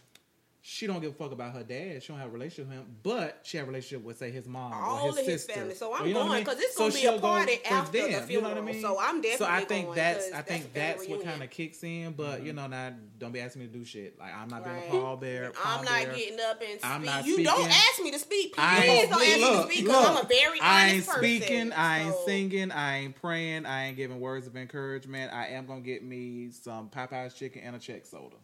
[0.66, 2.02] she don't give a fuck about her dad.
[2.02, 4.48] She don't have a relationship with him, but she have a relationship with say his
[4.48, 5.60] mom all or his of his sister.
[5.60, 5.76] family.
[5.76, 6.44] So I'm you know what I going mean?
[6.46, 8.50] because it's gonna be a party after the them, you know funeral.
[8.52, 8.82] what I mean?
[8.82, 9.38] So I'm definitely going.
[9.40, 12.14] So I think going, that's I think that's what kind of kicks in.
[12.14, 12.56] But you mm-hmm.
[12.56, 14.18] know, now don't be asking me to do shit.
[14.18, 14.90] Like I'm not Right.
[14.90, 15.54] being a pallbearer.
[15.66, 16.16] I'm not pallbearer.
[16.16, 16.86] getting up and speak.
[16.86, 18.54] I'm not you don't ask me to speak.
[18.54, 21.20] Please I don't ask me to speak because I'm a very honest I ain't person.
[21.22, 21.74] speaking.
[21.74, 22.72] I ain't So- singing.
[22.72, 23.66] I ain't praying.
[23.66, 25.34] I ain't giving words of encouragement.
[25.34, 28.38] I am gonna get me some Popeyes chicken and a check soda.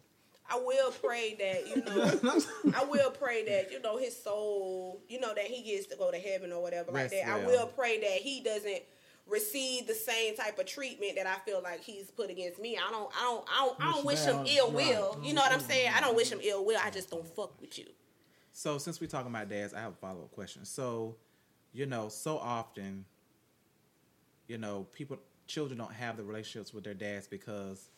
[0.50, 2.40] I will pray that you know.
[2.80, 5.00] I will pray that you know his soul.
[5.08, 7.32] You know that he gets to go to heaven or whatever Rest like that.
[7.32, 8.82] I will pray that he doesn't
[9.28, 12.76] receive the same type of treatment that I feel like he's put against me.
[12.76, 13.10] I don't.
[13.16, 13.44] I don't.
[13.48, 13.80] I don't.
[13.80, 14.74] I don't Wish him ill right.
[14.74, 14.82] will.
[14.82, 15.34] You mm-hmm.
[15.36, 15.70] know what I'm mm-hmm.
[15.70, 15.92] saying?
[15.96, 16.80] I don't wish him ill will.
[16.82, 17.86] I just don't fuck with you.
[18.52, 20.64] So since we're talking about dads, I have a follow up question.
[20.64, 21.16] So,
[21.72, 23.04] you know, so often,
[24.48, 27.88] you know, people, children don't have the relationships with their dads because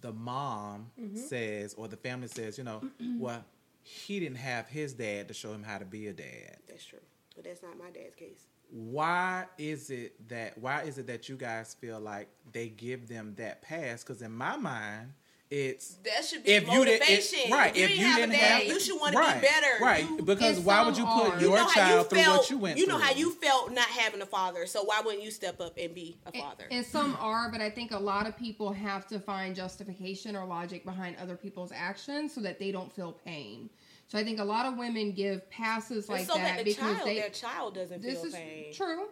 [0.00, 1.16] the mom mm-hmm.
[1.16, 2.82] says or the family says, you know,
[3.18, 3.44] well,
[3.82, 6.58] he didn't have his dad to show him how to be a dad.
[6.68, 6.98] That's true,
[7.34, 8.46] but that's not my dad's case.
[8.70, 10.58] Why is it that?
[10.58, 14.02] Why is it that you guys feel like they give them that pass?
[14.02, 15.14] Because in my mind,
[15.50, 17.38] it's That should be if you didn't, motivation.
[17.46, 17.70] it, right?
[17.74, 19.66] If you if didn't you have a didn't dad, have, you should wanna be better.
[19.84, 20.08] right?
[20.10, 21.30] You- because why would you are.
[21.30, 22.80] put You your know child you through felt, what you went through?
[22.80, 22.98] You through?
[22.98, 24.66] know how you felt not having a father.
[24.66, 26.64] So why wouldn't you step up and be a father?
[26.70, 30.44] And some are, but I think a lot of people have to find justification or
[30.44, 33.70] logic behind other people's actions so that they don't feel pain.
[34.06, 36.94] So I think a lot of women give passes like so that, that the because
[36.96, 38.72] child, they their child doesn't this feel is pain.
[38.72, 39.06] true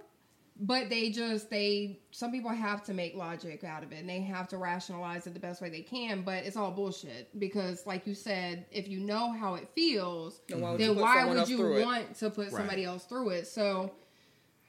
[0.60, 4.20] but they just they some people have to make logic out of it and they
[4.20, 8.06] have to rationalize it the best way they can but it's all bullshit because like
[8.06, 11.24] you said if you know how it feels Then why would you then put why
[11.26, 11.84] would you through it?
[11.84, 13.90] want to put somebody else through it so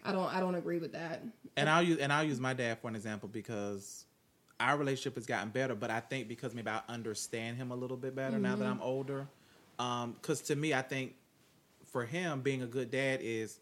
[0.03, 1.23] i don't i don't agree with that
[1.55, 4.05] And I'll use and I'll use my dad for an example because
[4.59, 7.95] our relationship has gotten better, but I think because maybe I understand him a little
[7.97, 8.71] bit better now that Mm-hmm.
[8.73, 9.27] I'm older.
[9.77, 11.13] Because to me, I think
[11.85, 13.59] for him, being a good dad is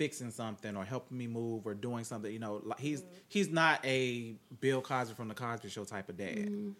[0.00, 2.32] fixing something or helping me move or doing something.
[2.32, 3.14] You know, like he's Mm-hmm.
[3.28, 6.36] he's not a Bill Cosby from the Cosby Show type of dad.
[6.38, 6.70] Mm-hmm.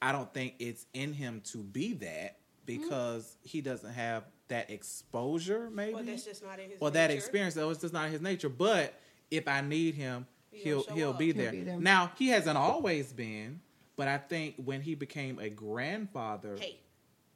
[0.00, 5.68] I don't think it's in him to be that because he doesn't have that exposure.
[5.70, 7.52] Maybe Well, that's just not in his or that experience.
[7.54, 8.48] That was just not his nature.
[8.48, 8.94] But
[9.30, 11.52] if I need him, He'll he'll he'll be, He'll there.
[11.52, 11.78] be there.
[11.78, 13.60] Now he hasn't always been,
[13.96, 16.80] but I think when he became a grandfather, Hey,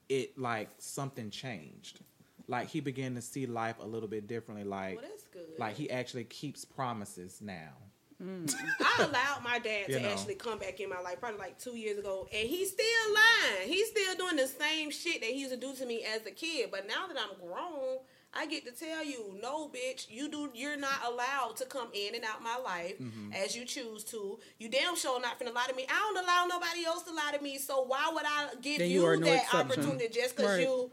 [0.09, 2.01] it like something changed.
[2.49, 4.65] Like he began to see life a little bit differently.
[4.65, 5.59] Like well, that's good.
[5.59, 7.71] like he actually keeps promises now.
[8.25, 10.09] I allowed my dad You to know.
[10.11, 13.69] actually come back in my life probably like two years ago, and he's still lying.
[13.69, 16.31] He's still doing the same shit that he used to do to me as a
[16.31, 16.71] kid.
[16.71, 17.99] But now that I'm grown,
[18.33, 20.49] I get to tell you, no, bitch, you do.
[20.55, 23.33] You're not allowed to come in and out my life Mm-hmm.
[23.33, 24.39] as you choose to.
[24.59, 25.85] You damn sure not finna lie to me.
[25.89, 27.59] I don't allow nobody else to lie to me.
[27.59, 29.61] So why would I give Then you you, are no that exception.
[29.61, 30.61] opportunity just because Right.
[30.63, 30.91] you?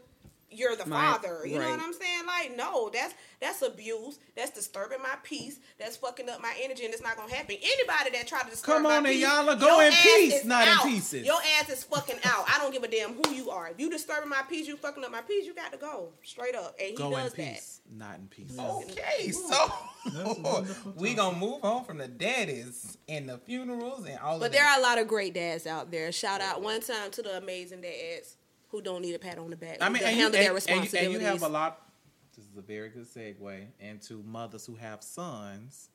[0.54, 1.46] You're the Right, father.
[1.46, 2.26] You know what I'm saying?
[2.26, 4.18] Like, no, that's that's abuse.
[4.36, 5.58] That's disturbing my peace.
[5.78, 7.56] That's fucking up my energy, and it's not gonna happen.
[7.62, 10.34] Anybody that try to disturb Come my on, and peace, y'all are go in peace,
[10.34, 11.26] is not in pieces.
[11.26, 12.44] Your ass is fucking out.
[12.48, 13.68] I don't give a damn who you are.
[13.70, 15.46] If you disturbing my peace, you fucking up my peace.
[15.46, 17.36] You got to go straight up, and he Go in does that.
[17.36, 18.56] peace, not in peace.
[18.58, 19.72] Okay, so
[20.96, 24.40] we gonna move on from the daddies and the funerals and all that.
[24.40, 24.76] But of there that.
[24.76, 26.10] are a lot of great dads out there.
[26.12, 28.36] Shout out one time to the amazing dads
[28.72, 29.78] who don't need a pat on the back.
[29.80, 31.86] I mean, can and you, handle their and, and you, and you have a lot.
[32.34, 35.90] This is a very good segue into mothers who have sons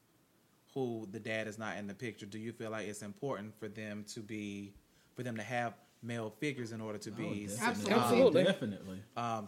[0.74, 2.28] who the dad is not in the picture.
[2.28, 4.74] Do you feel like it's important for them to be,
[5.16, 5.74] for them to have
[6.04, 7.94] male figures in order to be Oh, suc- Absolutely.
[7.96, 8.44] um, Absolutely.
[8.44, 9.00] Definitely.
[9.18, 9.48] um,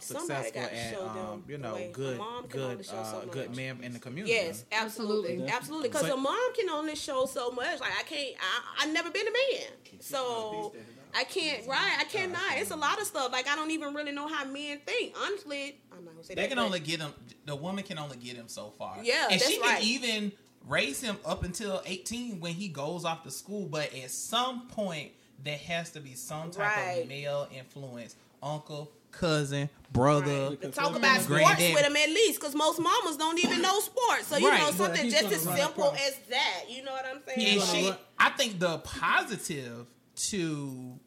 [0.50, 3.48] successful got to and show them um, you know good, mom good, uh, so good
[3.50, 3.56] much.
[3.56, 4.34] men in the community.
[4.34, 5.52] Yes, absolutely, Absolutely.
[5.54, 5.88] absolutely.
[5.90, 7.78] Because So- a mom can only show so much.
[7.80, 8.34] Like I can't.
[8.40, 10.72] I I never been a man, so
[11.14, 11.66] I can't.
[11.66, 12.40] Right, I cannot.
[12.56, 13.32] It's a lot of stuff.
[13.32, 15.14] Like I don't even really know how men think.
[15.20, 16.48] Honestly, I'm not gonna say They that.
[16.48, 17.12] can but- only get him.
[17.46, 18.98] The woman can only get him so far.
[19.02, 19.78] Yeah, and she that's right.
[19.80, 20.32] can even
[20.68, 23.66] raise him up until eighteen when he goes off to school.
[23.66, 27.02] But at some point, there has to be some type Right.
[27.02, 30.26] of male influence, uncle, cousin, brother.
[30.50, 30.50] Right.
[30.50, 31.74] To Because talk about sports Granddaddy.
[31.74, 34.28] with them at least, because most mamas don't even know sports.
[34.28, 36.64] So you Right, know something just as simple as that.
[36.68, 37.58] You know what I'm saying?
[37.60, 37.92] And she.
[38.18, 39.86] I think the positive
[40.28, 40.98] to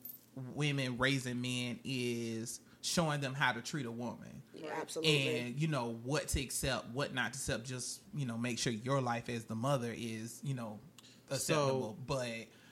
[0.56, 4.42] women raising men is showing them how to treat a woman.
[4.56, 5.40] Yeah, absolutely.
[5.40, 7.66] and you know what to accept, what not to accept.
[7.66, 10.80] Just you know, make sure your life as the mother is you know
[11.30, 11.98] acceptable.
[12.08, 12.28] but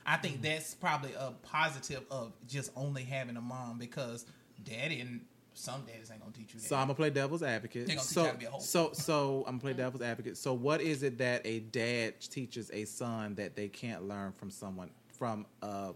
[0.06, 4.26] I think that's probably a positive of just only having a mom because
[4.64, 5.20] daddy and
[5.54, 6.66] some daddies ain't gonna teach you that.
[6.66, 7.86] So I'm gonna play devil's advocate.
[7.86, 10.02] They gonna teach so, you how to be a so, so I'm gonna play devil's
[10.02, 10.36] advocate.
[10.36, 14.50] So, what is it that a dad teaches a son that they can't learn from
[14.50, 15.92] someone from uh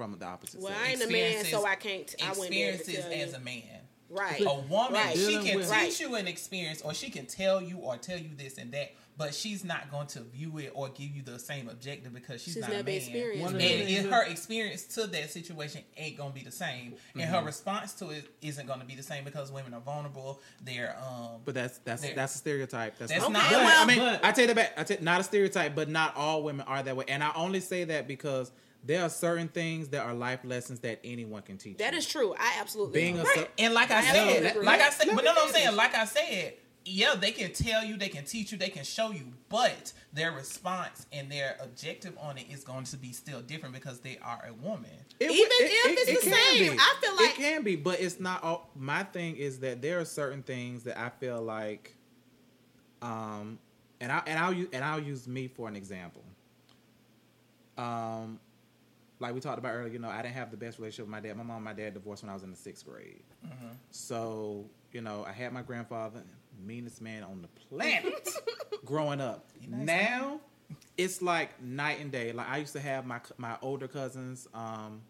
[0.00, 0.80] from the opposite well, sex?
[0.82, 2.14] I ain't a man, so I can't.
[2.24, 3.22] I wouldn't to experiences tell you.
[3.22, 3.62] as a man.
[4.08, 4.40] Right.
[4.40, 5.14] A woman, Right.
[5.14, 6.00] she can with- teach Right.
[6.00, 9.34] you an experience, or she can tell you, or tell you this and that, but
[9.34, 12.62] she's not going to view it or give you the same objective because she's, She's
[12.62, 12.88] not a man.
[12.88, 16.42] experienced One And of the it- things her experience to that situation ain't gonna be
[16.42, 17.34] the same, and Mm-hmm.
[17.34, 20.40] her response to it isn't gonna be the same because women are vulnerable.
[20.64, 22.96] They're um, But that's that's that's a stereotype.
[22.98, 23.32] That's, That's not.
[23.32, 24.72] not- But, well- I mean, But- I take that back.
[24.78, 27.04] I take not a stereotype, but not all women are that way.
[27.06, 28.50] And I only say that because
[28.84, 31.78] there are certain things that are life lessons that anyone can teach.
[31.78, 31.98] That you.
[31.98, 32.34] is true.
[32.38, 33.34] I absolutely Being a agree.
[33.34, 34.64] so- And like I I said, agree.
[34.66, 36.54] like I said, Let but me no, no, I'm saying, like I said,
[36.86, 40.32] yeah, they can tell you, they can teach you, they can show you, but their
[40.32, 44.42] response and their objective on it is going to be still different because they are
[44.48, 44.90] a woman.
[45.20, 46.78] It Even would- if it's the same, be.
[46.78, 48.42] I feel like- it can be, but it's not.
[48.42, 51.94] All, my thing is that there are certain things that I feel like,
[53.02, 53.58] um,
[54.00, 56.24] and I and I'll use and I'll use me for an example.
[57.76, 58.40] Um,
[59.20, 61.20] like we talked about earlier, you know, I didn't have the best relationship with my
[61.20, 61.36] dad.
[61.36, 63.22] My mom and my dad divorced when I was in the sixth grade.
[63.90, 66.22] So, you know, I had my grandfather,
[66.64, 68.28] meanest man on the planet,
[68.84, 69.46] growing up.
[69.68, 70.40] nice, now,
[70.96, 72.32] it's like night and day.
[72.32, 74.48] Like I used to have my my older cousins.
[74.54, 75.02] Um,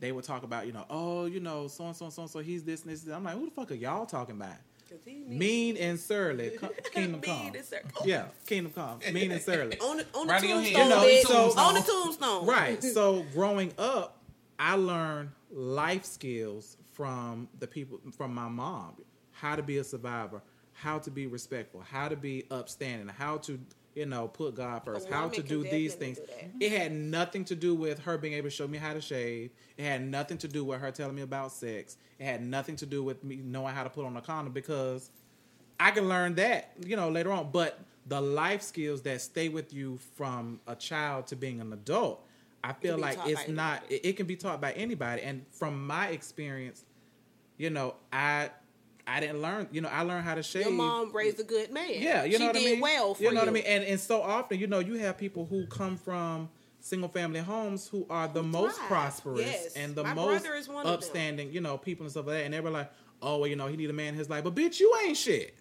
[0.00, 2.30] they would talk about, you know, oh, you know, so and so, and so and
[2.30, 2.38] so.
[2.38, 3.06] He's this and this.
[3.08, 4.56] I'm like, who the fuck are y'all talking about?
[4.88, 6.50] 'Cause he mean- Mean and surly.
[6.50, 7.54] Co- Kingdom Mean Come.
[7.56, 7.82] and surly.
[8.04, 8.98] Yeah, Kingdom Come.
[9.12, 9.78] Mean and surly.
[9.80, 10.82] on the on the Right in your tombstone, head.
[10.84, 11.52] You know, bitch.
[11.54, 12.46] so- on the tombstone.
[12.46, 12.82] Right.
[12.94, 14.22] So growing up,
[14.58, 18.94] I learned life skills from the people from my mom.
[19.32, 20.42] How to be a survivor,
[20.72, 23.60] how to be respectful, how to be upstanding, how to
[23.98, 26.18] you know put God first, how to do these things.
[26.18, 26.24] do
[26.60, 29.50] It had nothing to do with her being able to show me how to shave.
[29.76, 31.96] It had nothing to do with her telling me about sex.
[32.18, 35.10] It had nothing to do with me knowing how to put on a condom because
[35.80, 37.50] I can learn that, you know, later on.
[37.50, 42.24] But the life skills that stay with you from a child to being an adult,
[42.62, 43.82] I feel like it's not.
[43.88, 45.22] It, it can be taught by anybody.
[45.22, 46.84] And from my experience,
[47.56, 48.50] you know, I
[49.08, 49.68] I didn't learn.
[49.72, 50.64] You know, I learned how to shave.
[50.64, 51.86] Your mom raised a good man.
[51.90, 52.80] Yeah, you she know what did I mean.
[52.80, 53.64] well for you You know what I mean.
[53.66, 56.48] And and so often, you know, you have people who come from
[56.80, 58.88] single family homes who are the most thrive.
[58.88, 59.74] prosperous Yes.
[59.74, 60.46] and the My most
[60.84, 62.44] upstanding, you know, people and stuff like that.
[62.44, 62.90] And they were like,
[63.20, 65.16] oh, well, you know, he need a man in his life, but bitch, you ain't
[65.16, 65.54] shit.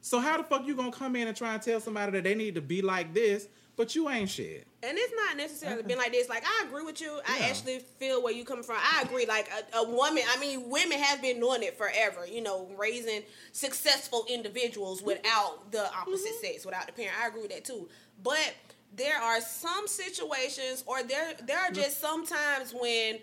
[0.00, 2.34] So how the fuck you gonna come in and try and tell somebody that they
[2.34, 4.66] need to be like this, but you ain't shit?
[4.82, 6.28] And it's not necessarily been like this.
[6.28, 7.18] Like I agree with you.
[7.26, 7.46] I Yeah.
[7.46, 8.76] actually feel where you coming from.
[8.78, 9.24] I agree.
[9.26, 10.22] Like a, a woman.
[10.30, 12.26] I mean, women have been doing it forever.
[12.26, 13.22] You know, raising
[13.52, 16.46] successful individuals without the opposite Mm-hmm.
[16.52, 17.14] sex, without the parent.
[17.22, 17.88] I agree with that too.
[18.22, 18.54] But
[18.94, 23.18] there are some situations, or there there are just sometimes when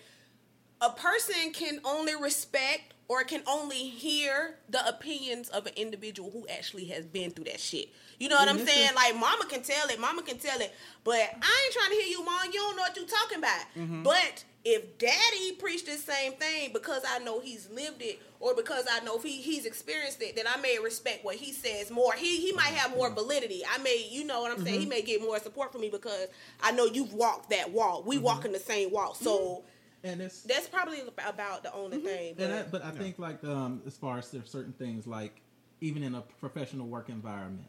[0.81, 6.47] a person can only respect or can only hear the opinions of an individual who
[6.47, 7.89] actually has been through that shit.
[8.19, 8.91] You know what I'm saying?
[8.95, 11.19] Like mama can tell it, mama can tell it, but I
[11.65, 12.39] ain't trying to hear you, mom.
[12.47, 13.59] You don't know what you're talking about.
[13.77, 14.03] Mm-hmm.
[14.03, 18.85] But if daddy preached the same thing because I know he's lived it or because
[18.89, 22.13] I know he, he's experienced it, then I may respect what he says more.
[22.13, 23.63] He he might have more validity.
[23.69, 24.79] I may, you know what I'm saying?
[24.79, 24.89] He Mm-hmm.
[24.89, 26.27] may get more support from me because
[26.63, 28.05] I know you've walked that walk.
[28.07, 28.25] We Mm-hmm.
[28.25, 29.15] walk in the same walk.
[29.17, 29.63] So
[30.03, 32.35] and it's that's probably about the only thing.
[32.37, 35.41] But, And I, but I think like um, as far as there's certain things like
[35.81, 37.67] even in a professional work environment,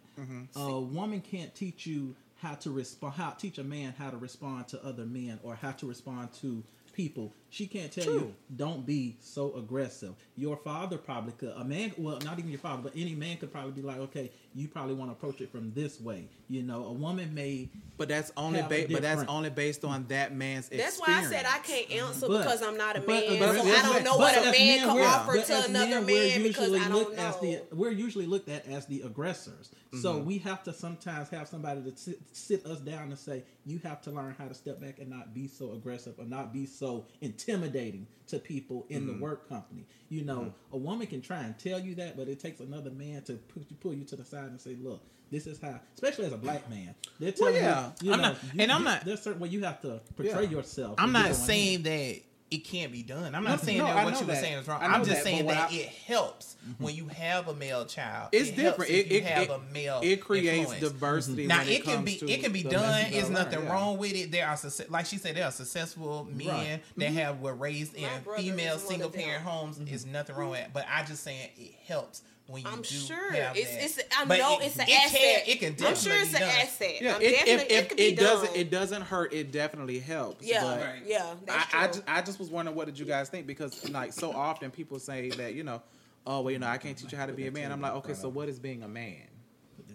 [0.57, 3.15] a woman can't teach you how to respond.
[3.15, 6.63] How teach a man how to respond to other men or how to respond to
[6.93, 7.33] people.
[7.53, 10.15] She can't tell you don't be so aggressive.
[10.37, 11.51] Your father probably could.
[11.55, 14.31] A man, well, not even your father, but any man could probably be like, okay,
[14.55, 16.29] you probably want to approach it from this way.
[16.49, 17.69] You know, a woman may
[17.99, 21.09] But that's only Have a ba- but that's only based on that man's that's why
[21.09, 23.39] I said I can't answer But- because I'm not a but- man.
[23.39, 25.87] but- so I don't know what a as man men, can offer but to another
[26.01, 27.23] men, we're man because I don't know.
[27.23, 29.71] as the we're usually looked at as the aggressors.
[30.01, 30.25] So Mm-hmm.
[30.25, 34.01] we have to sometimes have somebody to sit, sit us down and say, you have
[34.03, 37.05] to learn how to step back and not be so aggressive or not be so
[37.49, 39.07] intimidating to people in Mm-hmm.
[39.19, 39.85] the work company.
[40.09, 43.23] You know, a woman can try and tell you that, but it takes another man
[43.23, 45.03] to put you, pull you to the side and say, look.
[45.31, 47.87] This is how, especially as a black man, they're Well, telling yeah.
[48.03, 49.81] you, you I'm know, not- you- and I'm you- not- There's certain way you have
[49.81, 50.51] to portray Yeah.
[50.51, 50.97] yourself.
[50.99, 51.35] I'm not in.
[51.35, 52.21] saying that
[52.53, 53.35] it can't be done.
[53.35, 54.83] I'm not No, saying no, that what know you were saying is wrong.
[54.83, 57.85] I know I'm just that, saying that I- it helps when you have a male
[57.87, 58.29] child.
[58.33, 58.91] It's It helps different.
[58.91, 60.01] if It, you it, have it, a male.
[60.03, 60.81] it creates influence.
[60.81, 61.47] diversity.
[61.47, 62.73] Now when it, can comes be to it can be done.
[62.83, 63.73] message There's nothing learn, yeah.
[63.73, 64.31] wrong with it.
[64.33, 64.59] There are
[64.91, 66.81] like she said, there are successful men Right.
[66.97, 67.17] that mm-hmm.
[67.17, 69.23] have were raised in My brother female is one single of them.
[69.23, 69.79] parent homes.
[69.79, 70.13] Is mm-hmm.
[70.13, 70.71] nothing wrong with it.
[70.73, 72.23] But I just saying it helps
[72.53, 74.01] when you I'm do sure have it's that.
[74.05, 75.21] it's I But know it- it's an it asset.
[75.21, 76.51] Can, it can I'm sure it's be an done.
[76.61, 76.95] asset.
[77.01, 78.57] Yeah, I'm it, definitely, if, it if it doesn't done.
[78.57, 80.47] it doesn't hurt, it definitely helps.
[80.47, 81.03] yeah, but Right.
[81.07, 83.89] yeah, that's I, I, just, I just was wondering what did you guys think because
[83.91, 85.83] like so often people say that you know
[86.27, 87.95] oh well you know I can't teach you how to be a man I'm like
[87.95, 89.17] okay so what is being a man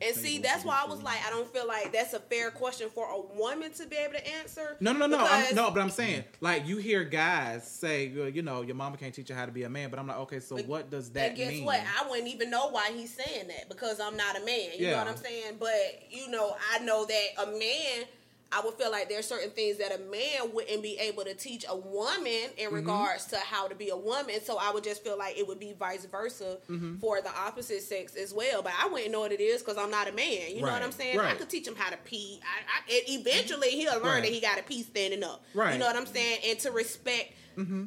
[0.02, 2.90] And see, that's why I was like, I don't feel like that's a fair question
[2.94, 4.78] for a woman to be able to answer.
[4.80, 5.72] No, no, no, I'm, no.
[5.72, 9.36] But I'm saying, like, you hear guys say, you know, your mama can't teach you
[9.36, 9.90] how to be a man.
[9.90, 11.66] But I'm like, okay, so what does that and guess mean?
[11.66, 11.80] what?
[11.80, 14.70] I wouldn't even know why he's saying that because I'm not a man.
[14.76, 14.98] You know Yeah.
[15.04, 15.56] what I'm saying?
[15.60, 18.06] But you know, I know that a man.
[18.52, 21.66] I would feel like there's certain things that a man wouldn't be able to teach
[21.70, 22.60] a woman Mm-hmm.
[22.60, 24.36] in regards to how to be a woman.
[24.44, 26.98] So I would just feel like it would be vice versa Mm-hmm.
[26.98, 28.62] for the opposite sex as well.
[28.62, 30.52] But I wouldn't know what it is because I'm not a man.
[30.56, 31.20] You know what I'm saying?
[31.20, 32.40] I could teach him how to pee.
[32.44, 34.24] I, I, eventually he'll learn Right.
[34.24, 35.44] that he got to pee standing up.
[35.54, 35.72] Right.
[35.72, 35.80] Mm-hmm.
[35.80, 36.40] know what I'm saying?
[36.48, 37.34] And to respect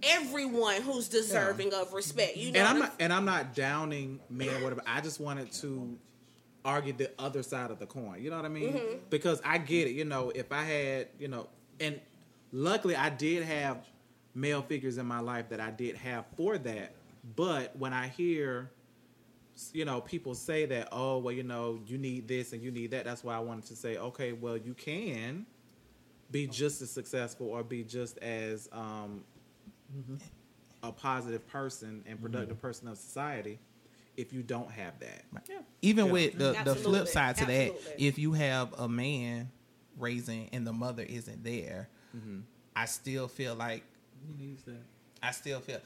[0.02, 2.36] everyone who's deserving of respect.
[2.36, 4.82] You know and what I'm I'm not and I'm not downing men or whatever.
[4.86, 5.96] I just wanted to
[6.64, 8.20] argue the other side of the coin.
[8.20, 8.72] You know what I mean?
[8.72, 8.96] Mm-hmm.
[9.08, 9.92] Because I get it.
[9.92, 12.00] You know, if I had, you know, and
[12.52, 13.78] luckily I did have
[14.34, 16.94] male figures in my life that I did have for that.
[17.36, 18.70] But when I hear,
[19.72, 22.92] you know, people say that, oh, well, you know, you need this and you need
[22.92, 23.04] that.
[23.04, 25.46] That's why I wanted to say, okay, well, you can
[26.30, 29.24] be just as successful or be just as um,
[30.82, 33.58] a positive person and productive person of society
[34.20, 35.24] if you don't have that.
[35.82, 36.12] Even Yeah.
[36.12, 39.50] with the, the flip side to that, if you have a man
[39.98, 42.40] raising and the mother isn't there, Mm-hmm.
[42.74, 43.84] I still feel like
[44.26, 44.82] He needs that.
[45.22, 45.78] I still feel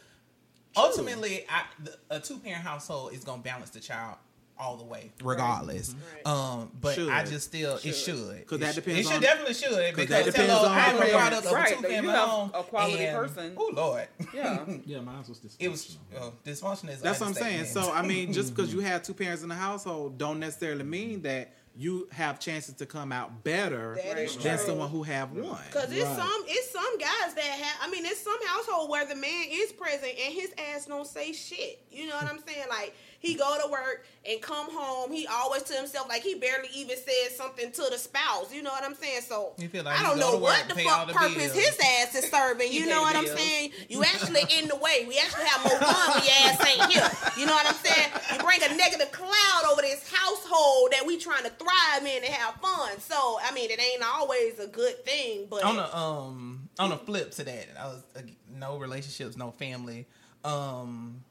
[0.77, 4.17] ultimately I, the, a two parent household is gonna balance the child
[4.59, 5.95] all the way, regardless.
[6.15, 6.27] Right.
[6.33, 7.09] Um, but Should.
[7.09, 10.09] I just still it should because that should- depends It should on- definitely should because
[10.11, 12.51] that depends hello, on I'm a product of Right, a two family home.
[12.55, 13.53] a quality and- person.
[13.57, 14.65] Oh Lord, Yeah.
[14.87, 15.57] Yeah, mine was dysfunctional.
[15.59, 17.65] it was uh, dysfunction is That's what I'm saying.
[17.67, 21.23] So I mean, just because you have two parents in the household, don't necessarily mean
[21.23, 24.57] that you have chances to come out better than true.
[24.59, 25.59] someone who have one.
[25.73, 26.17] Cause it's Right.
[26.17, 29.73] some it's some guys that have I mean it's some household where the man is
[29.73, 31.81] present and his ass don't say shit.
[31.91, 32.67] You know what I'm saying?
[32.71, 32.95] Like
[33.25, 36.97] he go to work and come home, he always to himself like he barely even
[36.97, 38.53] says something to the spouse.
[38.53, 39.23] You know what I'm saying?
[39.23, 41.53] So feel like I don't know what the fuck the purpose bills.
[41.53, 42.73] his ass is serving.
[42.73, 43.39] You know the what I'm bills.
[43.39, 43.71] saying?
[43.89, 45.05] You actually in the way.
[45.09, 47.11] We actually have more fun when your ass ain't here.
[47.39, 48.11] You know what I'm saying?
[48.33, 52.33] You bring a negative cloud over this household that we trying to thrive in and
[52.33, 52.99] have fun.
[53.01, 56.97] So I mean, it ain't always a good thing, but on the um on the
[56.97, 58.21] flip to that, I was uh,
[58.53, 60.07] no relationships, no family.
[60.45, 61.25] Um,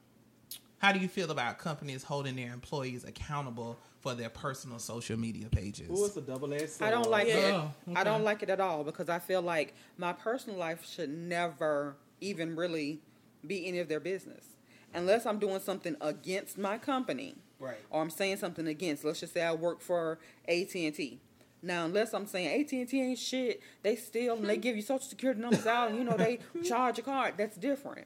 [0.84, 5.48] how do you feel about companies holding their employees accountable for their personal social media
[5.48, 5.90] pages?
[5.90, 6.90] Ooh, it's a double-edged sword.
[6.90, 7.36] I don't like Yeah.
[7.36, 7.54] it.
[7.54, 11.10] Oh, I don't like it at all because I feel like my personal life should
[11.10, 13.00] never even really
[13.48, 14.58] be any of their business
[14.94, 17.36] unless I'm doing something against my company.
[17.60, 17.80] Right.
[17.90, 19.06] Or I'm saying something against.
[19.06, 20.20] Let's just say I work for
[20.50, 21.22] AT and T.
[21.62, 24.62] Now, unless I'm saying AT and T ain't shit, they steal and they hmm.
[24.62, 27.36] give you social security numbers out, and you know they charge a card.
[27.38, 28.06] That's different.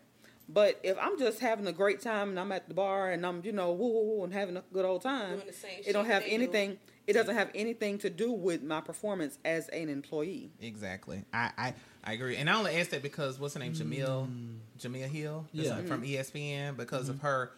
[0.50, 3.42] But if I'm just having a great time and I'm at the bar and I'm
[3.44, 5.94] you know woo woo woo and having a good old time, Doing the same it
[5.94, 6.36] don't have they do.
[6.36, 6.78] anything.
[7.06, 10.52] It doesn't have anything to do with my performance as an employee.
[10.62, 11.24] Exactly.
[11.32, 12.36] I, I, I agree.
[12.36, 13.72] And I only asked that because what's her name?
[13.72, 13.78] Mm.
[13.82, 14.28] Jemele
[14.78, 15.46] Jemele Hill?
[15.54, 15.78] Is Yeah.
[15.78, 16.06] it from mm-hmm.
[16.06, 17.26] E ESPN because of mm-hmm.
[17.28, 17.52] her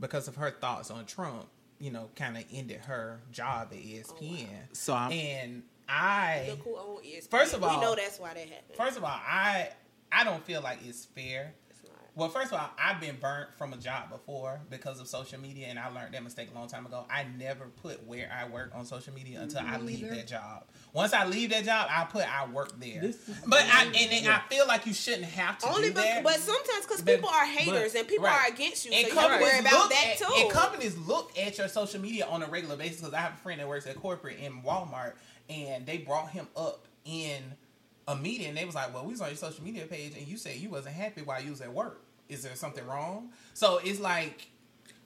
[0.00, 1.46] because of her thoughts on Trump,
[1.78, 4.48] you know, kind of ended her job at oh, ESPN.
[4.72, 7.28] So I'm- and I Look who own ESPN.
[7.30, 8.76] First of all- we know that's why that happened.
[8.76, 9.70] first of all, I
[10.10, 11.65] I don't feel like it's fair It's not.
[12.16, 15.66] Well, first of all, I've been burnt from a job before because of social media,
[15.66, 17.04] and I learned that mistake a long time ago.
[17.10, 20.14] I never put where I work on social media until I leave either.
[20.14, 20.64] that job.
[20.94, 23.12] Once I leave that job, I put I work there.
[23.46, 26.24] But I and, and I feel like you shouldn't have to Only do but, that.
[26.24, 28.48] but sometimes because people are haters and people right.
[28.48, 30.34] are against you, and so you have to companies worry about look that at, too.
[30.38, 33.38] And companies look at your social media on a regular basis because I have a
[33.38, 35.12] friend that works at corporate in Walmart,
[35.50, 37.42] and they brought him up in
[38.08, 38.46] a meeting.
[38.46, 40.56] And they was like, "Well, we was on your social media page, and you said
[40.56, 42.05] you wasn't happy while you was at work.
[42.28, 44.48] Is there something wrong?" So it's like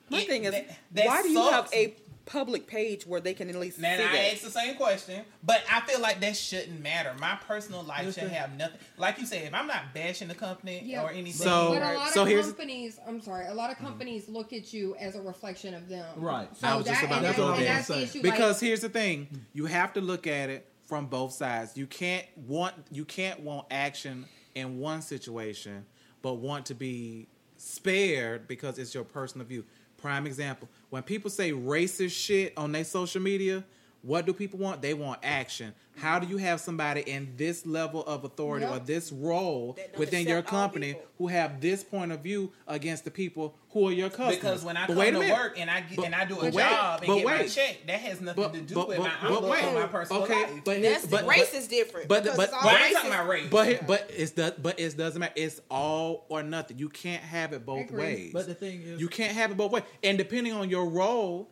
[0.09, 1.95] My it- thing is, that- that why do you have a
[2.25, 4.33] public page where they can at least Now see I that?
[4.33, 7.13] asked the same question, but I feel like that shouldn't matter.
[7.19, 8.77] My personal life Yes, should have nothing.
[8.97, 11.01] Like you said, if I'm not bashing the company Yeah.
[11.03, 13.77] or anything, So- But a lot so of here's- companies, I'm sorry, a lot of
[13.79, 16.05] companies look at you as a reflection of them.
[16.15, 16.47] Right.
[16.55, 17.73] So I was just about and to that- go and there.
[17.73, 18.21] that's the issue.
[18.21, 21.87] because like, here's the thing you have to look at it from both sides you
[21.87, 24.25] can't want you can't want action
[24.55, 25.85] in one situation
[26.21, 27.27] but want to be
[27.57, 29.63] spared because it's your personal view.
[29.97, 33.63] Prime example when people say racist shit on their social media
[34.03, 34.81] what do people want?
[34.81, 39.11] They want action how do you have somebody in this level of authority or this
[39.11, 43.91] role within your company who have this point of view against the people who are
[43.91, 45.31] your customers because when I But come to minute.
[45.33, 47.25] work and I get, But- and I do a but wait, job and but get
[47.25, 49.63] my check, that has nothing but to do but with but, my but outlook wait,
[49.63, 50.51] on my personal okay, life.
[50.65, 52.07] but That's but, race is different.
[52.07, 53.47] but- because but- it's all well, I ain't talking about race.
[53.51, 55.33] but here- but it's the but it doesn't matter.
[55.35, 56.79] It's all or nothing.
[56.79, 58.33] You can't have it both ways.
[58.33, 59.83] But the thing is, you can't have it both ways.
[60.03, 61.49] And depending on your role,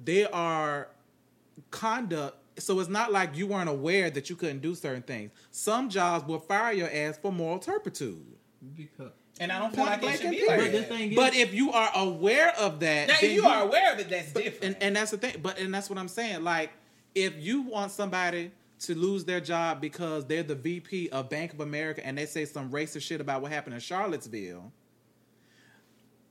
[0.00, 0.88] there are
[1.70, 2.36] conduct.
[2.58, 5.30] So it's not like you weren't aware that you couldn't do certain things.
[5.50, 8.24] Some jobs will fire your ass for moral turpitude.
[8.76, 10.88] Because, And I don't feel Point like it blank should and be like but that.
[10.88, 13.92] thing is, But if you are aware of that, Now, then if you are aware
[13.94, 14.74] of it, that's But- different.
[14.74, 15.36] And, and that's the thing.
[15.42, 16.44] But and that's what I'm saying.
[16.44, 16.70] Like,
[17.14, 18.50] if you want somebody
[18.80, 22.44] to lose their job because they're the VP of Bank of America and they say
[22.44, 24.72] some racist shit about what happened in Charlottesville,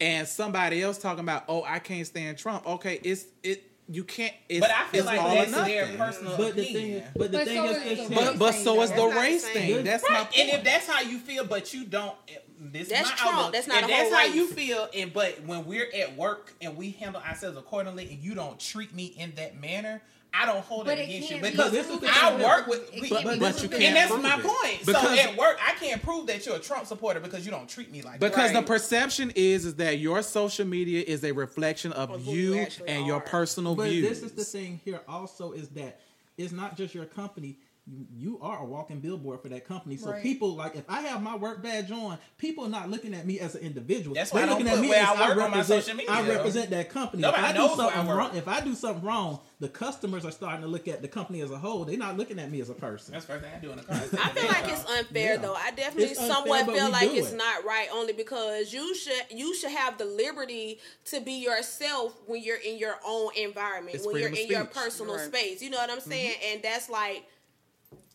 [0.02, 2.66] and somebody else talking about, oh, I can't stand Trump.
[2.66, 3.69] Okay, it's it.
[3.91, 4.34] You can't.
[4.48, 7.32] It's, but I feel it's like all that's their personal but the thing, is, but
[7.32, 9.53] the But thing so is, is But but so is the That's race same.
[9.53, 9.84] thing.
[9.84, 10.38] That's my point.
[10.38, 12.16] and if that's how you feel, but you don't,
[12.60, 13.36] this That's my Trump.
[13.38, 13.53] outlook.
[13.53, 14.36] That's not if a that's whole how race.
[14.36, 18.36] you feel, and but when we're at work and we handle ourselves accordingly, and you
[18.36, 20.03] don't treat me in that manner,
[20.34, 22.35] I don't hold But it it against you can't be because this is the I
[22.41, 22.91] work with.
[22.93, 24.43] We- can't But- but you can't and that's my it.
[24.43, 24.85] point.
[24.85, 27.68] Because- so at work, I can't prove that you're a Trump supporter because you don't
[27.68, 28.31] treat me like that.
[28.31, 28.61] Because that.
[28.61, 32.60] the perception is is that your social media is a reflection of, Of you you
[32.60, 34.07] actually and your personal But views.
[34.07, 35.99] this is the thing here also is that
[36.38, 37.56] it's not just your company.
[37.91, 39.98] You, you are a walking billboard for that company.
[39.98, 40.22] So Right.
[40.22, 43.40] people like if I have my work badge on, people are not looking at me
[43.40, 44.14] as an individual.
[44.14, 45.44] That's why They're I don't looking at put me where as I work on my
[45.57, 46.11] represent, social media.
[46.14, 47.22] I represent that company.
[47.24, 49.70] Nobody if I knows do where I something wrong, if I do something wrong, the
[49.70, 51.84] customers are starting to look at the company as a whole.
[51.84, 53.14] They're not looking at me as a person.
[53.14, 53.95] That's first thing I do in the car.
[53.98, 55.38] I feel like it's unfair Yeah.
[55.41, 55.56] though.
[55.56, 57.38] I definitely unfair, somewhat feel like it's it.
[57.38, 62.44] not right only because you should you should have the liberty to be yourself when
[62.44, 65.26] you're in your own environment, It's when you're in of your personal Right.
[65.26, 65.61] space.
[65.64, 66.34] You know what I'm saying?
[66.34, 66.53] Mm-hmm.
[66.53, 67.26] And that's like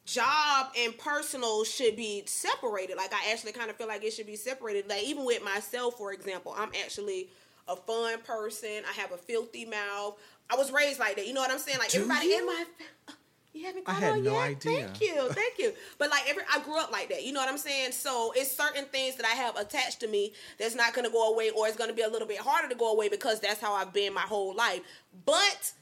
[0.07, 2.97] job and personal should be separated.
[2.97, 4.89] Like I actually kind of feel like it should be separated.
[4.89, 7.29] Like even with myself, for example, I'm actually
[7.69, 8.83] a fun person.
[8.89, 10.19] I have a filthy mouth.
[10.51, 11.27] I was raised like that.
[11.27, 11.79] You know what I'm saying?
[11.79, 12.39] Like Do everybody you?
[12.39, 12.65] in my
[13.55, 14.43] you haven't I caught had on no yet?
[14.43, 14.89] idea.
[14.89, 15.73] Thank you, thank you.
[15.97, 17.23] But like every, I grew up like that.
[17.25, 17.93] You know what I'm saying?
[17.93, 21.51] So it's certain things that I have attached to me that's not gonna go away,
[21.51, 23.93] or it's gonna be a little bit harder to go away because that's how I've
[23.93, 24.81] been my whole life.
[25.25, 25.73] But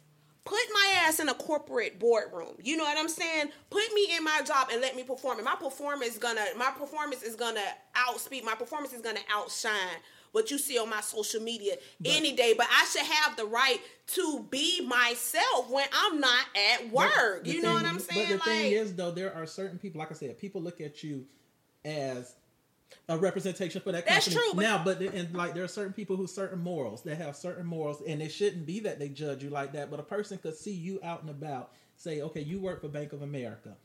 [0.45, 2.55] put my ass in a corporate boardroom.
[2.63, 3.49] You know what I'm saying?
[3.71, 5.39] Put me in my job and let me perform.
[5.39, 7.61] And my performance is gonna my performance is gonna
[7.95, 8.45] outspeed.
[8.45, 10.01] My performance is gonna outshine
[10.33, 12.55] what you see on my social media any day.
[12.57, 13.79] But I should have the right
[14.09, 17.43] to be myself when I'm not at work.
[17.45, 18.29] You know what I'm saying?
[18.29, 20.81] But the like, thing is, though, there are certain people, like I said, people look
[20.81, 21.27] at you
[21.85, 22.35] as
[23.09, 24.45] a representation for that That's company.
[24.47, 27.37] true, but- now, but and like there are certain people who certain morals that have
[27.37, 29.91] certain morals, and it shouldn't be that they judge you like that.
[29.91, 33.13] But a person could see you out and about, say, okay, you work for Bank
[33.13, 33.77] of America.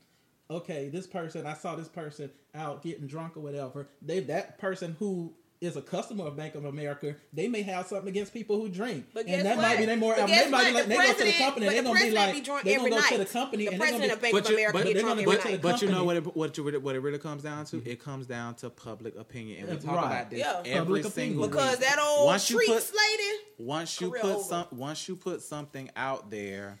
[0.50, 3.88] Okay, this person, I saw this person out getting drunk or whatever.
[4.00, 8.08] They that person who is a customer of Bank of America, they may have something
[8.08, 10.14] against people who drink, But and guess that might be they more.
[10.16, 12.10] But they might be like The they go to the company, they're the gonna be
[12.12, 14.14] like be they're gonna every go to the company, The and they're gonna president be,
[14.14, 15.62] of Bank but of you, America but, get they're drunk gonna every go to night.
[15.62, 17.82] the but you know what it, what, you, what it really comes down to?
[17.90, 20.06] It comes down to public opinion, and we talk right.
[20.06, 20.62] about this Yeah.
[20.64, 21.50] every Public single opinion.
[21.50, 21.88] because week.
[21.88, 23.38] that old Once you treats put- lady.
[23.58, 24.42] once you put over.
[24.44, 26.78] some once you put something out there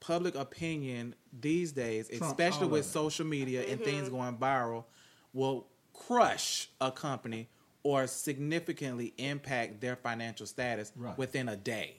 [0.00, 3.84] public opinion these days Trumps especially with social media and Mm-hmm.
[3.84, 4.84] things going viral
[5.32, 7.48] will crush a company
[7.82, 11.16] or significantly impact their financial status Right.
[11.18, 11.96] within a day.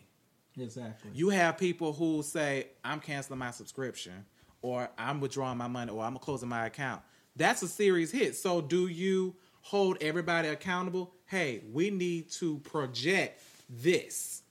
[0.57, 1.11] Exactly.
[1.14, 4.26] you have people who say i'm canceling my subscription
[4.61, 7.01] or i'm withdrawing my money or i'm closing my account.
[7.35, 8.35] That's a serious hit.
[8.35, 11.14] So do you hold everybody accountable?
[11.26, 14.41] Hey we need to project this.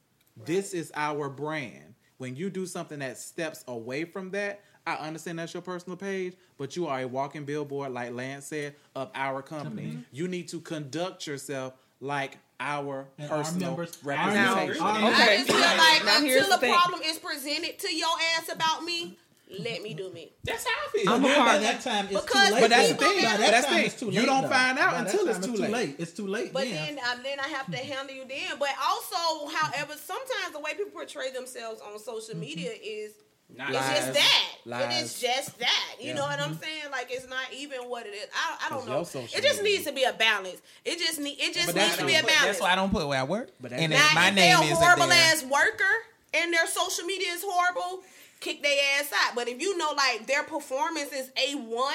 [0.47, 1.95] This is our brand.
[2.17, 6.35] When you do something that steps away from that i understand that's your personal page
[6.57, 10.61] but you are a walking billboard like lance said of our company you need to
[10.61, 15.37] conduct yourself like our And our personal members- our representation members- I Okay.
[15.39, 16.75] just feel like Now here's until the a thing.
[16.75, 19.17] problem is presented to your ass about me,
[19.61, 20.33] let me do me.
[20.45, 21.13] That's how I feel.
[21.13, 22.61] I'm a by part- that time it's Because too late.
[22.61, 23.23] But that's the thing.
[23.25, 23.85] By But that's the thing.
[23.87, 24.49] it's too You don't though.
[24.49, 25.97] find out By that until time it's too late.
[25.99, 26.53] It's too late.
[26.53, 26.97] But then.
[26.97, 28.59] then, um, then I have to handle you then.
[28.59, 32.41] But also, however, sometimes the way people portray themselves on social Mm-hmm.
[32.41, 33.13] media is
[33.57, 34.45] Not it's just that.
[34.65, 35.03] It Lies.
[35.05, 35.95] is just that.
[35.99, 36.15] You Yeah.
[36.15, 36.63] know what I'm mm-hmm.
[36.63, 36.83] saying?
[36.93, 38.27] Like it's not even what it is.
[38.35, 39.01] I, I don't know.
[39.01, 40.61] It just needs to be a balance.
[40.85, 41.39] It just need.
[41.41, 42.43] It just needs to be a balance.
[42.45, 43.51] That's why I don't put where I work.
[43.61, 45.95] But and Now, my if name they're a is horrible ass worker
[46.35, 48.03] and their social media is horrible,
[48.41, 49.35] kick their ass out.
[49.35, 51.95] But if you know, like their performance is a one,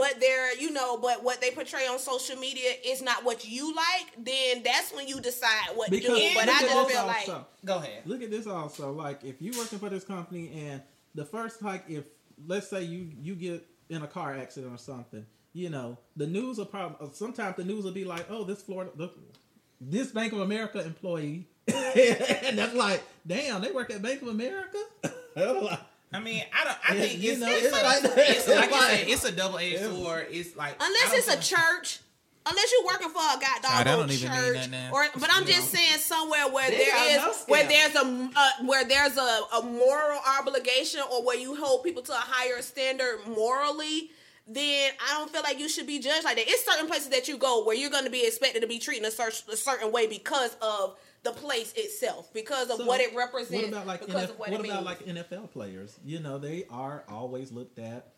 [0.00, 3.74] but they're you know, but what they portray on social media is not what you
[3.74, 6.30] like, then that's when you decide what to because do.
[6.34, 7.46] But I just feel like also.
[7.66, 8.02] Go ahead.
[8.06, 8.92] Look at this also.
[8.92, 10.80] Like if you're working for this company and
[11.14, 12.06] the first like if
[12.46, 16.56] let's say you you get in a car accident or something, you know the news
[16.56, 19.10] will probably sometimes the news will be like, oh this Florida
[19.82, 24.78] this Bank of America employee, and that's like, damn, they work at Bank of America.
[26.12, 26.76] I mean, I don't.
[26.88, 29.04] I Yeah, think you it's, know, it's, it's a, like- it's like you like- say,
[29.06, 30.26] it's a double edged sword.
[30.30, 32.00] It's like unless it's a feel- church.
[32.46, 34.90] Unless you're working for a goddamn Child, that old don't even mean church, now.
[34.94, 38.50] or but I'm just saying somewhere where They there got no where there's a uh,
[38.64, 43.18] where there's a, a moral obligation or where you hold people to a higher standard
[43.28, 44.10] morally.
[44.52, 46.48] Then I don't feel like you should be judged like that.
[46.48, 49.06] It's certain places that you go where you're going to be expected to be treated
[49.06, 53.14] a, cer- a certain way because of the place itself, because of So, what it
[53.14, 55.98] represents, What about like NF what, what about like NFL players?
[56.04, 58.08] You know, they are always looked at.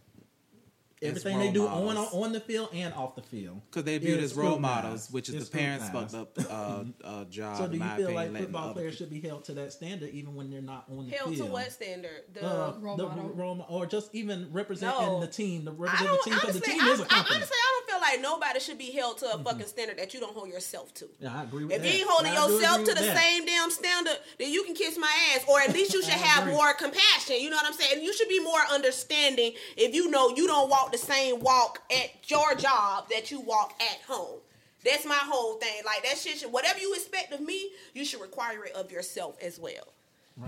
[1.02, 2.14] As Everything they do on models.
[2.14, 5.28] on the field and off the field, because they viewed is as role models, which
[5.28, 7.56] is It's the parents' fucked up uh, uh, job.
[7.58, 9.54] So in do you my feel opinion, like football players people- should be held to
[9.54, 11.46] that standard even when they're not on the Held field?
[11.48, 12.22] to what standard?
[12.34, 13.30] The Uh, Role the model.
[13.34, 15.20] role mo- or just even representing No.
[15.20, 16.72] the team, the I represent the team because the honestly.
[16.72, 17.36] team I, is a I, company.
[17.36, 20.20] honestly, I don't feel like nobody should be held to a fucking standard that you
[20.20, 21.08] don't hold yourself to.
[21.18, 21.88] yeah, I agree with If that.
[21.92, 23.16] you ain't holding I yourself to the that.
[23.18, 25.44] same damn standard, then you can kiss my ass.
[25.48, 27.36] Or at least you should have more compassion.
[27.40, 28.04] You know what I'm saying?
[28.04, 32.30] You should be more understanding if you know you don't walk the same walk at
[32.30, 34.38] your job that you walk at home.
[34.84, 35.82] That's my whole thing.
[35.84, 39.36] Like that shit should whatever you expect of me, you should require it of yourself
[39.42, 39.92] as well.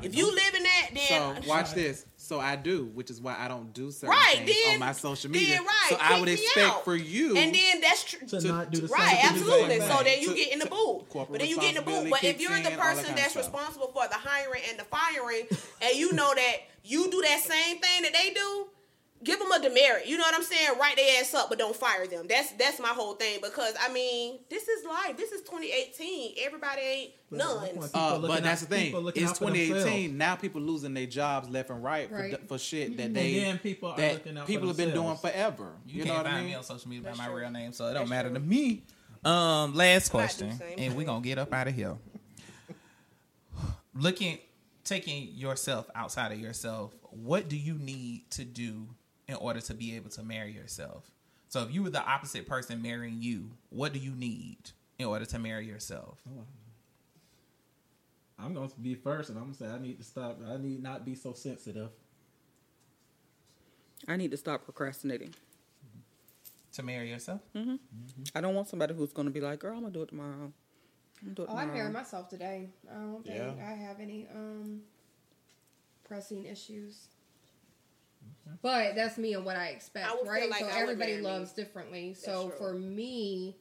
[0.02, 2.06] If you live in that, then So watch this.
[2.16, 4.92] So I do, which is why I don't do certain right things then on my
[4.92, 5.60] social then media.
[5.60, 8.26] right, so I would expect for you and then that's true.
[8.26, 9.78] to, to- not do the same Right, to absolutely.
[9.80, 10.04] same So thing.
[10.04, 11.04] then you To- get in the to- boot.
[11.12, 12.08] But then you get in the boot.
[12.10, 13.44] But if you're the in, that person that's stuff.
[13.44, 15.46] responsible for the hiring and the firing,
[15.82, 18.66] and you know that you do that same thing that they do,
[19.24, 20.06] give them a demerit.
[20.06, 20.70] You know what I'm saying?
[20.78, 22.26] Write their ass up, but don't fire them.
[22.28, 23.38] That's that's my whole thing.
[23.42, 25.16] Because I mean, this is life.
[25.16, 26.34] This is 2018.
[26.42, 27.90] Everybody ain't But at one none.
[27.94, 29.12] Uh, but that's out- the thing.
[29.16, 30.16] It's 2018.
[30.18, 32.38] Now people losing their jobs left and right, Right.
[32.40, 34.94] for, for shit that And they then people are that looking out people have been
[34.94, 35.72] doing forever.
[35.86, 36.56] You, You, can't know what find I me mean?
[36.56, 37.36] on social media by That's my true.
[37.36, 38.38] real name, so it don't matter true.
[38.38, 38.82] to me.
[39.24, 41.96] Um, last question, and we're gonna get up out of here.
[43.94, 44.38] Looking,
[44.82, 48.88] taking yourself outside of yourself, what do you need to do
[49.28, 51.10] in order to be able to marry yourself?
[51.48, 54.58] So, if you were the opposite person marrying you, what do you need
[54.98, 56.18] in order to marry yourself?
[58.38, 60.40] I'm going to be first, and I'm going to say I need to stop.
[60.46, 61.90] I need not be so sensitive.
[64.08, 65.34] I need to stop procrastinating.
[66.72, 67.40] To marry yourself?
[67.54, 67.76] Mm-hmm.
[68.34, 70.08] I don't want somebody who's going to be like, girl, I'm going to do it
[70.08, 70.52] tomorrow.
[71.22, 71.78] I'm gonna do it Oh, I tomorrow.
[71.78, 72.68] married myself today.
[72.90, 73.64] I don't think Yeah.
[73.64, 74.80] I have any um
[76.02, 77.06] pressing issues.
[78.62, 80.48] But that's me and what I expect, I right?
[80.50, 81.28] like so I everybody marry me.
[81.28, 82.14] loves differently.
[82.14, 82.58] So true.
[82.58, 83.56] for me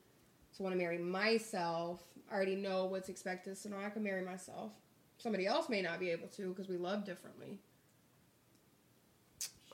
[0.56, 4.22] to want to marry myself, I already know what's expected, so now I can marry
[4.24, 4.72] myself.
[5.18, 7.60] Somebody else may not be able to because we love differently.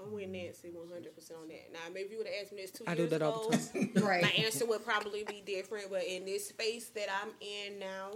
[0.02, 1.74] I'm with Nancy 100 percent on that.
[1.74, 3.50] Now, maybe if you would have asked me this two I do years that all
[3.50, 3.92] ago, the time.
[4.04, 4.22] Right.
[4.24, 5.90] my answer would probably be different.
[5.92, 8.12] But in this space that I'm in now,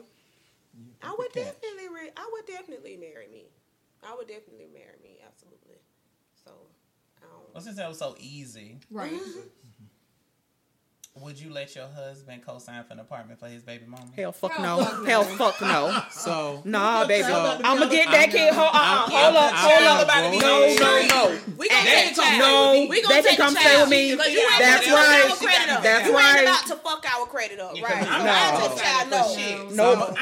[1.02, 3.46] I would definitely, re- I would definitely marry me.
[4.02, 5.63] I would definitely marry me, absolutely.
[7.54, 7.64] So, I don't.
[7.64, 9.14] Well, since that was so easy, Right.
[11.16, 14.08] would you let your husband co-sign for an apartment for his baby mama?
[14.16, 14.84] Hell fuck no.
[15.06, 16.02] Hell fuck no.
[16.12, 17.24] So Nah, baby.
[17.24, 18.52] So- I'm gonna get that kid.
[18.54, 20.04] Hold, uh, I'm- hold up, I'm- hold I'm up.
[20.04, 21.40] about to No, no, no.
[21.58, 22.40] We gonna take a child.
[22.40, 24.12] No, we gonna they take can come stay with me.
[24.16, 25.22] Because you ain't That's right.
[25.22, 25.84] build our credit up.
[25.84, 26.38] That's you right.
[26.40, 27.96] ain't about to fuck our credit up, right?
[28.10, 28.26] I'm No.
[28.26, 29.94] not That's co-signing child, for no.
[29.94, 30.16] No.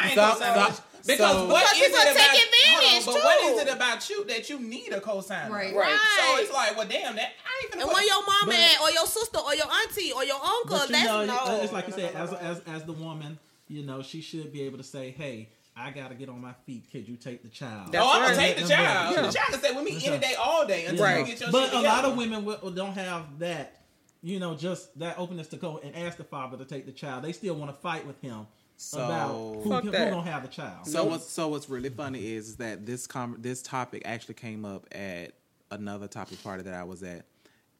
[1.03, 1.32] So I ain't So- co-signing.
[1.32, 2.36] so- Because so- what Because is people it take about?
[2.45, 3.48] advantage, hold on, but what too.
[3.48, 5.53] is it about you that you need a co-signer?
[5.53, 5.76] Right.
[5.76, 5.99] Right.
[6.18, 8.56] So it's like, well, damn, that I ain't finna And put- where your mama But-
[8.56, 11.61] at, or your sister, or your auntie, or your uncle, you that's know, no.
[11.61, 14.22] it's like you no, said, no, no, as, as as the woman, you know, she
[14.22, 16.91] should be able to say, "Hey, I got to get on my feet.
[16.91, 19.15] Could you take the child?" That's oh, I'm gonna take the child.
[19.15, 19.22] Yeah.
[19.22, 20.22] The child can stay with me That's any right.
[20.22, 21.19] day, all day until Right.
[21.19, 23.82] you get your but shit a lot of women will, don't have that,
[24.22, 27.23] you know, just that openness to go and ask the father to take the child.
[27.23, 28.45] They still want to fight with him
[28.82, 30.24] So- about who, Fuck who that.
[30.26, 30.88] have a child.
[30.88, 34.88] So what's so what's really funny is that this com- this topic actually came up
[34.91, 35.34] at
[35.70, 37.26] another topic party that I was at,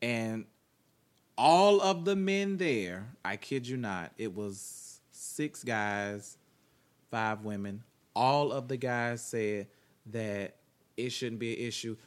[0.04, 0.46] and
[1.40, 6.38] all of the men there, I kid you not, it was six guys,
[7.10, 7.84] five women.
[8.16, 9.68] All of the guys said
[10.08, 10.58] that
[10.98, 11.98] it shouldn't be an issue,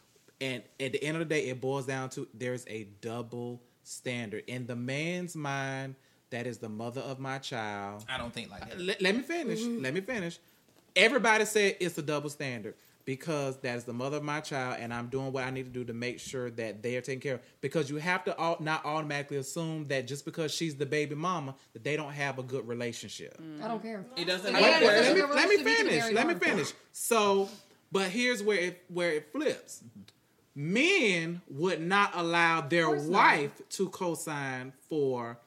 [0.41, 4.45] and at the end of the day, it boils down to there's a double standard
[4.47, 5.97] in the man's mind.
[6.35, 8.81] That is the mother of my child I don't think like that.
[8.81, 9.61] let, let me finish.
[9.61, 9.83] Mm-hmm.
[9.85, 10.39] Let me finish.
[10.97, 12.75] Everybody said it's a double standard
[13.05, 15.71] because that is the mother of my child, and I'm doing what I need to
[15.71, 17.41] do to make sure that they are taken care of.
[17.61, 21.55] Because you have to au- not automatically assume that just because she's the baby mama
[21.75, 23.39] that they don't have a good relationship.
[23.63, 24.05] I don't care.
[24.17, 24.87] It doesn't Yeah, Wait, matter.
[24.87, 26.15] wait, let me let me relationship, you can finish.
[26.15, 26.73] Let me finish.
[26.93, 27.49] So,
[27.93, 29.83] but here's where it where it flips.
[30.57, 33.13] Men would not allow their course not.
[33.19, 35.39] wife to co-sign for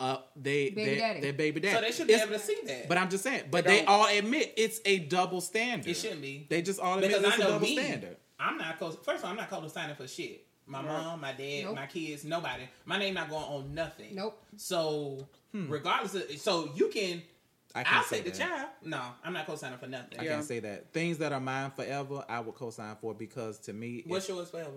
[0.00, 1.32] uh, they Baby their, daddy.
[1.32, 1.74] baby daddy.
[1.74, 2.88] So they should be It's- able to see that.
[2.88, 3.44] but I'm just saying.
[3.50, 5.88] But They they, all admit it's a double standard.
[5.90, 6.46] it shouldn't be.
[6.48, 7.76] They just all admit because it's I a know double me.
[7.78, 8.16] standard.
[8.38, 8.90] I'm not co.
[8.90, 10.44] First of all, I'm not co-signing for shit.
[10.66, 11.74] My mom, my dad, Nope.
[11.76, 12.64] my kids, nobody.
[12.84, 14.14] My name not going on nothing.
[14.14, 14.42] Nope.
[14.56, 17.22] So regardless of so you can
[17.74, 18.48] I can't I'll say take the that.
[18.48, 18.68] child.
[18.84, 20.18] No, I'm not co-signing for nothing.
[20.18, 20.32] I Yeah.
[20.32, 20.92] can't say that.
[20.92, 24.50] Things that are mine forever, I would co-sign for because to me, What's it's yours
[24.50, 24.70] forever?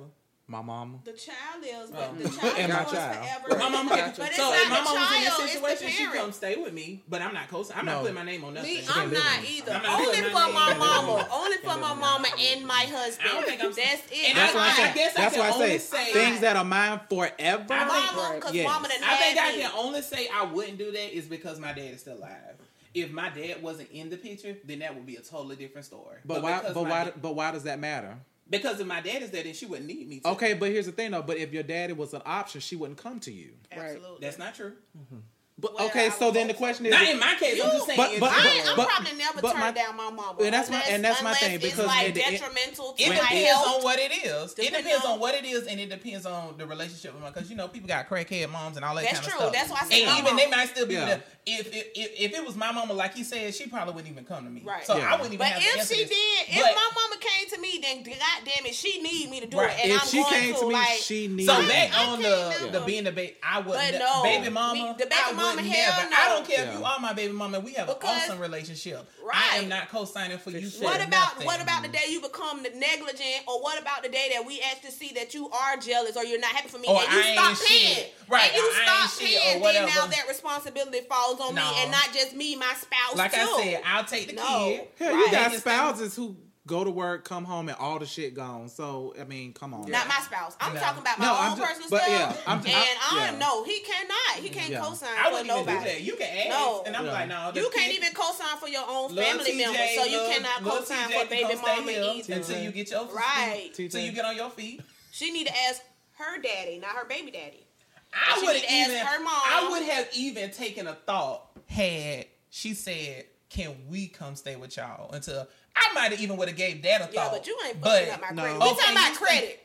[0.50, 0.98] My mama.
[1.06, 2.16] The child is, but oh.
[2.24, 3.16] the child And my is child.
[3.46, 3.60] forever.
[3.60, 5.38] My mama can, But it's so not if my the mom was in child, this
[5.38, 6.20] the situation, she parent.
[6.22, 7.92] come stay with me, but I'm not co I'm No.
[7.94, 8.74] not putting my name on nothing.
[8.74, 9.72] Me, can't I'm not either.
[9.74, 11.28] I'm not Only for my my mama.
[11.32, 13.30] Only for my mama and my husband.
[13.30, 14.30] I don't think I'm- That's it.
[14.30, 14.96] And That's I- what I'm I saying.
[14.96, 17.32] guess I can why I only say say- things that are mine forever.
[17.74, 18.68] I think- mama, because Yes.
[18.68, 21.74] mama done I think I can only say I wouldn't do that is because my
[21.74, 22.56] dad is still alive.
[22.96, 26.18] If my dad wasn't in the picture, then that would be a totally different story.
[26.26, 26.60] But why?
[26.74, 27.04] But why?
[27.06, 28.18] da- But why does that matter?
[28.50, 30.20] Because if my dad is there, then she wouldn't need me.
[30.22, 30.30] To.
[30.30, 31.22] Okay, but here's the thing though.
[31.22, 33.52] But if your daddy was an option, she wouldn't come to you.
[33.72, 34.18] Absolutely.
[34.22, 34.74] that's not true.
[34.98, 35.20] Mm-hmm.
[35.60, 37.62] But Well, okay, I so then the question is, Not in my case.
[37.62, 37.98] I'm just saying.
[37.98, 38.70] But- in but- I, general.
[38.70, 40.36] I'm but- probably never but turn my- down my mama.
[40.42, 42.94] And that's my- unless, and that's my unless thing, it's because like at the detrimental
[42.94, 43.68] to It depends health.
[43.68, 44.54] on what it is.
[44.58, 47.30] It depends on on- what it is, and it depends on the relationship with my.
[47.32, 49.40] Because you know, people got crackhead moms and all that That's kind of true.
[49.42, 49.54] stuff.
[49.54, 50.38] That's why I say and my even mom.
[50.38, 51.06] they might still be Yeah.
[51.06, 51.24] there.
[51.46, 54.24] If, if if if it was my mama, like he said, she probably wouldn't even
[54.26, 54.62] come to me.
[54.64, 54.86] Right.
[54.86, 55.08] So Yeah.
[55.10, 55.40] I wouldn't even.
[55.40, 56.10] But have to if she did,
[56.48, 58.16] if my mama came to me, then god
[58.46, 60.68] damn it, she need me to do it, and if I'm she going came to
[60.68, 61.50] me, like, she needs.
[61.50, 63.76] So I- that on the the being the baby, I wouldn't.
[63.76, 66.10] But the no, baby mama, the baby I mama, hell never.
[66.10, 66.16] no.
[66.20, 67.60] I don't care if you are my baby mama.
[67.60, 69.10] We have Because- an awesome relationship.
[69.34, 70.70] I am not co-signing for you.
[70.70, 71.46] for What about nothing.
[71.46, 71.98] what about the mm-hmm.
[72.06, 75.50] day you become negligent, or what about the day that we actually see that you
[75.50, 77.58] are jealous or you're not happy for me, oh, Or and you I ain't stop
[77.58, 77.68] shit.
[77.96, 81.62] paying, Right, And you I stop paying, then now that responsibility falls on No.
[81.72, 83.40] me, and not just me, my spouse Like too.
[83.40, 84.44] I said, I'll take the No.
[84.66, 84.88] kid.
[84.98, 85.20] Hell, Right.
[85.26, 86.36] you got spouses who
[86.68, 88.70] go to work, come home, and all the shit gone.
[88.70, 89.90] So I mean, come on.
[89.90, 90.56] Not my spouse.
[90.60, 90.80] I'm No.
[90.80, 92.10] talking about my No, own I'm ju- personal but stuff.
[92.12, 93.38] yeah, I'm- and I'm- I yeah.
[93.40, 94.44] no, he cannot.
[94.44, 94.82] He can't Yeah.
[94.82, 95.90] co-sign I for wouldn't even do nobody.
[95.90, 96.02] that.
[96.02, 96.84] You can ask, No.
[96.86, 97.12] and I'm Yeah.
[97.12, 97.52] like, no.
[97.56, 100.78] You can't kid- even co-sign for your own family TJ, members, so you cannot Lil
[100.80, 102.34] co-sign for baby mama either.
[102.34, 103.72] until you get your Right.
[103.78, 104.82] Until you get on your feet.
[105.12, 105.82] She need to ask
[106.18, 107.66] her daddy, not her baby daddy.
[108.14, 109.06] I would need to ask even.
[109.06, 109.42] her mom.
[109.46, 114.76] I would have even taken a thought had she said, "Can we come stay with
[114.78, 115.48] y'all?" Until
[115.80, 117.14] I might have even would have gave that a thought.
[117.14, 118.42] Yeah, but you ain't But- fucking up my no.
[118.44, 118.60] credit.
[118.60, 119.60] We Okay, talking about you- credit.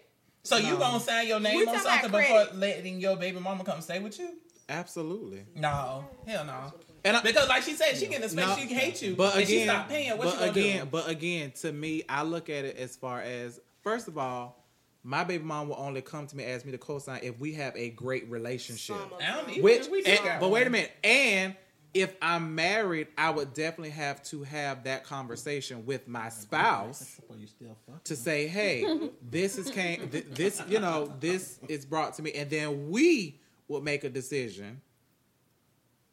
[0.44, 3.80] So you gonna sign your We name on something before letting your baby mama come
[3.80, 4.28] stay with you?
[4.68, 5.44] Absolutely.
[5.54, 6.72] No, hell no.
[7.04, 9.36] And I, Because like she said, she can expect No, she can hate you, But
[9.36, 10.10] and she again, stop paying.
[10.12, 10.86] What but you gonna again, do?
[10.86, 14.62] but again, to me, I look at it as far as first of all,
[15.02, 17.76] my baby mom will only come to me ask me to co-sign if we have
[17.76, 18.96] a great relationship.
[19.22, 21.54] I don't even Which, we and- but wait a minute, and
[21.94, 27.20] if I'm married, I would definitely have to have that conversation with my spouse
[28.04, 30.10] to say, "Hey, this is came.
[30.10, 34.10] th- This, you know, this is brought to me," and then we will make a
[34.10, 34.80] decision.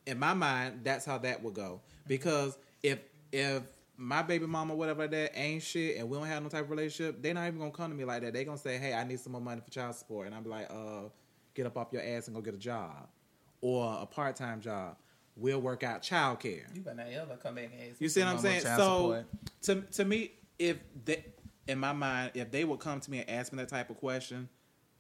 [0.06, 1.82] In my mind, that's how that would go.
[2.08, 3.00] Because if
[3.32, 3.64] if
[3.98, 7.22] my baby mama, whatever that ain't shit, and we don't have no type of relationship,
[7.22, 8.34] they're not even gonna come to me like that.
[8.34, 10.68] They gonna say, "Hey, I need some more money for child support," and I'm like,
[10.72, 11.10] "Uh,
[11.54, 13.10] get up off your ass and go get a job,
[13.62, 14.98] or a part time job.
[15.36, 18.20] We'll work out childcare." You better not ever come back and ask You me see
[18.22, 18.62] what I'm saying?
[18.62, 19.26] So support.
[19.64, 21.26] to to me, if they,
[21.68, 23.98] in my mind, if they would come to me and ask me that type of
[23.98, 24.50] question,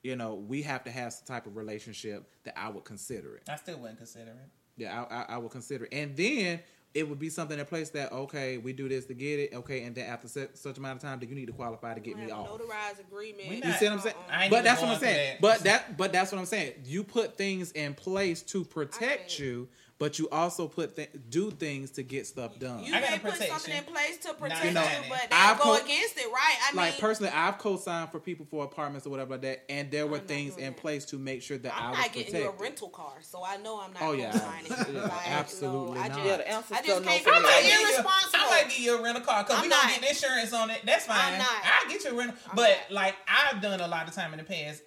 [0.03, 3.43] you know, we have to have some type of relationship that I would consider it.
[3.49, 4.49] I still wouldn't consider it.
[4.77, 6.59] Yeah, I, I, I would consider it, and then
[6.93, 9.83] it would be something in place that okay, we do this to get it, okay,
[9.83, 12.15] and then after such, such amount of time, then you need to qualify to get
[12.17, 12.49] me Have a off.
[12.59, 13.47] notarized agreement.
[13.49, 14.15] We You see what I'm saying?
[14.29, 15.33] I But that's what I'm saying.
[15.33, 15.41] that.
[15.41, 16.73] But that but that's what I'm saying.
[16.85, 19.67] You put things in place to protect you,
[20.01, 22.83] but you also put th- do things to get stuff done.
[22.83, 24.75] You I got may put something in place to protect You you,
[25.07, 26.55] but I've go co- against it, right?
[26.71, 29.91] I like mean, personally, I've co-signed for people for apartments or whatever like that, and
[29.91, 30.77] there were things in that.
[30.77, 32.33] place to make sure that i I'm was not protected.
[32.33, 34.01] getting you a rental car, so I know I'm not.
[34.01, 34.31] Oh, yeah.
[34.31, 34.95] co-signing.
[34.95, 36.17] Yeah, Like, absolutely no, I not.
[36.17, 37.37] just, Yeah, the answer's I still just no can't for be me.
[37.37, 38.39] I might, give you, irresponsible.
[38.41, 40.01] I might give you a rental car because I'm we gonna not.
[40.01, 40.81] get insurance on it.
[40.83, 41.33] That's fine.
[41.33, 41.47] I'm not.
[41.63, 42.37] I'll get you a rental.
[42.49, 42.91] I'm but not.
[42.91, 44.81] like I've done a lot of time in the past,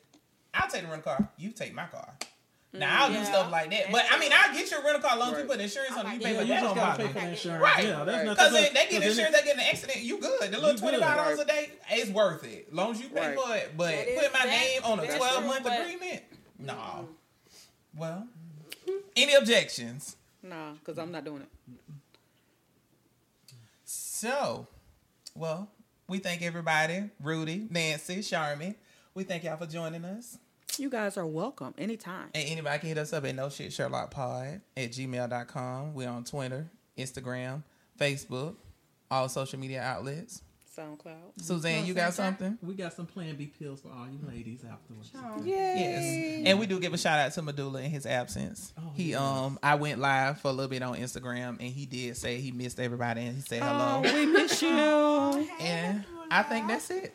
[0.52, 1.28] I'll take the rental car.
[1.38, 2.14] You take my car.
[2.74, 3.92] Now I'll do mm, stuff like that.
[3.92, 4.30] But I mean.
[4.34, 6.14] I'll get your rental car as long as you put insurance on it.
[6.14, 6.60] You pay not for Yeah, you that.
[6.60, 7.62] just Don't gotta pay for the insurance.
[7.62, 7.84] Right.
[7.84, 8.28] Yeah, there's nothing.
[8.30, 10.40] Because they, they get then insurance, they get an accident, you good.
[10.40, 11.04] The little You twenty good.
[11.04, 12.66] five dollars a day, it's worth it.
[12.68, 13.38] As long as you pay Right.
[13.38, 13.72] for it.
[13.76, 16.22] But That is- put my name on a twelve month agreement,
[16.58, 17.08] no.
[17.96, 18.26] Well,
[19.14, 20.16] any objections?
[20.42, 21.48] Nah, because I'm not doing it.
[23.84, 24.66] So,
[25.34, 25.70] well,
[26.08, 28.74] we thank everybody, Rudy, Nancy, Charmy.
[29.14, 30.38] We thank y'all for joining us.
[30.78, 32.30] You guys are welcome anytime.
[32.34, 35.94] And anybody can hit us up at no shit Sherlock Pod at gmail.com.
[35.94, 36.68] We're on Twitter,
[36.98, 37.62] Instagram,
[37.98, 38.56] Facebook,
[39.10, 40.42] all social media outlets.
[40.76, 41.40] SoundCloud.
[41.40, 42.58] Suzanne, you got something?
[42.60, 45.12] We got some Plan B pills for all you ladies afterwards.
[45.44, 46.42] Yes.
[46.46, 48.72] And we do give a shout out to Medulla in his absence.
[48.76, 49.20] Oh, he yes.
[49.20, 52.50] um I went live for a little bit on Instagram and he did say he
[52.50, 54.14] missed everybody and he said Oh, hello.
[54.14, 54.68] we miss you.
[55.60, 57.14] and I think that's it.